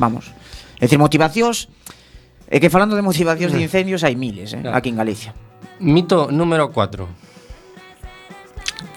Vamos. 0.00 0.32
É 0.80 0.88
dicir, 0.88 0.96
motivacións, 0.96 1.68
é 2.48 2.56
que 2.56 2.72
falando 2.72 2.96
de 2.96 3.04
motivacións 3.04 3.52
de 3.52 3.60
incendios 3.60 4.00
hai 4.00 4.16
miles, 4.16 4.56
eh, 4.56 4.64
claro. 4.64 4.72
aquí 4.72 4.88
en 4.88 4.96
Galicia. 4.96 5.36
Mito 5.84 6.32
número 6.32 6.72
4. 6.72 7.04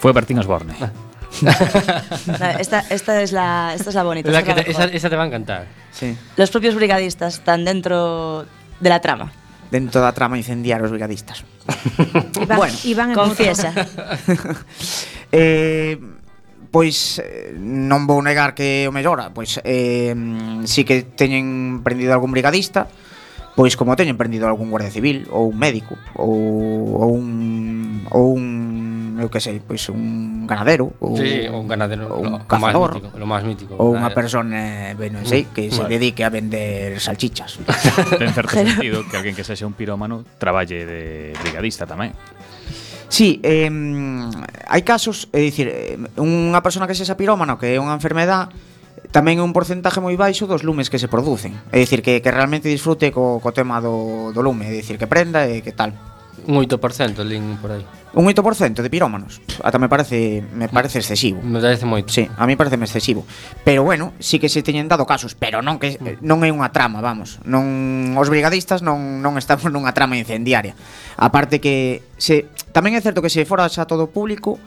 Foi 0.00 0.16
Bertín 0.16 0.40
Osborne. 0.40 0.72
Ah. 0.80 1.11
esta, 2.58 2.80
esta, 2.90 3.22
es 3.22 3.32
la, 3.32 3.72
esta 3.74 3.88
es 3.90 3.94
la 3.94 4.02
bonita. 4.02 4.30
La 4.30 4.40
esta, 4.40 4.54
que 4.54 4.62
te, 4.62 4.70
esa, 4.70 4.84
esa, 4.84 5.10
te 5.10 5.16
va 5.16 5.24
a 5.24 5.26
encantar. 5.26 5.66
Sí. 5.90 6.16
Los 6.36 6.50
propios 6.50 6.74
brigadistas 6.74 7.34
están 7.34 7.64
dentro 7.64 8.46
de 8.80 8.88
la 8.88 9.00
trama. 9.00 9.32
Dentro 9.70 10.00
de 10.00 10.06
la 10.06 10.12
trama 10.12 10.36
incendiar 10.36 10.80
los 10.80 10.90
brigadistas. 10.90 11.44
Iván, 12.40 12.58
bueno, 12.58 12.74
Iván 12.84 13.14
confiesa. 13.14 13.72
eh, 15.32 15.98
pois 16.72 17.20
eh, 17.20 17.52
non 17.60 18.08
vou 18.08 18.24
negar 18.24 18.56
que 18.56 18.88
o 18.88 18.92
mellora, 18.92 19.28
ah, 19.28 19.30
pois 19.30 19.60
eh, 19.60 20.16
si 20.64 20.88
que 20.88 21.04
teñen 21.04 21.84
prendido 21.84 22.16
algún 22.16 22.32
brigadista, 22.32 22.88
pois 23.52 23.76
como 23.76 23.92
teñen 23.92 24.16
prendido 24.16 24.48
algún 24.48 24.72
guardia 24.72 24.88
civil 24.88 25.28
ou 25.28 25.52
un 25.52 25.58
médico 25.60 26.00
ou, 26.16 26.32
ou 26.96 27.12
un 27.12 28.08
ou 28.08 28.32
un 28.32 28.71
eu 29.22 29.30
que 29.30 29.38
sei, 29.38 29.62
pois 29.62 29.86
un 29.88 30.44
ganadero 30.50 30.92
ou 30.98 31.14
sí, 31.14 31.46
un 31.46 31.70
ganadero, 31.70 32.10
ou 32.10 32.26
un 32.26 32.42
lo, 32.42 32.46
cazador, 32.50 32.98
lo 32.98 33.26
máis 33.26 33.46
mítico, 33.46 33.78
lo 33.78 33.78
mítico 33.78 33.78
ou 33.78 33.94
unha 33.94 34.10
persona, 34.10 34.90
eh, 34.90 34.98
ben 34.98 35.14
non 35.14 35.22
sei, 35.22 35.46
mm, 35.46 35.50
que 35.54 35.62
se 35.70 35.86
vale. 35.86 35.94
dedique 35.94 36.26
a 36.26 36.30
vender 36.30 36.98
salchichas. 36.98 37.62
Ten 38.20 38.34
certo 38.34 38.58
sentido 38.58 39.06
que 39.06 39.14
alguén 39.16 39.38
que 39.38 39.46
sexa 39.46 39.64
un 39.64 39.78
pirómano 39.78 40.26
traballe 40.42 40.82
de 40.82 41.32
brigadista 41.38 41.86
tamén. 41.86 42.10
Sí, 43.12 43.38
eh, 43.44 43.68
hai 44.66 44.82
casos, 44.82 45.30
é 45.30 45.38
dicir, 45.38 45.68
unha 46.18 46.60
persona 46.64 46.90
que 46.90 46.96
sexa 46.98 47.14
pirómano, 47.14 47.60
que 47.60 47.76
é 47.76 47.78
unha 47.78 47.94
enfermedad, 47.94 48.50
tamén 49.12 49.38
é 49.38 49.44
un 49.44 49.52
porcentaje 49.52 50.00
moi 50.00 50.16
baixo 50.16 50.48
dos 50.48 50.64
lumes 50.64 50.88
que 50.88 50.98
se 50.98 51.06
producen. 51.06 51.52
É 51.70 51.78
dicir, 51.78 52.00
que, 52.00 52.24
que 52.24 52.30
realmente 52.32 52.72
disfrute 52.72 53.12
co, 53.12 53.38
co 53.38 53.52
tema 53.52 53.78
do, 53.84 54.32
do 54.32 54.40
lume, 54.40 54.66
é 54.66 54.72
dicir, 54.72 54.96
que 54.96 55.06
prenda 55.06 55.44
e 55.44 55.60
que 55.60 55.76
tal. 55.76 55.92
Un 56.46 56.56
8% 56.56 57.24
lin 57.24 57.56
por 57.60 57.72
aí. 57.72 57.84
Un 58.14 58.26
8% 58.26 58.82
de 58.82 58.90
pirómanos. 58.90 59.40
Ata 59.62 59.78
me 59.78 59.88
parece 59.88 60.42
me 60.54 60.68
parece 60.68 60.98
excesivo. 60.98 61.40
Me 61.42 61.60
parece 61.60 61.86
moito. 61.86 62.12
Sí, 62.12 62.28
a 62.28 62.46
mí 62.46 62.56
parece 62.56 62.76
excesivo. 62.76 63.24
Pero 63.64 63.84
bueno, 63.84 64.12
sí 64.18 64.38
que 64.38 64.48
se 64.48 64.62
teñen 64.62 64.88
dado 64.88 65.06
casos, 65.06 65.34
pero 65.34 65.62
non 65.62 65.78
que 65.78 65.96
mm. 65.96 66.20
non 66.20 66.42
é 66.44 66.50
unha 66.50 66.74
trama, 66.74 67.00
vamos. 67.00 67.38
Non 67.46 68.18
os 68.18 68.28
brigadistas 68.28 68.82
non 68.82 69.22
non 69.22 69.38
estamos 69.38 69.70
nunha 69.70 69.94
trama 69.94 70.18
incendiaria. 70.18 70.74
Aparte 71.16 71.62
que 71.62 72.02
se 72.18 72.50
tamén 72.74 72.98
é 72.98 73.00
certo 73.00 73.22
que 73.22 73.30
se 73.30 73.46
fora 73.46 73.70
xa 73.70 73.86
todo 73.86 74.10
público, 74.10 74.58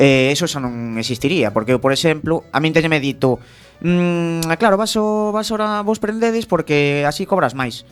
eh, 0.00 0.32
eso 0.32 0.48
xa 0.48 0.58
non 0.58 0.96
existiría, 0.96 1.52
porque 1.52 1.76
eu, 1.76 1.80
por 1.82 1.92
exemplo, 1.92 2.48
a 2.50 2.58
min 2.58 2.72
teñeme 2.72 3.04
dito, 3.04 3.36
mm, 3.84 4.56
claro, 4.56 4.80
vas, 4.80 4.96
o, 4.96 5.30
vas 5.30 5.52
ora, 5.52 5.84
vos 5.84 6.00
prendedes 6.00 6.48
porque 6.48 7.04
así 7.04 7.28
cobras 7.28 7.52
máis. 7.52 7.84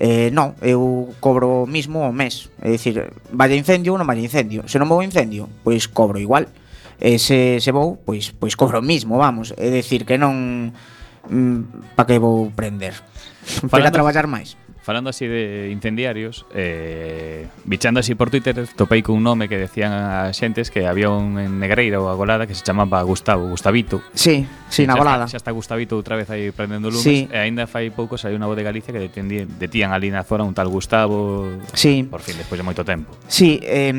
Eh, 0.00 0.32
non, 0.32 0.56
eu 0.64 1.12
cobro 1.20 1.68
mismo 1.68 2.08
o 2.08 2.12
mes. 2.16 2.48
É 2.64 2.72
dicir, 2.72 3.12
vaya 3.36 3.52
incendio 3.52 3.92
ou 3.92 4.00
non 4.00 4.08
vaya 4.08 4.24
incendio. 4.24 4.64
Se 4.64 4.80
non 4.80 4.88
vou 4.88 5.04
incendio, 5.04 5.44
pois 5.60 5.84
cobro 5.92 6.16
igual. 6.16 6.48
E 6.96 7.20
se, 7.20 7.60
se 7.60 7.68
vou, 7.68 8.00
pois, 8.00 8.32
pois 8.32 8.56
cobro 8.56 8.80
mismo, 8.80 9.20
vamos. 9.20 9.52
É 9.60 9.68
dicir, 9.68 10.08
que 10.08 10.16
non 10.16 10.72
mm, 11.28 11.92
Pa 11.92 12.08
que 12.08 12.16
vou 12.16 12.48
prender? 12.48 12.96
Para 13.68 13.92
traballar 13.92 14.24
máis. 14.24 14.56
Falando 14.82 15.10
así 15.10 15.26
de 15.26 15.68
incendiarios, 15.70 16.46
eh, 16.54 17.46
bichando 17.64 18.00
así 18.00 18.14
por 18.14 18.30
Twitter, 18.30 18.66
topei 18.76 19.04
cun 19.04 19.20
nome 19.20 19.44
que 19.44 19.60
decían 19.60 19.92
a 19.92 20.32
xentes 20.32 20.72
que 20.72 20.88
había 20.88 21.12
un 21.12 21.36
en 21.36 21.60
Negreira 21.60 22.00
ou 22.00 22.08
Agolada 22.08 22.48
que 22.48 22.56
se 22.56 22.64
chamaba 22.64 23.04
Gustavo, 23.04 23.44
Gustavito. 23.44 24.00
Sí, 24.16 24.48
sí, 24.72 24.88
na 24.88 24.96
Agolada. 24.96 25.28
Xa, 25.28 25.36
está 25.36 25.52
Gustavito 25.52 26.00
outra 26.00 26.16
vez 26.16 26.32
aí 26.32 26.48
prendendo 26.48 26.88
lumes 26.88 27.04
sí. 27.04 27.28
e 27.28 27.36
aínda 27.36 27.68
fai 27.68 27.92
pouco 27.92 28.16
saiu 28.16 28.40
unha 28.40 28.48
voz 28.48 28.56
de 28.56 28.64
Galicia 28.64 28.88
que 28.88 29.04
detendían, 29.04 29.52
detían 29.60 29.92
ali 29.92 30.08
na 30.08 30.24
zona 30.24 30.48
un 30.48 30.56
tal 30.56 30.72
Gustavo 30.72 31.44
sí. 31.76 32.08
por 32.08 32.24
fin, 32.24 32.40
despois 32.40 32.56
de 32.56 32.64
moito 32.64 32.80
tempo. 32.80 33.12
Sí, 33.28 33.60
eh, 33.60 33.92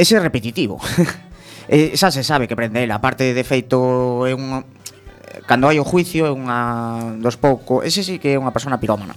ese 0.00 0.16
é 0.16 0.20
repetitivo. 0.24 0.80
eh, 1.68 1.92
xa 2.00 2.08
se 2.08 2.24
sabe 2.24 2.48
que 2.48 2.56
prende 2.56 2.80
a 2.88 2.96
parte 2.96 3.36
de 3.36 3.44
feito 3.44 4.24
é 4.24 4.32
un 4.32 4.64
cando 5.44 5.68
hai 5.68 5.76
o 5.76 5.84
juicio 5.84 6.24
é 6.24 6.32
unha 6.32 7.20
dos 7.20 7.36
pouco, 7.36 7.84
ese 7.84 8.00
sí 8.00 8.16
que 8.16 8.34
é 8.34 8.40
unha 8.40 8.56
persona 8.56 8.80
pirómana. 8.80 9.12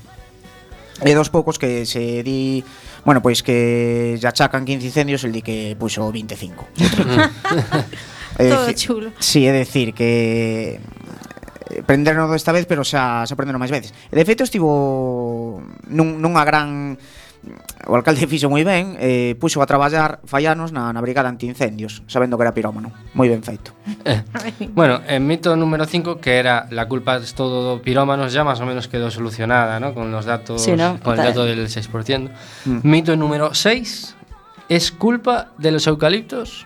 E 1.03 1.11
dos 1.11 1.27
poucos 1.27 1.59
que 1.59 1.83
se 1.83 2.23
di 2.23 2.63
Bueno, 3.03 3.19
pois 3.19 3.43
que 3.43 4.15
ya 4.15 4.31
achacan 4.31 4.63
15 4.63 4.85
incendios 4.87 5.27
El 5.27 5.35
di 5.35 5.43
que 5.43 5.75
puxo 5.75 6.07
25 6.07 6.67
eh, 8.39 8.49
Todo 8.49 8.71
chulo 8.71 9.11
Si, 9.19 9.43
é 9.43 9.51
decir 9.51 9.91
que 9.91 10.79
eh, 10.79 11.83
prenderon 11.83 12.31
desta 12.31 12.55
vez, 12.55 12.63
pero 12.63 12.87
xa 12.87 13.27
xa 13.27 13.35
prenderon 13.35 13.59
máis 13.59 13.73
veces. 13.73 13.91
E 14.07 14.15
de 14.15 14.23
feito 14.23 14.45
estivo 14.45 15.59
nun, 15.89 16.21
nunha 16.23 16.45
gran 16.47 16.95
o 17.87 17.93
alcalde 17.95 18.27
fixo 18.31 18.49
moi 18.49 18.63
ben, 18.65 18.97
eh, 18.97 19.37
puxo 19.37 19.61
a 19.61 19.67
traballar 19.69 20.19
fallanos 20.25 20.73
na, 20.73 20.89
na 20.91 21.01
brigada 21.01 21.29
antiincendios, 21.29 22.01
sabendo 22.07 22.37
que 22.37 22.43
era 22.43 22.53
pirómano. 22.53 22.91
Moi 23.13 23.29
ben 23.29 23.43
feito. 23.45 23.71
Eh, 24.05 24.21
bueno, 24.73 25.01
en 25.05 25.25
mito 25.25 25.55
número 25.55 25.85
5, 25.85 26.19
que 26.19 26.37
era 26.37 26.67
la 26.71 26.87
culpa 26.87 27.17
es 27.17 27.33
todo 27.33 27.63
do 27.63 27.81
pirómanos, 27.81 28.33
ya 28.33 28.43
más 28.43 28.59
o 28.61 28.65
menos 28.65 28.87
quedó 28.87 29.11
solucionada, 29.11 29.79
¿no? 29.79 29.93
Con 29.93 30.11
los 30.11 30.25
datos, 30.25 30.61
sí, 30.61 30.73
¿no? 30.73 30.99
con 31.01 31.19
el 31.19 31.25
dato 31.25 31.45
del 31.45 31.67
6%. 31.67 32.29
Mm. 32.65 32.79
Mito 32.83 33.15
número 33.15 33.53
6, 33.53 34.15
es 34.69 34.91
culpa 34.91 35.51
de 35.57 35.71
los 35.71 35.87
eucaliptos? 35.87 36.65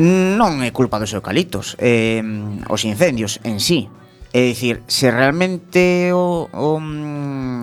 Non 0.00 0.64
é 0.64 0.72
culpa 0.72 0.96
dos 0.96 1.12
eucaliptos, 1.12 1.76
eh, 1.76 2.24
os 2.72 2.80
incendios 2.88 3.40
en 3.44 3.60
sí. 3.60 3.92
É 4.32 4.40
dicir, 4.40 4.80
se 4.88 5.12
realmente 5.12 6.08
o, 6.16 6.48
o, 6.48 6.80
mm, 6.80 7.60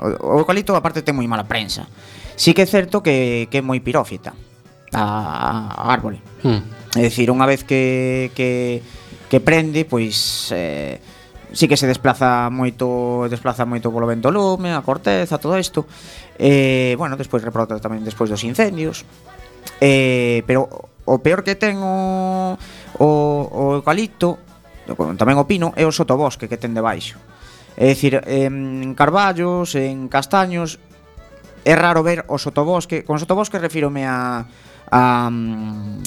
o 0.00 0.34
o 0.34 0.38
eucalipto 0.40 0.72
aparte 0.72 1.04
ten 1.04 1.12
moi 1.12 1.28
mala 1.28 1.44
prensa. 1.44 1.84
Sí 2.32 2.56
que 2.56 2.64
é 2.64 2.68
certo 2.68 3.04
que, 3.04 3.46
que 3.52 3.60
é 3.60 3.62
moi 3.62 3.76
pirófita 3.84 4.32
a, 4.96 5.04
a 5.68 5.84
árbore. 5.92 6.24
Hmm. 6.40 6.64
É 6.96 7.12
dicir, 7.12 7.28
unha 7.28 7.44
vez 7.44 7.60
que, 7.68 8.32
que, 8.32 8.80
que 9.28 9.38
prende, 9.44 9.84
pois 9.84 10.48
eh, 10.56 10.96
sí 11.52 11.68
que 11.68 11.76
se 11.76 11.84
desplaza 11.84 12.48
moito 12.48 13.28
desplaza 13.28 13.68
moito 13.68 13.92
polo 13.92 14.08
vento 14.08 14.32
lume, 14.32 14.72
a 14.72 14.80
corteza, 14.80 15.36
todo 15.36 15.60
isto. 15.60 15.84
Eh, 16.40 16.96
Bueno, 16.96 17.20
despois 17.20 17.44
reprota 17.44 17.76
tamén 17.76 18.00
despois 18.00 18.32
dos 18.32 18.40
incendios. 18.48 19.04
Eh, 19.76 20.40
Pero 20.48 20.88
o 21.04 21.20
peor 21.20 21.44
que 21.44 21.52
ten 21.52 21.76
o, 21.84 22.56
o, 22.96 23.08
o 23.44 23.62
eucalipto 23.76 24.40
do 24.86 24.98
que 24.98 25.02
tamén 25.18 25.38
opino, 25.38 25.70
é 25.78 25.86
o 25.86 25.92
sotobosque 25.94 26.50
que 26.50 26.58
ten 26.58 26.74
debaixo. 26.74 27.20
É 27.78 27.88
dicir, 27.88 28.20
en 28.28 28.92
carballos, 28.92 29.74
en 29.74 30.08
castaños, 30.12 30.76
é 31.64 31.74
raro 31.78 32.02
ver 32.02 32.26
o 32.28 32.36
sotobosque. 32.36 33.06
Con 33.06 33.16
sotobosque 33.16 33.56
refírome 33.56 34.04
a 34.04 34.44
a, 34.92 35.30
mm, 35.30 36.02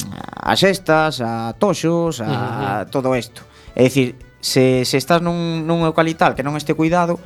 a 0.45 0.53
xestas, 0.55 1.19
a 1.19 1.57
toxos, 1.57 2.21
a 2.21 2.25
uh 2.25 2.29
-huh. 2.29 2.89
todo 2.93 3.17
isto. 3.17 3.41
É 3.73 3.89
dicir, 3.89 4.15
se, 4.39 4.85
se 4.85 4.97
estás 5.01 5.25
nun, 5.25 5.65
nun 5.65 5.81
eucalital 5.89 6.37
que 6.37 6.45
non 6.45 6.53
este 6.53 6.77
cuidado, 6.77 7.17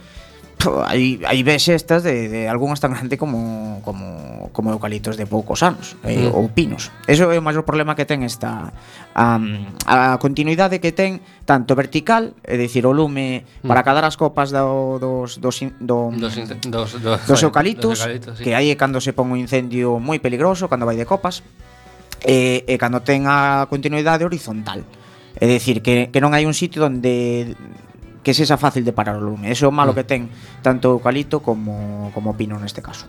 hai, 0.60 1.24
hai 1.24 1.40
ves 1.48 1.72
estas 1.72 2.04
de, 2.04 2.28
de 2.28 2.42
algunhas 2.52 2.84
tan 2.84 2.92
grande 2.92 3.16
como, 3.16 3.80
como, 3.80 4.52
como 4.52 4.76
eucaliptos 4.76 5.16
de 5.16 5.24
poucos 5.24 5.64
anos 5.64 5.96
eh, 6.04 6.28
mm. 6.28 6.36
ou 6.36 6.52
pinos. 6.52 6.92
Eso 7.08 7.32
é 7.32 7.40
o 7.40 7.44
maior 7.44 7.64
problema 7.64 7.96
que 7.96 8.04
ten 8.04 8.28
esta 8.28 8.76
um, 9.16 9.64
a 9.88 10.20
continuidade 10.20 10.84
que 10.84 10.92
ten 10.92 11.24
tanto 11.48 11.80
vertical, 11.80 12.36
é 12.44 12.60
dicir, 12.60 12.84
o 12.84 12.92
lume 12.92 13.48
mm. 13.64 13.68
para 13.72 13.88
cadar 13.88 14.04
as 14.04 14.20
copas 14.20 14.52
do, 14.52 15.00
dos, 15.00 15.40
dos, 15.40 15.64
do, 15.80 16.12
dos, 16.12 16.36
dos, 16.68 16.90
dos, 17.00 17.20
dos 17.24 17.40
eucaliptos, 17.40 18.04
dos 18.04 18.04
eucaliptos 18.04 18.36
sí. 18.36 18.44
que 18.44 18.52
aí 18.52 18.68
é 18.68 18.76
cando 18.76 19.00
se 19.00 19.16
pon 19.16 19.32
un 19.32 19.40
incendio 19.40 19.96
moi 20.04 20.20
peligroso, 20.20 20.68
cando 20.68 20.84
vai 20.84 21.00
de 21.00 21.08
copas, 21.08 21.40
e, 22.20 22.68
e 22.68 22.76
cando 22.76 23.00
ten 23.00 23.32
a 23.32 23.64
continuidade 23.72 24.28
horizontal. 24.28 24.84
É 25.40 25.48
dicir, 25.48 25.80
que, 25.80 26.12
que 26.12 26.20
non 26.20 26.36
hai 26.36 26.44
un 26.44 26.52
sitio 26.52 26.84
onde 26.84 27.56
que 28.24 28.34
sexa 28.34 28.58
fácil 28.58 28.84
de 28.84 28.92
parar 28.92 29.16
o 29.18 29.24
lume. 29.24 29.52
Eso 29.52 29.66
é 29.66 29.70
o 29.70 29.76
malo 29.76 29.92
mm. 29.94 29.96
que 29.96 30.04
ten 30.04 30.22
tanto 30.62 30.92
eucalipto 30.92 31.40
como, 31.40 32.12
como 32.12 32.36
pino 32.36 32.60
neste 32.60 32.84
caso. 32.84 33.08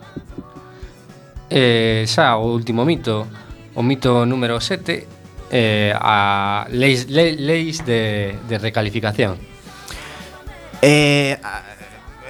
Eh, 1.50 2.06
xa, 2.06 2.38
o 2.38 2.54
último 2.54 2.86
mito, 2.86 3.26
o 3.74 3.82
mito 3.82 4.22
número 4.22 4.62
7, 4.62 5.50
eh, 5.50 5.92
a 5.98 6.66
leis, 6.70 7.10
le, 7.10 7.34
leis 7.34 7.82
de, 7.82 8.38
de 8.46 8.56
recalificación. 8.58 9.34
Eh, 10.80 11.36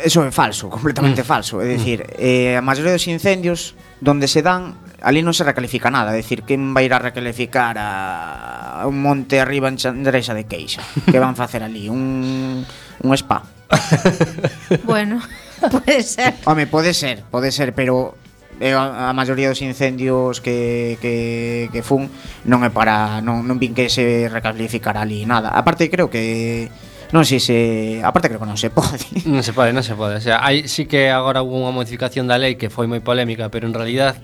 eso 0.01 0.25
é 0.25 0.33
falso, 0.33 0.69
completamente 0.75 1.23
mm. 1.23 1.29
falso. 1.29 1.61
É 1.61 1.69
dicir, 1.69 2.01
mm. 2.01 2.17
eh, 2.17 2.57
a 2.57 2.63
maioría 2.65 2.97
dos 2.97 3.07
incendios 3.07 3.77
donde 4.01 4.25
se 4.25 4.41
dan 4.41 4.81
ali 5.03 5.25
non 5.25 5.33
se 5.33 5.45
recalifica 5.45 5.89
nada, 5.89 6.13
é 6.13 6.21
dicir, 6.21 6.45
quen 6.45 6.73
vai 6.77 6.87
ir 6.87 6.95
a 6.95 7.01
recalificar 7.01 7.77
a 7.81 8.85
un 8.85 9.01
monte 9.01 9.41
arriba 9.41 9.69
en 9.69 9.77
Chandresa 9.81 10.37
de 10.37 10.45
Queixa? 10.45 10.85
que 11.09 11.19
van 11.19 11.37
facer 11.37 11.65
ali? 11.65 11.89
Un, 11.89 12.65
un 12.65 13.11
spa? 13.17 13.43
bueno, 14.85 15.21
pode 15.73 16.03
ser. 16.03 16.35
Home, 16.45 16.67
pode 16.67 16.93
ser, 16.93 17.25
pode 17.31 17.53
ser, 17.53 17.75
pero 17.75 18.15
eh, 18.61 18.75
a, 18.75 19.11
a 19.11 19.13
maioría 19.13 19.49
dos 19.49 19.63
incendios 19.63 20.41
que, 20.41 20.99
que, 21.01 21.69
que 21.73 21.83
fun 21.83 22.13
non 22.45 22.61
é 22.63 22.71
para 22.71 23.25
non, 23.25 23.43
non 23.45 23.57
vin 23.57 23.73
que 23.73 23.89
se 23.89 24.29
recalificar 24.29 25.01
ali 25.01 25.25
nada. 25.25 25.51
Aparte 25.53 25.89
creo 25.89 26.13
que 26.13 26.69
Non 27.11 27.27
sei 27.27 27.43
se, 27.43 27.59
aparte 28.07 28.31
creo 28.31 28.39
que 28.39 28.47
non 28.47 28.55
se 28.55 28.71
pode. 28.71 29.03
Non 29.27 29.43
se 29.43 29.51
pode, 29.51 29.75
non 29.75 29.83
se 29.83 29.99
pode. 29.99 30.23
O 30.23 30.23
sea, 30.23 30.47
hai 30.47 30.71
sí 30.71 30.87
que 30.87 31.11
agora 31.11 31.43
hubo 31.43 31.59
unha 31.59 31.75
modificación 31.75 32.31
da 32.31 32.39
lei 32.39 32.55
que 32.55 32.71
foi 32.71 32.87
moi 32.87 33.03
polémica, 33.03 33.51
pero 33.51 33.67
en 33.67 33.75
realidad 33.75 34.15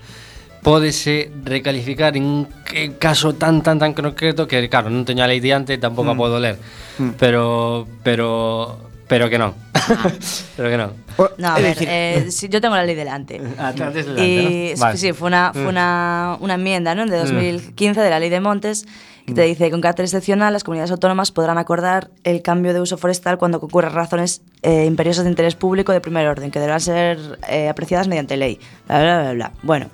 pódese 0.67 1.31
recalificar 1.47 2.17
en 2.19 2.49
que 2.67 2.99
caso 2.99 3.39
tan 3.39 3.63
tan 3.63 3.79
tan 3.79 3.95
concreto 3.95 4.51
que 4.51 4.67
claro, 4.67 4.91
non 4.91 5.07
teño 5.07 5.23
a 5.23 5.31
lei 5.31 5.39
diante, 5.39 5.79
tampouco 5.79 6.11
a 6.11 6.19
Mm. 6.19 6.19
podo 6.19 6.43
ler. 6.43 6.59
Mm. 6.99 7.15
Pero 7.23 7.87
pero 8.03 8.27
pero 9.07 9.31
que 9.31 9.39
non. 9.39 9.55
pero 10.59 10.67
que 10.67 10.75
non. 10.75 10.91
No, 11.39 11.49
a 11.55 11.59
ver, 11.63 11.79
eh, 11.87 12.27
sí, 12.35 12.51
yo 12.51 12.59
tengo 12.59 12.75
la 12.75 12.83
ley 12.83 12.99
delante. 12.99 13.39
Ah, 13.63 13.71
antes 13.71 14.11
Y 14.11 14.11
delante, 14.11 14.75
¿no? 14.75 14.81
Vale. 14.83 14.99
sí, 14.99 15.13
fue 15.15 15.29
una, 15.31 15.55
fue 15.55 15.63
Mm. 15.63 15.69
una, 15.71 16.37
una 16.43 16.55
enmienda 16.59 16.99
¿no? 16.99 17.07
de 17.07 17.15
2015 17.17 18.03
de 18.03 18.11
la 18.11 18.19
ley 18.19 18.29
de 18.29 18.41
montes 18.43 18.91
que 19.27 19.35
te 19.35 19.43
dice 19.43 19.71
con 19.71 19.81
carácter 19.81 20.05
excepcional 20.07 20.53
las 20.53 20.63
comunidades 20.63 20.91
autónomas 20.91 21.31
podrán 21.31 21.59
acordar 21.59 22.11
el 22.23 22.43
cambio 22.43 22.75
de 22.75 22.81
uso 22.81 22.97
forestal 22.99 23.39
cuando 23.39 23.59
concurran 23.59 23.93
razones 23.95 24.43
eh, 24.63 24.85
imperiosas 24.87 25.25
de 25.25 25.31
interés 25.31 25.55
público 25.55 25.91
de 25.91 26.01
primer 26.01 26.27
orden 26.27 26.51
que 26.51 26.59
deberán 26.59 26.81
ser 26.81 27.39
eh, 27.49 27.69
apreciadas 27.69 28.07
mediante 28.07 28.37
ley. 28.37 28.59
Bla, 28.87 28.99
bla, 29.03 29.21
bla, 29.23 29.33
bla. 29.33 29.53
Bueno, 29.63 29.87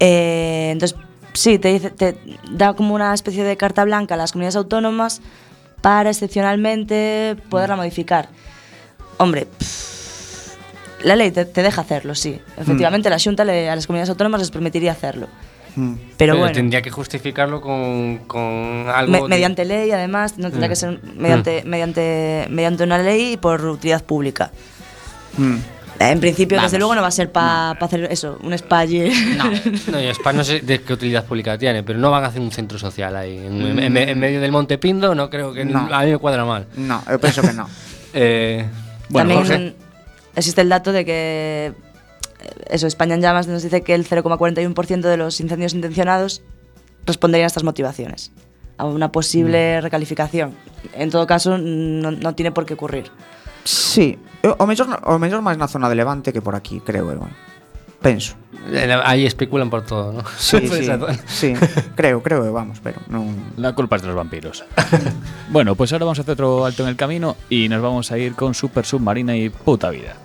eh, 0.00 0.70
entonces 0.72 0.98
sí, 1.32 1.58
te, 1.58 1.72
dice, 1.72 1.90
te 1.90 2.16
da 2.50 2.74
como 2.74 2.94
una 2.94 3.12
especie 3.14 3.44
de 3.44 3.56
carta 3.56 3.84
blanca 3.84 4.14
a 4.14 4.16
las 4.16 4.32
comunidades 4.32 4.56
autónomas 4.56 5.20
para 5.80 6.10
excepcionalmente 6.10 7.36
poderla 7.48 7.76
modificar. 7.76 8.28
Hombre, 9.18 9.46
pff, 9.46 10.54
la 11.04 11.16
ley 11.16 11.30
te, 11.30 11.44
te 11.44 11.62
deja 11.62 11.82
hacerlo, 11.82 12.14
sí. 12.14 12.40
Efectivamente, 12.56 13.10
la 13.10 13.18
Junta 13.22 13.44
le- 13.44 13.68
a 13.68 13.76
las 13.76 13.86
comunidades 13.86 14.10
autónomas 14.10 14.40
les 14.40 14.50
permitiría 14.50 14.92
hacerlo. 14.92 15.28
mm. 15.76 15.94
Pero, 16.16 16.36
bueno, 16.38 16.52
tendría 16.52 16.80
que 16.82 16.90
justificarlo 16.90 17.60
con, 17.60 18.18
con 18.26 18.86
algo 18.88 19.12
me- 19.12 19.20
de- 19.22 19.28
mediante 19.28 19.64
ley, 19.64 19.90
además, 19.90 20.38
no 20.38 20.50
tendrá 20.50 20.68
Mm. 20.68 20.70
que 20.70 20.76
ser 20.76 21.00
mediante, 21.16 21.62
mediante, 21.64 22.46
mediante 22.48 22.84
una 22.84 22.98
ley 22.98 23.32
y 23.32 23.36
por 23.36 23.64
utilidad 23.66 24.02
pública. 24.04 24.50
Mm. 25.98 26.02
En 26.02 26.20
principio, 26.20 26.56
desde 26.60 26.76
Vamos. 26.76 26.78
luego, 26.80 26.94
no 26.96 27.02
va 27.02 27.08
a 27.08 27.10
ser 27.12 27.30
para 27.30 27.70
hacer 27.72 28.04
eso, 28.10 28.38
un 28.42 28.52
spa 28.54 28.80
allí. 28.80 29.10
No. 29.36 29.44
No, 29.92 30.00
y 30.00 30.06
Spa 30.08 30.32
no 30.32 30.42
sé 30.44 30.60
de 30.60 30.80
qué 30.82 30.92
utilidad 30.92 31.24
pública 31.24 31.56
tiene, 31.56 31.82
pero 31.82 31.98
no 31.98 32.10
van 32.10 32.24
a 32.24 32.28
hacer 32.28 32.40
un 32.40 32.50
centro 32.50 32.78
social 32.78 33.14
ahí. 33.16 33.38
En, 33.38 33.78
en- 33.78 33.96
en 33.96 34.18
medio 34.18 34.40
del 34.40 34.50
Monte 34.52 34.78
Pindo, 34.78 35.14
no 35.14 35.30
creo 35.30 35.52
que. 35.52 35.64
No. 35.64 35.88
A 35.92 36.02
mí 36.04 36.10
me 36.10 36.18
cuadra 36.18 36.44
mal. 36.44 36.66
No, 36.76 37.02
eu 37.08 37.18
penso 37.20 37.42
que 37.42 37.52
no. 37.52 37.68
Eh, 38.16 38.64
bueno, 39.08 39.34
También 39.34 39.74
Jorge. 39.74 39.76
existe 40.36 40.60
el 40.60 40.68
dato 40.68 40.92
de 40.92 41.04
que 41.04 41.72
eh, 41.74 42.48
eso, 42.70 42.86
España 42.86 43.14
en 43.16 43.20
llamas 43.20 43.48
nos 43.48 43.62
dice 43.64 43.82
que 43.82 43.92
el 43.94 44.06
0,41% 44.06 45.00
de 45.00 45.16
los 45.16 45.40
incendios 45.40 45.74
intencionados 45.74 46.42
responderían 47.06 47.46
a 47.46 47.48
estas 47.48 47.64
motivaciones, 47.64 48.30
a 48.78 48.84
una 48.84 49.08
Mm. 49.08 49.10
posible 49.10 49.80
recalificación. 49.80 50.54
En 50.94 51.10
todo 51.10 51.26
caso, 51.26 51.58
no, 51.58 52.12
no 52.12 52.34
tiene 52.36 52.52
por 52.52 52.66
qué 52.66 52.74
ocurrir. 52.74 53.10
Sí, 53.64 54.18
eu- 54.44 54.56
o 54.60 54.66
mellor, 54.68 54.86
o 55.08 55.18
mellor 55.18 55.40
máis 55.40 55.56
na 55.56 55.66
zona 55.66 55.88
de 55.88 55.96
Levante 55.96 56.32
que 56.32 56.44
por 56.44 56.54
aquí, 56.54 56.80
creo 56.84 57.08
eu. 57.10 57.24
eh. 57.24 57.32
Penso. 58.04 58.36
Eh, 58.68 58.92
Ahí 59.04 59.24
especulan 59.24 59.70
por 59.72 59.80
todo, 59.82 60.12
¿no? 60.12 60.22
Sí, 60.36 60.60
Por 60.68 61.16
sí, 61.26 61.54
creo, 61.96 62.22
creo, 62.22 62.52
vamos, 62.52 62.76
pero 62.84 63.00
non 63.08 63.32
La 63.56 63.72
culpa 63.72 63.96
es 63.96 64.02
de 64.04 64.08
los 64.12 64.16
vampiros. 64.16 64.64
bueno, 65.48 65.72
pues 65.74 65.92
ahora 65.92 66.04
vamos 66.04 66.20
a 66.20 66.22
hacer 66.22 66.32
otro 66.36 66.64
alto 66.68 66.82
en 66.84 66.88
el 66.92 66.96
camino 66.96 67.36
y 67.48 67.68
nos 67.72 67.80
vamos 67.80 68.12
a 68.12 68.18
ir 68.20 68.36
con 68.36 68.52
Super 68.52 68.84
Submarina 68.84 69.32
y 69.36 69.48
Puta 69.48 69.88
Vida. 69.88 70.16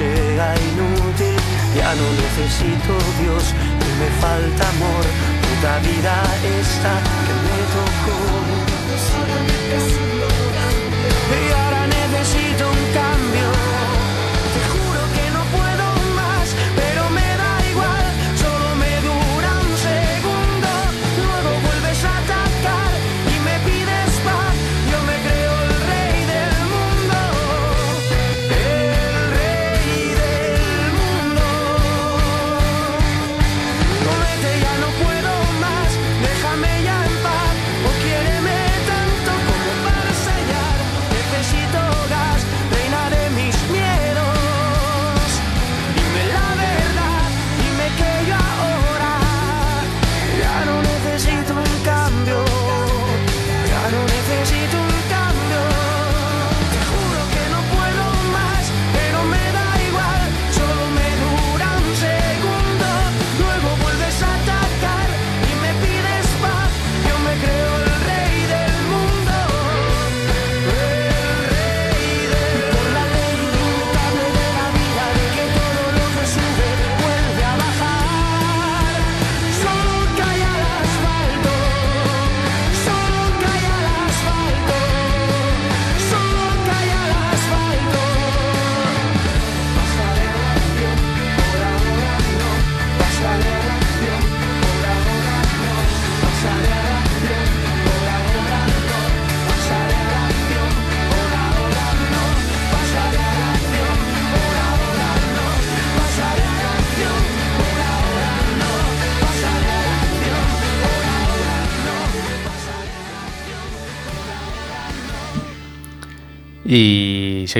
Sea 0.00 0.54
inútil, 0.72 1.36
ya 1.76 1.94
no 1.94 2.06
necesito 2.24 2.92
Dios, 3.20 3.44
ni 3.78 3.90
me 4.00 4.08
falta 4.18 4.62
amor, 4.74 5.04
puta 5.42 5.72
vida 5.80 6.14
esta 6.58 6.92
que 7.26 7.34
me 7.44 7.58
tocó. 7.74 8.18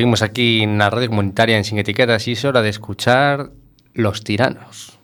Seguimos 0.01 0.23
aquí 0.23 0.63
en 0.63 0.79
la 0.79 0.89
radio 0.89 1.09
comunitaria 1.09 1.59
en 1.59 1.65
Sin 1.65 1.77
Etiquetas 1.77 2.27
y 2.27 2.33
es 2.33 2.43
hora 2.47 2.63
de 2.63 2.71
escuchar 2.71 3.51
Los 3.93 4.25
Tiranos. 4.25 4.99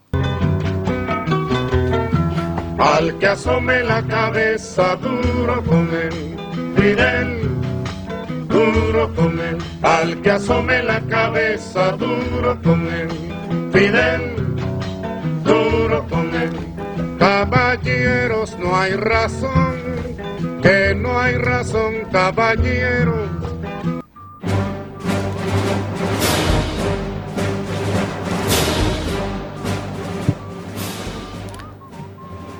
Al 2.79 3.19
que 3.19 3.27
asome 3.27 3.83
la 3.85 4.03
cabeza 4.05 4.97
duro 4.97 5.63
con 5.65 5.91
él, 5.91 6.37
Fidel, 6.77 7.43
duro 8.49 9.15
con 9.15 9.39
él. 9.39 9.59
Al 9.83 10.23
que 10.23 10.31
asome 10.31 10.83
la 10.83 11.03
cabeza 11.03 11.91
duro 11.91 12.59
con 12.63 12.91
él, 12.91 13.09
Fidel, 13.75 14.57
duro 15.45 16.07
con 16.09 16.35
él. 16.35 16.53
Caballeros, 17.19 18.59
no 18.59 18.75
hay 18.75 18.93
razón, 18.93 19.77
que 20.63 20.95
no 20.95 21.21
hay 21.21 21.35
razón, 21.35 21.93
caballeros. 22.11 23.56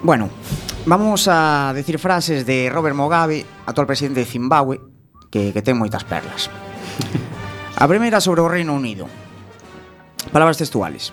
Bueno, 0.07 0.31
vamos 0.85 1.27
a 1.27 1.73
decir 1.75 1.99
frases 1.99 2.47
de 2.47 2.71
Robert 2.71 2.95
Mugabe, 2.95 3.45
actual 3.67 3.89
presidente 3.89 4.21
de 4.21 4.27
Zimbabue, 4.27 4.81
que, 5.35 5.51
que 5.51 5.67
ten 5.67 5.75
moitas 5.75 6.07
perlas. 6.07 6.47
A 7.75 7.91
primeira 7.91 8.23
sobre 8.23 8.39
o 8.39 8.47
Reino 8.47 8.71
Unido. 8.71 9.11
Palabras 10.31 10.63
textuales. 10.63 11.11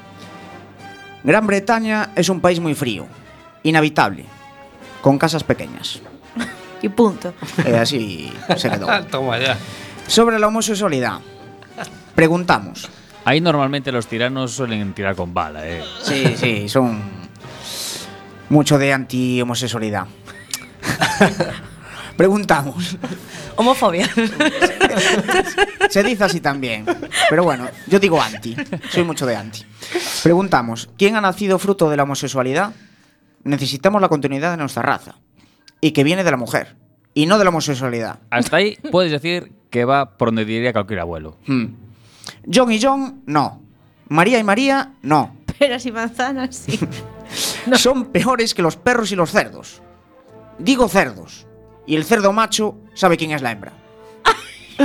Gran 1.26 1.50
Bretaña 1.50 2.14
es 2.14 2.30
un 2.30 2.38
país 2.38 2.62
muy 2.62 2.78
frío, 2.78 3.10
inhabitable, 3.66 4.30
con 5.02 5.18
casas 5.18 5.42
pequeñas. 5.42 5.98
Y 6.86 6.94
punto. 6.94 7.34
E 7.66 7.74
así 7.74 8.30
se 8.62 8.70
quedou. 8.70 8.94
Toma 9.10 9.42
ya. 9.42 9.58
Sobre 10.06 10.38
la 10.38 10.54
homosexualidad. 10.54 11.18
Preguntamos. 12.14 12.86
Ahí 13.26 13.42
normalmente 13.42 13.90
los 13.90 14.06
tiranos 14.06 14.54
suelen 14.54 14.94
tirar 14.94 15.18
con 15.18 15.34
bala, 15.34 15.66
¿eh? 15.66 15.82
Sí, 16.06 16.38
sí, 16.38 16.70
son 16.70 17.23
mucho 18.54 18.78
de 18.78 18.94
anti-homosexualidad. 18.94 20.06
Preguntamos. 22.18 22.98
Homofobia. 23.56 24.08
Se 25.90 26.04
dice 26.04 26.24
así 26.24 26.40
también. 26.40 26.86
Pero 27.30 27.44
bueno, 27.44 27.68
yo 27.88 28.00
digo 28.00 28.22
anti. 28.22 28.56
Soy 28.92 29.04
mucho 29.04 29.26
de 29.26 29.36
anti. 29.36 29.66
Preguntamos, 30.22 30.90
¿quién 30.98 31.16
ha 31.16 31.22
nacido 31.22 31.58
fruto 31.58 31.90
de 31.90 31.98
la 31.98 32.04
homosexualidad? 32.04 32.74
Necesitamos 33.44 34.00
la 34.00 34.08
continuidad 34.08 34.52
de 34.52 34.58
nuestra 34.58 34.84
raza. 34.84 35.16
Y 35.82 35.92
que 35.92 36.04
viene 36.04 36.24
de 36.24 36.32
la 36.32 36.38
mujer. 36.38 36.76
Y 37.16 37.26
no 37.26 37.40
de 37.40 37.46
la 37.46 37.50
homosexualidad. 37.50 38.20
Hasta 38.30 38.58
ahí 38.58 38.78
puedes 38.92 39.12
decir 39.12 39.52
que 39.72 39.84
va 39.84 40.16
por 40.16 40.28
donde 40.28 40.46
diría 40.46 40.74
cualquier 40.74 41.00
abuelo. 41.00 41.38
Hmm. 41.48 41.74
John 42.54 42.72
y 42.72 42.80
John, 42.80 43.24
no. 43.26 43.64
María 44.10 44.38
y 44.38 44.44
María, 44.44 44.94
no. 45.02 45.38
Peras 45.58 45.86
y 45.88 45.92
manzanas, 45.92 46.56
sí. 46.56 46.80
Son 47.76 48.06
peores 48.06 48.54
que 48.54 48.62
los 48.62 48.76
perros 48.78 49.12
y 49.12 49.16
los 49.16 49.32
cerdos. 49.32 49.82
Digo 50.60 50.88
cerdos. 50.88 51.48
Y 51.86 51.96
el 51.96 52.06
cerdo 52.06 52.32
macho 52.34 52.76
sabe 52.94 53.18
quién 53.18 53.32
es 53.32 53.42
la 53.42 53.52
hembra. 53.52 53.74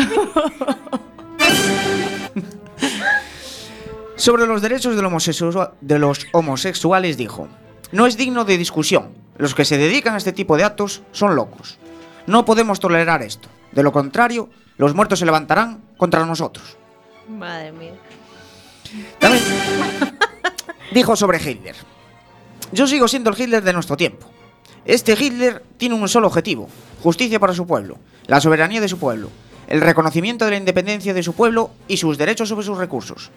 Sobre 4.17 4.47
los 4.47 4.61
derechos 4.63 4.97
de, 4.97 5.03
lo 5.03 5.09
homosexua- 5.11 5.73
de 5.81 5.99
los 5.99 6.27
homosexuales 6.33 7.17
dijo, 7.17 7.49
no 7.93 8.07
es 8.07 8.17
digno 8.17 8.45
de 8.45 8.59
discusión. 8.59 9.11
Los 9.37 9.55
que 9.55 9.65
se 9.65 9.79
dedican 9.79 10.15
a 10.15 10.19
este 10.19 10.33
tipo 10.33 10.57
de 10.57 10.65
actos 10.65 11.03
son 11.13 11.37
locos. 11.37 11.79
No 12.27 12.45
podemos 12.45 12.81
tolerar 12.81 13.23
esto. 13.23 13.49
De 13.71 13.83
lo 13.85 13.93
contrario, 13.93 14.49
los 14.77 14.95
muertos 14.95 15.21
se 15.21 15.27
levantarán 15.27 15.81
contra 15.97 16.27
nosotros. 16.27 16.77
Madre 17.29 17.71
mía. 17.73 17.93
También 19.21 19.45
dijo 20.93 21.15
sobre 21.15 21.39
Hitler. 21.39 21.77
Yo 22.73 22.87
sigo 22.87 23.09
siendo 23.09 23.31
el 23.31 23.41
Hitler 23.41 23.63
de 23.63 23.73
nuestro 23.73 23.97
tiempo. 23.97 24.27
Este 24.85 25.17
Hitler 25.19 25.63
tiene 25.77 25.95
un 25.95 26.09
solo 26.09 26.27
objetivo, 26.27 26.69
justicia 27.03 27.39
para 27.39 27.55
su 27.55 27.67
pueblo, 27.67 27.99
la 28.27 28.41
soberanía 28.41 28.81
de 28.81 28.89
su 28.89 28.99
pueblo, 28.99 29.31
el 29.69 29.81
reconocimiento 29.81 30.45
de 30.45 30.53
la 30.53 30.57
independencia 30.57 31.13
de 31.13 31.23
su 31.23 31.35
pueblo 31.35 31.71
y 31.89 31.99
sus 31.99 32.17
derechos 32.17 32.49
sobre 32.49 32.65
sus 32.65 32.79
recursos. 32.79 33.31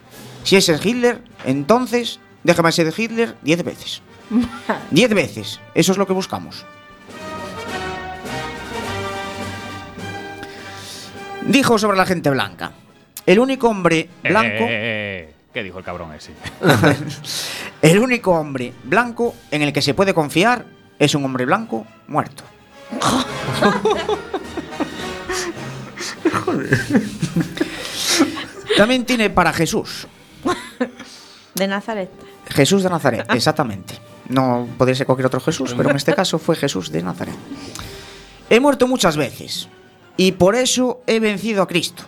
Si 0.44 0.56
ese 0.56 0.74
es 0.74 0.86
Hitler, 0.86 1.22
entonces 1.46 2.20
déjame 2.44 2.72
ser 2.72 2.94
Hitler 2.96 3.36
diez 3.42 3.64
veces. 3.64 4.02
Diez 4.92 5.14
veces, 5.14 5.60
eso 5.76 5.92
es 5.92 5.98
lo 5.98 6.08
que 6.08 6.14
buscamos. 6.14 6.66
Dijo 11.46 11.78
sobre 11.78 11.98
la 11.98 12.06
gente 12.06 12.30
blanca. 12.30 12.72
El 13.26 13.40
único 13.40 13.68
hombre 13.68 14.08
blanco... 14.24 14.64
Eh, 14.64 14.70
eh, 14.70 14.70
eh, 14.70 15.11
¿Qué 15.54 15.64
dijo 15.64 15.80
el 15.80 15.84
cabrón 15.84 16.14
ese? 16.14 16.32
El 17.82 18.00
único 18.00 18.32
hombre 18.32 18.74
blanco 18.84 19.36
en 19.50 19.64
el 19.64 19.74
que 19.74 19.82
se 19.82 19.94
puede 19.94 20.14
confiar 20.14 20.66
es 20.98 21.14
un 21.16 21.26
hombre 21.26 21.46
blanco 21.46 21.86
muerto. 22.08 22.44
También 28.78 29.06
tiene 29.06 29.30
para 29.30 29.52
Jesús. 29.52 30.08
De 31.56 31.68
Nazaret. 31.68 32.10
Jesús 32.48 32.84
de 32.84 32.90
Nazaret, 32.90 33.26
exactamente. 33.34 34.00
No 34.30 34.68
podría 34.78 34.96
ser 34.96 35.06
cualquier 35.06 35.26
otro 35.26 35.42
Jesús, 35.42 35.74
pero 35.76 35.90
en 35.90 35.98
este 35.98 36.14
caso 36.14 36.40
fue 36.40 36.56
Jesús 36.56 36.92
de 36.92 37.04
Nazaret. 37.04 37.36
He 38.50 38.60
muerto 38.60 38.88
muchas 38.88 39.18
veces 39.18 39.68
y 40.18 40.34
por 40.34 40.56
eso 40.56 41.02
he 41.08 41.20
vencido 41.20 41.62
a 41.62 41.68
Cristo. 41.68 42.04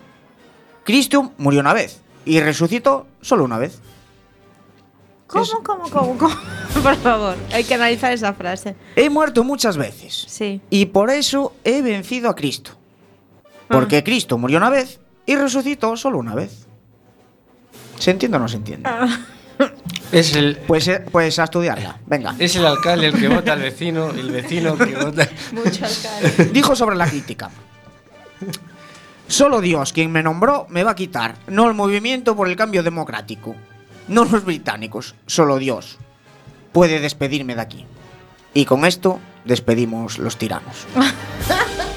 Cristo 0.84 1.32
murió 1.38 1.60
una 1.60 1.74
vez 1.74 2.03
y 2.26 2.40
resucitó 2.40 3.08
solo 3.22 3.44
una 3.44 3.58
vez. 3.58 3.80
¿Cómo, 5.28 5.46
cómo, 5.64 5.90
cómo, 5.90 6.18
cómo? 6.18 6.36
Por 6.84 6.96
favor, 6.98 7.36
hay 7.52 7.64
que 7.64 7.74
analizar 7.74 8.14
esa 8.14 8.34
frase. 8.34 8.76
He 8.96 9.10
muerto 9.10 9.44
muchas 9.44 9.78
veces 9.78 10.26
Sí. 10.28 10.62
y 10.70 10.86
por 10.88 11.10
eso 11.10 11.54
he 11.64 11.82
vencido 11.82 12.30
a 12.30 12.36
Cristo. 12.36 12.72
Porque 13.68 14.04
Cristo 14.04 14.38
murió 14.38 14.58
una 14.58 14.70
vez 14.70 15.00
y 15.26 15.36
resucitó 15.36 15.98
solo 15.98 16.20
una 16.20 16.36
vez. 16.36 16.68
¿Se 17.98 18.12
entiende 18.12 18.38
o 18.38 18.40
no 18.42 18.48
se 18.48 18.58
entiende? 18.58 18.90
Es 20.12 20.36
el, 20.36 20.58
Pues, 20.68 20.88
eh, 20.88 21.04
pues 21.12 21.40
a 21.40 21.46
estudiarla. 21.46 22.00
Venga. 22.06 22.36
es 22.38 22.56
el 22.56 22.66
alcalde 22.66 23.08
el 23.08 23.14
que 23.20 23.28
vota 23.30 23.54
al 23.54 23.62
vecino, 23.62 24.10
el 24.12 24.30
vecino 24.32 24.78
que 24.78 24.96
vota. 24.96 25.28
Mucho 25.52 25.86
alcalde. 25.86 26.50
Dijo 26.54 26.76
sobre 26.76 26.96
la 26.96 27.08
crítica. 27.08 27.50
Solo 29.28 29.62
Dios, 29.62 29.94
quien 29.94 30.12
me 30.12 30.24
nombró, 30.24 30.68
me 30.70 30.84
va 30.84 30.92
a 30.92 30.96
quitar, 30.96 31.36
no 31.48 31.68
el 31.68 31.74
movimiento 31.74 32.36
por 32.36 32.48
el 32.48 32.56
cambio 32.56 32.84
democrático, 32.84 33.56
no 34.08 34.26
los 34.26 34.44
británicos, 34.46 35.16
solo 35.26 35.58
Dios 35.58 35.98
puede 36.74 37.00
despedirme 37.00 37.56
de 37.56 37.62
aquí. 37.62 37.86
Y 38.54 38.66
con 38.66 38.84
esto 38.84 39.20
despedimos 39.46 40.18
los 40.18 40.38
tiranos. 40.38 40.86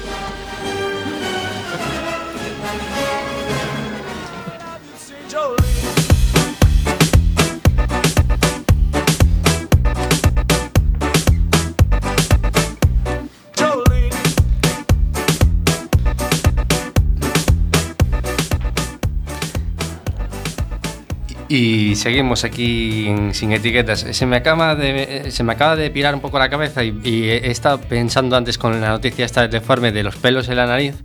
Y 21.49 21.95
seguimos 21.95 22.43
aquí 22.43 23.07
en 23.07 23.33
Sin 23.33 23.53
Etiquetas. 23.53 24.01
Se 24.11 24.25
me 24.25 24.35
acaba 24.35 24.75
de, 24.75 25.31
se 25.31 25.43
me 25.43 25.53
acaba 25.53 25.77
de 25.77 25.89
pirar 25.89 26.13
un 26.13 26.19
poco 26.19 26.37
la 26.39 26.49
cabeza 26.49 26.83
y, 26.83 26.99
y 27.03 27.29
he 27.29 27.49
estado 27.49 27.79
pensando 27.79 28.35
antes 28.35 28.57
con 28.57 28.81
la 28.81 28.89
noticia 28.89 29.23
esta 29.25 29.43
del 29.43 29.51
deforme 29.51 29.93
de 29.93 30.03
los 30.03 30.17
pelos 30.17 30.49
en 30.49 30.57
la 30.57 30.65
nariz. 30.65 30.95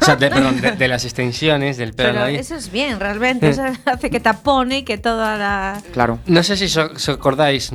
O 0.00 0.04
sea, 0.04 0.14
de, 0.14 0.30
perdón, 0.30 0.60
de, 0.60 0.72
de 0.72 0.88
las 0.88 1.04
extensiones 1.04 1.78
del 1.78 1.94
pelo 1.94 2.10
en 2.10 2.14
Pero 2.14 2.24
la 2.26 2.30
nariz. 2.32 2.40
eso 2.46 2.54
es 2.54 2.70
bien, 2.70 3.00
realmente. 3.00 3.48
Eso 3.50 3.64
hace 3.86 4.08
que 4.08 4.20
tapone 4.20 4.78
y 4.78 4.82
que 4.84 4.98
toda 4.98 5.36
la. 5.36 5.82
Claro. 5.92 6.20
No 6.26 6.42
sé 6.44 6.56
si 6.56 6.68
so- 6.68 6.90
os 6.94 7.08
acordáis 7.08 7.70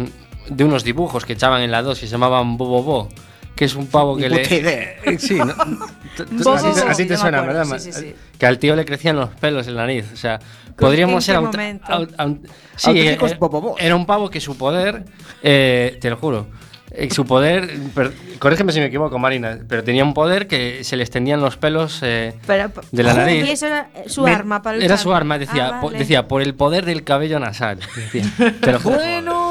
de 0.50 0.64
unos 0.64 0.86
dibujos 0.86 1.26
que 1.26 1.34
echaban 1.34 1.62
en 1.62 1.72
la 1.72 1.82
2 1.82 2.00
que 2.00 2.06
se 2.06 2.12
llamaban 2.12 2.56
Bobo 2.58 2.84
Bo, 2.84 3.10
que 3.58 3.66
es 3.66 3.76
un 3.76 3.88
pavo 3.88 4.16
que 4.16 4.30
le. 4.30 4.42
idea. 4.44 4.96
Eh, 5.04 5.18
Sí, 5.20 5.36
¿no? 5.36 5.48
Tú- 6.16 6.26
tú- 6.26 6.44
Bobo 6.44 6.56
a 6.56 6.62
ti 6.62 6.68
te- 6.74 6.82
Bo, 6.86 6.90
a 6.90 6.94
ti 6.94 7.06
te 7.06 7.18
suena, 7.18 7.40
acuerdo, 7.40 7.60
¿verdad? 7.60 7.80
sí, 7.80 7.92
sí, 7.92 8.00
sí. 8.00 8.16
Que 8.40 8.46
al 8.46 8.58
tío 8.60 8.76
le 8.76 8.86
crecían 8.86 9.16
los 9.18 9.30
pelos 9.32 9.68
en 9.68 9.76
la 9.76 9.82
nariz. 9.82 10.06
O 10.14 10.16
sea, 10.16 10.40
podríamos 10.78 11.24
ser 11.26 11.36
qué 11.36 11.42
aut- 11.42 11.52
momento? 11.52 11.86
aut- 11.88 12.16
aut- 12.18 12.48
Sí, 12.76 12.92
eh, 12.96 13.18
bobobos. 13.40 13.76
era 13.82 13.96
un 13.96 14.06
pavo 14.06 14.30
que 14.30 14.40
su 14.40 14.58
poder, 14.58 15.04
eh, 15.44 15.98
te 16.02 16.10
lo 16.10 16.18
juro, 16.18 16.48
eh, 16.92 17.10
su 17.12 17.26
poder, 17.26 17.70
per- 17.94 18.14
corrígeme 18.40 18.72
si 18.72 18.80
me 18.80 18.86
equivoco, 18.86 19.20
Marina, 19.20 19.60
pero 19.68 19.84
tenía 19.84 20.04
un 20.04 20.14
poder 20.14 20.48
que 20.48 20.84
se 20.84 20.96
le 20.96 21.04
extendían 21.04 21.42
los 21.42 21.58
pelos 21.58 22.00
eh, 22.02 22.34
Pero, 22.48 22.72
de 22.92 23.04
la 23.04 23.14
Y 23.14 23.16
nariz. 23.18 23.50
eso 23.50 23.68
era 23.68 23.90
eh, 23.96 24.04
su 24.08 24.24
Me- 24.24 24.32
arma 24.32 24.62
para 24.62 24.78
Era 24.84 24.98
su 24.98 25.14
arma, 25.14 25.38
decía, 25.38 25.68
Ah, 25.74 25.82
po- 25.82 25.88
vale. 25.88 26.00
decía 26.00 26.28
por 26.28 26.42
el 26.42 26.56
poder 26.56 26.86
del 26.86 27.04
cabello 27.04 27.40
nasal. 27.40 27.80
Decía, 27.96 28.24
te 28.62 28.72
lo 28.72 28.80
juro. 28.80 28.96
Bueno, 28.98 29.47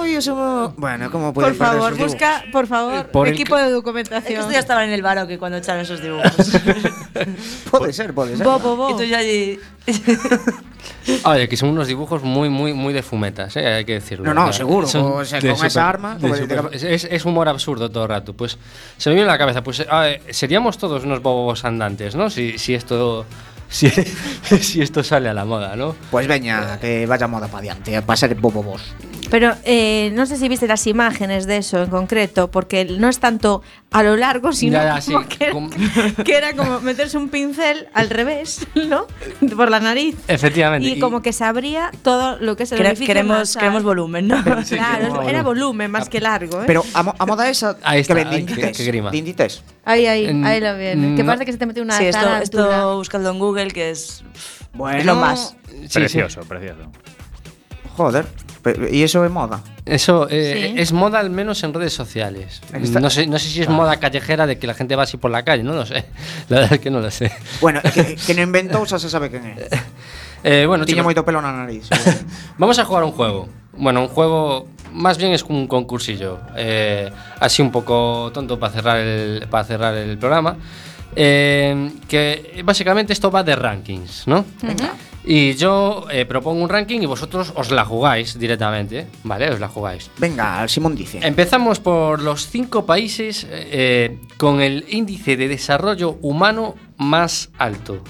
Bueno, 0.76 1.10
¿cómo 1.10 1.32
Por 1.32 1.44
puede 1.44 1.54
perder 1.54 1.78
favor, 1.80 1.96
busca, 1.98 2.44
por 2.52 2.66
favor, 2.66 3.06
Por 3.08 3.28
el 3.28 3.34
equipo 3.34 3.56
de 3.56 3.62
Es 3.62 3.68
que 3.68 3.72
documentación. 3.74 4.40
esto 4.40 4.52
ya 4.52 4.58
estaba 4.58 4.84
en 4.84 4.90
el 4.90 5.02
baroque 5.02 5.38
cuando 5.38 5.58
echaron 5.58 5.82
esos 5.82 6.00
dibujos. 6.02 6.32
Puede 7.70 7.92
ser, 7.92 8.14
puede 8.14 8.36
ser. 8.36 8.46
Bo, 8.46 8.58
bo, 8.58 8.76
bo. 8.76 8.90
y 8.90 8.96
tú 8.96 9.04
ya 9.04 9.18
allí... 9.18 9.58
Oye, 11.24 11.48
que 11.48 11.56
son 11.56 11.70
unos 11.70 11.86
dibujos 11.88 12.22
muy, 12.22 12.48
muy, 12.48 12.72
muy 12.72 12.92
de 12.92 13.02
fumetas, 13.02 13.56
¿eh? 13.56 13.66
hay 13.66 13.84
que 13.84 13.94
decirlo. 13.94 14.24
No, 14.26 14.34
no, 14.34 14.52
seguro, 14.52 14.86
son 14.86 15.02
o 15.20 15.24
sea, 15.24 15.40
de 15.40 15.54
con 15.54 15.66
esa 15.66 15.88
arma, 15.88 16.14
de 16.14 16.20
como 16.20 16.34
de- 16.34 16.40
super- 16.40 16.68
es, 16.72 16.82
es- 16.82 17.08
es 17.10 17.24
humor 17.24 17.48
absurdo 17.48 17.90
todo 17.90 18.04
el 18.04 18.08
rato. 18.10 18.32
Pues 18.34 18.58
se 18.96 19.10
me 19.10 19.14
viene 19.16 19.28
a 19.28 19.32
la 19.32 19.38
cabeza, 19.38 19.62
pues 19.62 19.84
seríamos 20.30 20.78
todos 20.78 21.04
unos 21.04 21.22
bobos 21.22 21.64
andantes, 21.64 22.14
¿no? 22.14 22.30
Si, 22.30 22.58
si 22.58 22.74
esto. 22.74 23.24
Si, 23.68 23.88
si 24.60 24.80
esto 24.80 25.02
sale 25.02 25.28
a 25.28 25.34
la 25.34 25.44
moda, 25.44 25.76
¿no? 25.76 25.94
Pues 26.10 26.26
veña, 26.26 26.78
que 26.80 27.06
vaya 27.06 27.26
moda 27.26 27.46
para 27.48 27.58
adiante, 27.60 28.00
para 28.02 28.16
ser 28.16 28.34
bobo 28.34 28.62
vos. 28.62 28.82
Pero 29.28 29.52
eh, 29.64 30.12
no 30.14 30.24
sé 30.24 30.36
si 30.36 30.48
viste 30.48 30.68
las 30.68 30.86
imágenes 30.86 31.46
de 31.48 31.56
eso 31.56 31.82
en 31.82 31.90
concreto, 31.90 32.48
porque 32.48 32.84
no 32.84 33.08
es 33.08 33.18
tanto 33.18 33.60
a 33.90 34.04
lo 34.04 34.16
largo, 34.16 34.52
sino 34.52 34.74
Ya, 34.74 35.00
ya, 35.00 35.04
como 35.12 35.22
sí, 35.22 35.28
que, 35.36 35.44
era, 35.44 35.52
como- 35.52 35.70
que 36.24 36.36
era 36.36 36.52
como 36.54 36.80
meterse 36.80 37.18
un 37.18 37.28
pincel 37.28 37.88
al 37.92 38.08
revés, 38.08 38.64
¿no? 38.76 39.06
Por 39.56 39.68
la 39.70 39.80
nariz. 39.80 40.16
Efectivamente. 40.28 40.86
Y, 40.88 41.00
como 41.00 41.22
que 41.22 41.32
se 41.32 41.42
abría 41.42 41.90
todo 42.02 42.38
lo 42.38 42.56
que 42.56 42.62
es 42.64 42.72
el 42.72 42.78
Quere- 42.78 43.04
queremos, 43.04 43.56
volumen, 43.82 44.28
¿no? 44.28 44.44
Claro, 44.68 45.22
era 45.22 45.42
volumen. 45.42 45.90
más 45.90 46.08
que 46.08 46.20
largo, 46.20 46.60
¿eh? 46.62 46.64
Pero 46.68 46.84
a, 46.94 47.02
mo- 47.02 47.14
a 47.18 47.26
moda 47.26 47.50
esa 47.50 47.76
Ahí 47.82 48.00
está, 48.02 48.14
que 48.14 48.20
ven 48.24 48.28
ahí, 49.84 50.06
ahí, 50.06 50.26
En- 50.26 50.44
ahí 50.44 50.60
lo 50.60 50.76
viene. 50.76 51.16
Que 51.16 51.22
no- 51.22 51.26
parece 51.26 51.46
que 51.46 51.52
se 51.52 51.58
te 51.58 51.66
mete 51.66 51.80
una 51.80 51.96
Sí, 51.98 52.04
esto, 52.06 52.36
esto 52.36 52.96
buscadlo 52.96 53.30
en 53.30 53.38
Google, 53.40 53.55
que 53.72 53.90
es, 53.90 54.22
Bueno, 54.74 54.98
es 54.98 55.04
lo 55.06 55.14
más. 55.16 55.56
Sí, 55.88 55.98
Precioso, 56.00 56.40
precioso. 56.42 56.90
Joder, 57.96 58.26
y 58.90 59.02
eso 59.02 59.24
es 59.24 59.30
moda. 59.30 59.62
Eso 59.86 60.26
eh, 60.28 60.72
Sí. 60.74 60.80
es 60.80 60.92
moda 60.92 61.18
al 61.20 61.30
menos 61.30 61.62
en 61.62 61.72
redes 61.72 61.92
sociales. 61.94 62.60
Está- 62.74 63.00
No 63.00 63.08
sé, 63.08 63.26
no 63.26 63.38
sé 63.38 63.48
si 63.48 63.62
es 63.62 63.68
moda 63.68 63.96
callejera 63.96 64.46
de 64.46 64.58
que 64.58 64.66
la 64.66 64.74
gente 64.74 64.96
va 64.96 65.04
así 65.04 65.16
por 65.16 65.30
la 65.30 65.44
calle, 65.44 65.62
no 65.62 65.72
lo 65.72 65.86
sé. 65.86 66.04
La 66.50 66.60
verdad 66.60 66.74
es 66.74 66.80
que 66.80 66.90
no 66.90 67.00
lo 67.00 67.10
sé. 67.10 67.32
Bueno, 67.60 67.80
que, 67.94 68.16
que 68.16 68.34
no 68.34 68.42
inventou 68.42 68.84
xa 68.84 68.98
se 68.98 69.08
sabe 69.08 69.30
quen 69.30 69.44
é. 69.46 69.56
Eh, 70.46 70.62
bueno, 70.68 70.84
chicos, 70.84 71.02
moito 71.02 71.24
pelo 71.24 71.40
na 71.42 71.50
nariz. 71.50 71.88
Vamos 72.60 72.78
a 72.78 72.84
jugar 72.84 73.02
un 73.02 73.10
juego. 73.10 73.48
Bueno, 73.74 74.02
un 74.02 74.08
juego 74.12 74.68
más 74.92 75.16
bien 75.18 75.32
es 75.32 75.42
un 75.42 75.66
concursillo. 75.66 76.38
eh, 76.54 77.10
así 77.40 77.62
un 77.62 77.72
poco 77.72 78.30
tonto 78.32 78.54
para 78.60 78.70
cerrar 78.72 78.98
el, 79.00 79.46
para 79.50 79.64
cerrar 79.64 79.94
el 79.96 80.18
programa. 80.18 80.54
Eh, 81.14 81.92
que 82.08 82.62
básicamente 82.64 83.12
esto 83.12 83.30
va 83.30 83.42
de 83.42 83.56
rankings, 83.56 84.26
¿no? 84.26 84.44
Y 85.28 85.54
yo 85.54 86.06
eh, 86.08 86.24
propongo 86.24 86.62
un 86.62 86.68
ranking 86.68 87.00
y 87.00 87.06
vosotros 87.06 87.52
os 87.56 87.72
la 87.72 87.84
jugáis 87.84 88.38
directamente, 88.38 89.08
¿vale? 89.24 89.50
Os 89.50 89.58
la 89.58 89.66
jugáis. 89.66 90.08
Venga, 90.18 90.68
Simón 90.68 90.94
dice. 90.94 91.18
Empezamos 91.20 91.80
por 91.80 92.22
los 92.22 92.48
cinco 92.48 92.86
países 92.86 93.44
eh, 93.50 94.18
con 94.36 94.60
el 94.60 94.84
índice 94.88 95.36
de 95.36 95.48
desarrollo 95.48 96.18
humano 96.22 96.76
más 96.96 97.50
alto. 97.58 98.04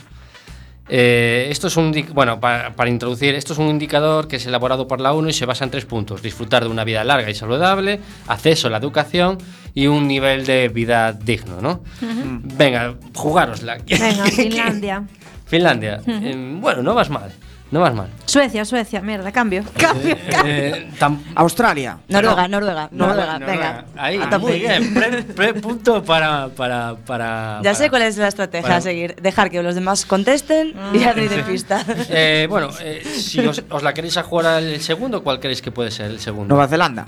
Eh, 0.89 1.49
esto 1.51 1.67
es 1.67 1.77
un 1.77 1.93
bueno 2.13 2.39
para, 2.39 2.77
para 2.77 2.89
introducir 2.89 3.35
esto 3.35 3.55
es 3.55 3.59
un 3.59 3.69
indicador 3.69 4.29
que 4.29 4.37
es 4.37 4.47
elaborado 4.47 4.87
por 4.87 5.01
la 5.01 5.13
ONU 5.15 5.31
y 5.31 5.33
se 5.33 5.47
basa 5.47 5.65
en 5.65 5.71
tres 5.71 5.85
puntos: 5.85 6.23
disfrutar 6.23 6.65
de 6.65 6.71
una 6.71 6.85
vida 6.85 7.03
larga 7.03 7.31
y 7.31 7.35
saludable, 7.35 7.99
acceso 8.29 8.69
a 8.69 8.71
la 8.71 8.77
educación 8.77 9.39
y 9.77 9.87
un 9.89 10.09
nivel 10.09 10.47
de 10.47 10.69
vida 10.71 11.13
digno, 11.13 11.61
¿no? 11.61 11.83
Venga, 12.01 12.95
jugárosla. 13.15 13.77
Venga, 13.87 14.25
Finlandia. 14.35 15.05
Finlandia. 15.45 16.01
Eh, 16.07 16.35
bueno, 16.61 16.83
no 16.83 16.95
vas 16.95 17.11
mal, 17.11 17.31
no 17.71 17.81
vas 17.81 17.95
mal. 17.95 18.09
Suecia, 18.25 18.65
Suecia, 18.65 19.03
mierda, 19.03 19.31
cambio. 19.33 19.63
Cambio, 19.77 20.17
cambio. 20.31 20.53
Eh, 20.55 20.89
tam- 20.99 21.21
Australia. 21.35 21.99
Noruega, 22.09 22.49
Noruega, 22.49 22.89
Noruega, 22.91 23.39
Noruega. 23.39 23.53
venga. 23.53 23.85
Ahí, 23.97 24.19
bien. 24.59 24.95
Pre, 24.95 25.23
pre- 25.25 25.55
punto 25.61 26.03
para, 26.03 26.49
para, 26.49 26.97
para. 27.07 27.61
Ya 27.63 27.75
sé 27.75 27.91
cuál 27.91 28.03
es 28.03 28.17
la 28.17 28.29
estrategia 28.29 28.63
para- 28.63 28.77
a 28.79 28.81
seguir. 28.81 29.15
Dejar 29.17 29.51
que 29.51 29.63
los 29.63 29.75
demás 29.75 30.07
contesten 30.07 30.69
y 30.95 30.99
no 31.01 31.11
hay 31.11 31.29
de 31.29 31.43
pista. 31.43 31.85
Eh, 32.09 32.47
bueno, 32.49 32.71
eh, 32.81 33.03
si 33.05 33.41
os, 33.47 33.63
os 33.69 33.83
la 33.83 33.93
queréis 33.93 34.17
a 34.17 34.23
jugar 34.23 34.47
al 34.47 34.81
segundo, 34.81 35.23
¿cuál 35.23 35.39
queréis 35.39 35.61
que 35.61 35.71
puede 35.71 35.91
ser 35.91 36.07
el 36.11 36.19
segundo? 36.19 36.55
Nueva 36.55 36.67
Zelanda. 36.67 37.05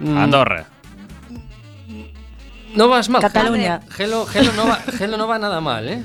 Mm, 0.00 0.18
Andorra. 0.18 0.64
No 2.76 2.88
vas 2.88 3.08
mal. 3.08 3.22
Cataluña. 3.22 3.80
Gelo, 3.90 4.26
Gelo, 4.26 4.52
no 4.52 4.66
va, 4.66 4.76
Gelo 4.76 5.16
no 5.16 5.26
va 5.26 5.38
nada 5.38 5.60
mal, 5.60 5.88
¿eh? 5.88 6.02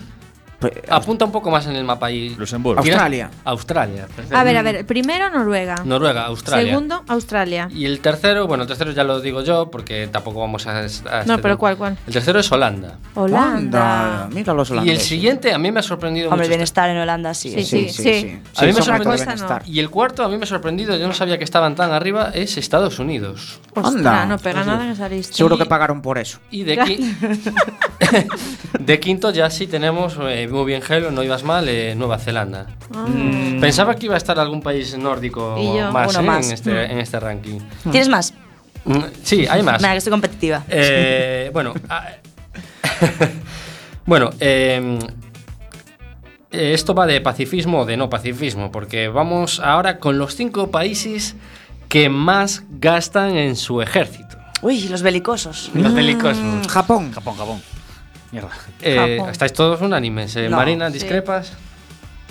Pues, 0.62 0.74
Apunta 0.88 1.26
un 1.26 1.32
poco 1.32 1.49
más 1.51 1.66
en 1.66 1.76
el 1.76 1.84
mapa 1.84 2.05
ahí. 2.05 2.36
Luxemburgo. 2.38 2.80
Australia. 2.80 3.30
Australia. 3.43 4.07
A 4.32 4.43
ver, 4.43 4.55
a 4.57 4.62
ver, 4.62 4.86
primero 4.86 5.30
Noruega. 5.32 5.76
Noruega, 5.84 6.26
Australia. 6.28 6.72
Segundo, 6.72 7.03
Australia. 7.07 7.68
Y 7.74 7.86
el 7.86 7.99
tercero, 7.99 8.45
bueno, 8.47 8.64
el 8.64 8.68
tercero 8.68 8.91
ya 8.91 9.03
lo 9.03 9.20
digo 9.20 9.41
yo 9.41 9.70
porque 9.72 10.07
tampoco 10.07 10.39
vamos 10.39 10.68
a. 10.68 10.78
a 10.80 10.82
No, 10.84 10.88
este- 10.88 11.38
pero 11.39 11.57
¿cuál, 11.57 11.78
cuál? 11.78 11.97
El 12.07 12.14
tercero 12.14 12.39
es 12.39 12.51
Holanda. 12.51 12.97
Holanda. 13.16 14.30
Mira 14.32 14.53
los 14.53 14.70
Y 14.70 14.74
el 14.74 14.80
holandeses. 14.80 15.07
siguiente 15.07 15.51
a 15.53 15.57
mí 15.57 15.72
me 15.72 15.80
ha 15.80 15.84
sorprendido 15.84 16.30
Hombre, 16.30 16.45
el 16.45 16.49
mucho. 16.49 16.57
bienestar 16.57 16.89
en 16.91 16.97
Holanda 16.97 17.34
sí. 17.34 17.51
Sí, 17.51 17.64
sí, 17.66 17.89
sí. 17.89 18.39
A 18.55 18.66
mí 18.66 18.74
me 18.74 19.16
bienestar. 19.16 19.64
Y 19.66 19.80
el 19.80 19.89
cuarto 19.89 20.24
a 20.24 20.30
mí 20.30 20.38
me 20.38 20.43
ha 20.43 20.47
sorprendido, 20.47 20.95
yo 20.95 21.07
no 21.07 21.14
sabía 21.14 21.38
que 21.38 21.43
estaban 21.43 21.76
tan 21.76 21.91
arriba, 21.91 22.32
es 22.34 22.57
Estados 22.57 22.99
Unidos. 22.99 23.59
Ostras, 23.74 23.95
Anda. 23.95 24.26
no 24.26 24.38
pega 24.38 24.64
nada 24.64 24.86
en 24.86 24.91
esa 24.91 25.09
lista. 25.09 25.36
Seguro 25.36 25.57
que 25.57 25.66
pagaron 25.66 26.01
por 26.01 26.18
eso. 26.18 26.39
Y 26.51 26.64
de, 26.64 26.78
qui- 26.78 27.16
de 28.80 28.99
quinto 28.99 29.32
ya 29.32 29.49
sí 29.49 29.68
tenemos, 29.68 30.18
eh, 30.22 30.47
muy 30.51 30.65
bien 30.65 30.81
Gelo, 30.81 31.11
no 31.11 31.23
ibas 31.23 31.43
mal, 31.43 31.67
eh, 31.69 31.95
Nueva 31.95 32.17
Zelanda. 32.17 32.67
Pensaba 33.59 33.95
que 33.95 34.05
iba 34.05 34.15
a 34.15 34.17
estar 34.17 34.39
algún 34.39 34.61
país 34.61 34.97
nórdico 34.97 35.55
más, 35.91 36.15
eh, 36.15 36.21
más. 36.21 36.47
En, 36.47 36.53
este, 36.53 36.85
en 36.85 36.99
este 36.99 37.19
ranking. 37.19 37.59
¿Tienes 37.89 38.09
más? 38.09 38.33
Mm, 38.85 38.99
Sí, 39.23 39.45
hay 39.47 39.61
más. 39.63 39.81
Venga, 39.81 39.93
que 39.93 39.97
estoy 39.99 40.11
competitiva. 40.11 40.63
Eh, 40.69 41.49
bueno, 41.53 41.73
ah, 41.89 42.07
bueno, 44.05 44.31
eh, 44.39 44.99
eh, 46.51 46.73
esto 46.73 46.93
va 46.93 47.05
de 47.05 47.21
pacifismo 47.21 47.81
o 47.81 47.85
de 47.85 47.97
no 47.97 48.09
pacifismo, 48.09 48.71
porque 48.71 49.07
vamos 49.07 49.59
ahora 49.59 49.99
con 49.99 50.17
los 50.17 50.35
cinco 50.35 50.71
países 50.71 51.35
que 51.87 52.09
más 52.09 52.63
gastan 52.69 53.35
en 53.35 53.55
su 53.55 53.81
ejército. 53.81 54.37
Uy, 54.61 54.87
los 54.89 55.01
belicosos. 55.01 55.71
Los 55.73 55.93
belicosos. 55.93 56.37
Mm, 56.43 56.63
Japón. 56.65 57.11
Japón, 57.13 57.35
Japón. 57.35 57.61
Mierda. 58.32 58.49
Eh, 58.82 59.19
estáis 59.32 59.53
todos 59.53 59.82
unánimes. 59.82 60.36
eh, 60.36 60.49
No, 60.49 60.57
Marina, 60.57 60.88
sí. 60.88 60.93
discrepas. 60.93 61.53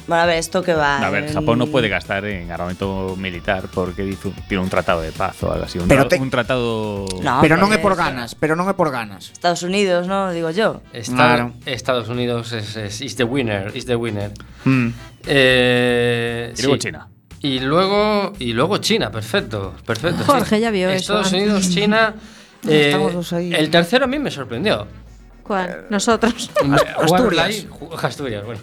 Bueno, 0.09 0.22
a 0.24 0.26
ver, 0.26 0.38
esto 0.38 0.62
que 0.62 0.74
va. 0.74 0.98
A 0.98 1.11
ver, 1.11 1.24
en- 1.24 1.34
Japón 1.34 1.59
no 1.61 1.66
puede 1.68 1.88
gastar 1.88 2.24
en 2.24 2.51
armamento 2.51 3.14
militar 3.16 3.64
porque 3.72 4.03
dice- 4.03 4.32
tiene 4.48 4.64
un 4.64 4.68
tratado 4.70 5.03
de 5.03 5.12
paz 5.12 5.40
o 5.44 5.53
algo 5.53 5.64
así. 5.66 5.78
Un, 5.78 5.86
Pero 5.86 6.07
tra- 6.07 6.09
te- 6.09 6.18
un 6.18 6.30
tratado. 6.30 7.07
No, 7.22 7.38
pero 7.40 7.55
é 7.55 7.62
hombre, 7.62 7.78
por 7.78 7.94
ganas, 7.94 8.34
pero 8.34 8.57
non 8.59 8.66
é 8.66 8.74
por 8.74 8.90
ganas. 8.90 9.30
Estados 9.30 9.62
Unidos, 9.62 10.09
¿no? 10.11 10.32
Digo 10.34 10.51
yo. 10.51 10.82
Claro. 11.14 11.53
Estados 11.62 12.09
Unidos 12.09 12.51
es, 12.51 12.74
es- 12.74 13.01
is 13.05 13.14
the 13.14 13.22
winner, 13.28 13.70
is 13.76 13.86
the 13.86 13.94
winner. 13.94 14.32
Mm. 14.64 14.88
Eh, 15.28 16.55
Y 16.57 16.62
luego 16.62 16.74
sí. 16.74 16.80
China. 16.80 17.07
Y 17.42 17.61
luego, 17.61 18.32
y 18.40 18.53
luego 18.53 18.78
China, 18.78 19.11
perfecto, 19.12 19.74
perfecto. 19.86 20.24
Jorge 20.24 20.57
sí. 20.57 20.62
ya 20.62 20.70
vio 20.72 20.90
eso 20.90 21.20
Estados. 21.20 21.32
Unidos, 21.32 21.70
China. 21.70 22.14
eh, 22.68 22.96
ahí. 23.32 23.55
el 23.55 23.70
tercero 23.70 24.05
a 24.05 24.09
mí 24.09 24.18
me 24.18 24.30
sorprendió. 24.30 24.86
¿Cuál? 25.43 25.86
Nosotros. 25.91 26.51
Jugárosla 27.07 27.45
ahí, 27.45 27.68
ju- 27.68 28.05
Asturias, 28.05 28.45
bueno. 28.45 28.61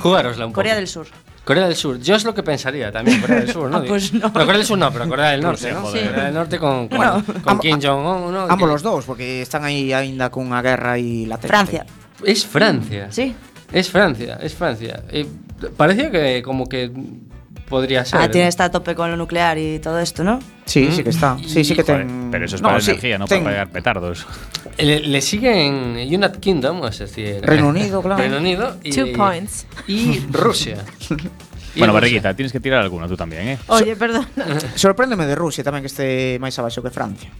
Jugárosla 0.00 0.46
un 0.46 0.52
poco. 0.52 0.56
Corea 0.60 0.74
del 0.74 0.88
Sur. 0.88 1.06
Corea 1.44 1.66
del 1.66 1.74
Sur. 1.76 1.98
Yo 2.00 2.14
es 2.14 2.24
lo 2.24 2.34
que 2.34 2.42
pensaría 2.42 2.92
también, 2.92 3.20
Corea 3.20 3.40
del 3.40 3.52
Sur, 3.52 3.70
¿no? 3.70 3.78
Ah, 3.82 3.84
pues 3.86 4.12
no. 4.14 4.32
Corea 4.32 4.56
del 4.56 4.64
Sur 4.66 4.78
no, 4.78 4.92
pero 4.92 5.08
Corea 5.08 5.30
del 5.30 5.40
Norte, 5.42 5.70
Rusia, 5.70 5.74
¿no? 5.74 5.80
joder. 5.82 6.08
Corea 6.10 6.24
del 6.26 6.34
Norte 6.34 6.58
con, 6.58 6.88
con, 6.88 7.22
con 7.42 7.58
Kim 7.58 7.80
Jong-un, 7.82 8.32
¿no? 8.32 8.42
Ambos 8.48 8.68
los 8.68 8.82
dous, 8.82 9.04
porque 9.04 9.42
están 9.42 9.64
aí 9.64 9.92
aínda 9.92 10.30
cunha 10.30 10.62
guerra 10.62 10.98
e 10.98 11.26
latente. 11.26 11.48
Francia. 11.48 11.86
Es 12.24 12.46
Francia. 12.46 13.08
Sí. 13.10 13.34
Es 13.72 13.90
Francia, 13.90 14.38
es 14.40 14.54
Francia. 14.54 15.02
Eh, 15.10 15.26
parecía 15.76 16.10
que 16.10 16.42
como 16.42 16.68
que 16.68 16.92
podría 17.72 18.04
ser. 18.04 18.20
Ah, 18.20 18.28
tiene 18.30 18.46
está 18.52 18.68
a 18.68 18.70
tope 18.70 18.92
con 18.94 19.08
lo 19.10 19.16
nuclear 19.16 19.56
y 19.56 19.80
todo 19.80 19.98
esto, 19.98 20.22
¿no? 20.22 20.38
Sí, 20.68 20.92
sí 20.92 21.02
que 21.02 21.08
está. 21.10 21.38
Sí, 21.40 21.64
sí 21.64 21.74
que 21.74 21.82
Joder, 21.82 22.06
ten... 22.06 22.28
pero 22.30 22.44
eso 22.44 22.56
es 22.56 22.62
No, 22.62 22.68
para 22.68 22.80
sí, 22.84 22.90
energía, 22.92 23.16
no 23.18 23.24
ten- 23.26 23.42
para 23.42 23.64
pegar 23.64 23.70
petardos. 23.72 24.26
Le, 24.76 25.00
le 25.00 25.20
siguen 25.20 25.96
United 25.96 26.38
Kingdom, 26.38 26.84
es 26.86 26.98
decir, 27.00 27.40
Reino 27.42 27.68
Unido, 27.68 28.02
claro. 28.02 28.20
Reino 28.20 28.36
Unido 28.36 28.76
y, 28.84 28.92
Two 28.92 29.12
points. 29.16 29.66
y 29.88 30.20
Rusia. 30.30 30.76
Y 31.74 31.78
bueno. 31.80 31.94
Barriguita, 31.94 32.36
tienes 32.36 32.52
que 32.52 32.60
tirar 32.60 32.82
alguno 32.82 33.08
tú 33.08 33.16
también, 33.16 33.48
¿eh? 33.48 33.58
Oye, 33.68 33.96
perdón. 33.96 34.28
Sorpréndeme 34.76 35.24
de 35.26 35.34
Rusia 35.34 35.64
tamén 35.64 35.80
que 35.80 35.88
este 35.88 36.36
máis 36.38 36.52
abaixo 36.60 36.84
que 36.84 36.92
Francia. 36.92 37.32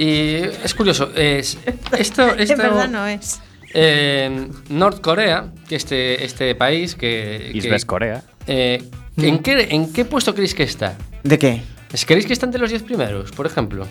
Y 0.00 0.40
es 0.64 0.72
curioso, 0.72 1.12
es 1.12 1.60
esto, 1.92 2.32
En 2.32 2.40
esto 2.40 2.56
verdad 2.56 2.88
no 2.88 3.04
es. 3.04 3.36
eh, 3.76 4.48
Norcorea, 4.72 5.52
que 5.68 5.76
este 5.76 6.24
este 6.24 6.54
país 6.56 6.96
que, 6.96 7.52
que- 7.52 7.84
Corea. 7.86 8.24
eh, 8.48 8.80
¿en 9.16 9.38
qué 9.40 9.68
en 9.70 9.92
qué 9.92 10.04
puesto 10.04 10.34
creéis 10.34 10.54
que 10.54 10.62
está? 10.64 10.96
De 11.22 11.38
qué? 11.38 11.62
¿Es- 11.92 12.04
¿Creéis 12.06 12.26
que 12.26 12.32
está 12.32 12.46
entre 12.46 12.60
los 12.60 12.70
10 12.70 12.82
primeros, 12.82 13.30
por 13.32 13.46
ejemplo? 13.46 13.86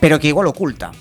Pero 0.00 0.18
que 0.18 0.28
igual 0.28 0.46
oculta. 0.46 0.92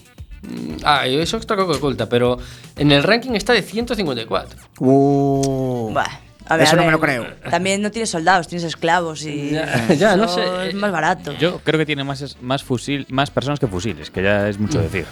Ah, 0.83 1.07
eso 1.07 1.37
está 1.37 1.55
que 1.55 1.61
oculta, 1.61 2.09
pero 2.09 2.37
en 2.75 2.91
el 2.91 3.01
ranking 3.03 3.31
está 3.31 3.53
de 3.53 3.61
154. 3.61 4.59
Uh. 4.79 5.91
Bah. 5.93 6.19
A 6.45 6.57
ver, 6.57 6.67
Eso 6.67 6.73
a 6.73 6.75
no 6.75 6.81
me 6.81 6.87
ver, 6.87 6.93
lo 6.95 6.99
creo. 6.99 7.25
También 7.49 7.81
no 7.81 7.89
tienes 7.89 8.09
soldados, 8.09 8.49
tienes 8.49 8.65
esclavos 8.65 9.23
y 9.25 9.51
Ya, 9.51 9.87
ya, 9.93 10.15
no 10.17 10.27
sé. 10.27 10.41
es 10.67 10.75
más 10.75 10.91
barato. 10.91 11.31
Yo 11.39 11.59
creo 11.63 11.79
que 11.79 11.85
tiene 11.85 12.03
más, 12.03 12.35
más, 12.41 12.61
fusil, 12.63 13.05
más 13.09 13.31
personas 13.31 13.59
que 13.61 13.67
fusiles, 13.67 14.11
que 14.11 14.21
ya 14.21 14.49
es 14.49 14.59
mucho 14.59 14.81
decir. 14.81 15.05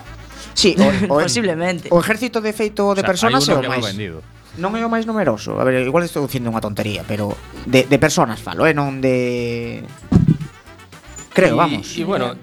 Sí, 0.54 0.76
o, 0.78 1.14
o, 1.16 1.20
Posiblemente. 1.22 1.88
o 1.90 2.02
ejército 2.02 2.42
de 2.42 2.52
feito 2.52 2.84
de 2.94 3.00
O 3.00 3.04
sea, 3.04 3.08
personas 3.08 3.48
hai 3.48 3.56
é 3.56 3.56
uno 3.56 3.60
o 3.60 3.64
que 3.64 3.72
va 3.72 3.80
máis. 3.80 3.88
vendido. 3.96 4.20
Non 4.60 4.76
é 4.76 4.84
o 4.84 4.92
máis 4.92 5.08
numeroso. 5.08 5.56
A 5.60 5.64
ver, 5.64 5.80
igual 5.86 6.04
estou 6.04 6.28
dicindo 6.28 6.52
unha 6.52 6.60
tontería, 6.60 7.08
pero 7.08 7.32
de, 7.64 7.88
de 7.88 7.98
personas 8.02 8.44
falo, 8.44 8.68
eh, 8.68 8.76
non 8.76 9.00
de 9.00 9.80
Creo, 11.34 11.56
Y- 11.56 11.58
vamos. 11.58 11.86
Y 11.98 12.04
bueno, 12.04 12.36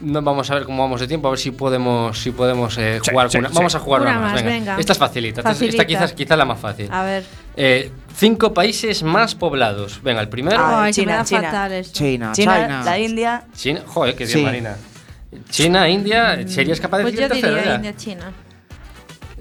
no, 0.00 0.22
vamos 0.22 0.48
a 0.50 0.54
ver 0.56 0.64
cómo 0.64 0.80
vamos 0.82 1.00
de 1.00 1.06
tiempo, 1.06 1.28
a 1.28 1.36
ver 1.36 1.38
si 1.38 1.50
podemos, 1.52 2.16
si 2.18 2.30
podemos 2.32 2.72
eh, 2.80 3.00
Sí, 3.04 3.10
jugar 3.12 3.28
sí, 3.30 3.36
una- 3.36 3.48
sí. 3.50 3.54
Vamos 3.54 3.74
a 3.74 3.78
jugar 3.80 4.00
una, 4.00 4.10
Una 4.12 4.20
más, 4.20 4.34
venga. 4.40 4.50
venga. 4.50 4.76
Esta 4.80 4.92
es 4.92 4.98
facilita. 4.98 5.40
esta- 5.44 5.52
Esta 5.64 5.84
quizás, 5.84 6.12
quizás 6.14 6.38
la 6.38 6.44
más 6.48 6.58
fácil. 6.58 6.88
A 6.90 7.02
ver. 7.04 7.24
Eh, 7.56 7.92
cinco 8.16 8.54
países 8.54 9.02
más 9.02 9.34
poblados. 9.34 10.00
Venga, 10.02 10.22
el 10.22 10.30
primero. 10.32 10.56
Ay, 10.64 10.94
China, 10.94 11.22
China. 11.24 11.42
fatal 11.52 11.72
esto. 11.72 11.92
China, 11.98 12.32
China, 12.32 12.54
China. 12.64 12.82
la 12.84 12.98
India. 12.98 13.44
China. 13.54 13.80
Joder, 13.86 14.14
qué 14.16 14.24
bien, 14.24 14.38
Sí. 14.38 14.42
Marina. 14.44 14.76
China, 15.50 15.88
India. 15.88 16.48
¿Serías 16.48 16.80
capaz 16.80 16.96
de 16.98 17.02
Pues 17.04 17.12
decir 17.14 17.28
yo 17.28 17.34
el 17.34 17.40
tercero 17.42 17.56
diría 17.56 17.70
ya? 17.72 17.76
India, 17.76 17.96
China. 17.96 18.32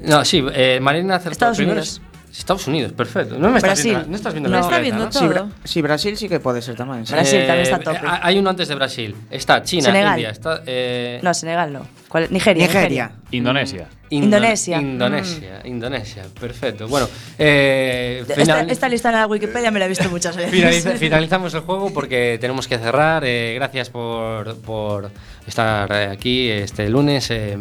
No, 0.04 0.26
sí, 0.26 0.44
eh, 0.54 0.80
Marina 0.82 1.16
acertó 1.16 1.32
Estados 1.32 1.58
primero. 1.58 1.80
Unidos. 1.80 2.02
Estados 2.32 2.68
Unidos, 2.68 2.92
perfecto. 2.94 3.38
No 3.40 3.50
me 3.50 3.58
estás 3.58 3.72
Brasil. 3.72 3.92
viendo, 3.92 4.10
no 4.10 4.16
estás 4.16 4.34
viendo 4.34 4.50
No. 4.50 4.56
la 4.58 4.62
Está 4.62 4.80
viendo 4.80 5.04
¿no? 5.06 5.10
todo. 5.10 5.22
Sí, 5.22 5.28
Bra- 5.28 5.50
sí, 5.64 5.82
Brasil 5.82 6.18
sí 6.18 6.30
que 6.30 6.40
pode 6.40 6.62
ser 6.62 6.76
sí. 6.78 6.84
Brasil 6.84 7.40
también 7.48 7.60
está 7.62 7.76
a 7.78 7.80
tope. 7.80 7.98
eh, 8.06 8.10
Hay 8.22 8.38
uno 8.38 8.50
antes 8.52 8.68
de 8.68 8.76
Brasil. 8.76 9.16
Está 9.32 9.64
China, 9.64 9.84
Senegal. 9.86 10.14
India. 10.18 10.30
Está, 10.30 10.62
eh, 10.66 11.20
No, 11.24 11.34
Senegal 11.34 11.74
no. 11.74 11.88
¿Cuál? 12.08 12.28
Nigeria. 12.32 12.66
Nigeria. 12.68 13.12
Indonesia. 13.32 13.88
Indo- 14.12 14.38
Indonesia. 14.38 14.82
Indonesia, 14.82 15.62
Indonesia, 15.66 16.24
perfecto. 16.40 16.88
Bueno, 16.88 17.08
eh, 17.38 18.20
Esta, 18.28 18.36
final- 18.36 18.70
esta 18.72 18.90
lista 18.90 19.10
en 19.10 19.16
la 19.16 19.28
Wikipedia 19.28 19.70
me 19.72 19.80
la 19.80 19.86
he 19.86 19.90
visto 19.90 20.10
muchas 20.10 20.36
veces. 20.36 20.52
finaliza- 20.52 20.98
finalizamos 20.98 21.54
el 21.54 21.62
juego 21.62 21.92
porque 21.94 22.38
tenemos 22.42 22.68
que 22.68 22.78
cerrar. 22.80 23.24
Eh, 23.26 23.54
gracias 23.56 23.90
por, 23.92 24.56
por 24.62 25.12
estar 25.48 25.92
eh, 25.92 26.10
aquí 26.12 26.50
este 26.50 26.90
lunes. 26.90 27.30
eh, 27.32 27.58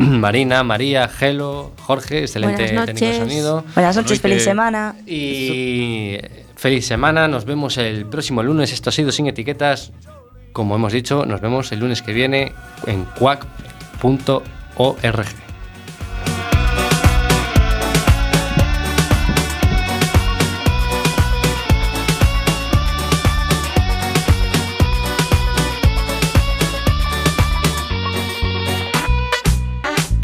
Marina, 0.08 0.62
María, 0.64 1.08
Gelo, 1.08 1.72
Jorge, 1.82 2.20
excelente 2.20 2.64
técnico 2.64 3.06
de 3.06 3.18
sonido. 3.18 3.64
Buenas 3.74 3.96
noches, 3.96 4.18
feliz 4.18 4.42
semana. 4.42 4.94
Y 5.06 6.16
feliz 6.56 6.86
semana, 6.86 7.28
nos 7.28 7.44
vemos 7.44 7.76
el 7.76 8.06
próximo 8.06 8.42
lunes. 8.42 8.72
Esto 8.72 8.88
ha 8.88 8.92
sido 8.92 9.12
sin 9.12 9.26
etiquetas. 9.26 9.92
Como 10.54 10.74
hemos 10.74 10.94
dicho, 10.94 11.26
nos 11.26 11.42
vemos 11.42 11.70
el 11.72 11.80
lunes 11.80 12.00
que 12.00 12.14
viene 12.14 12.52
en 12.86 13.04
quack.org. 13.18 14.40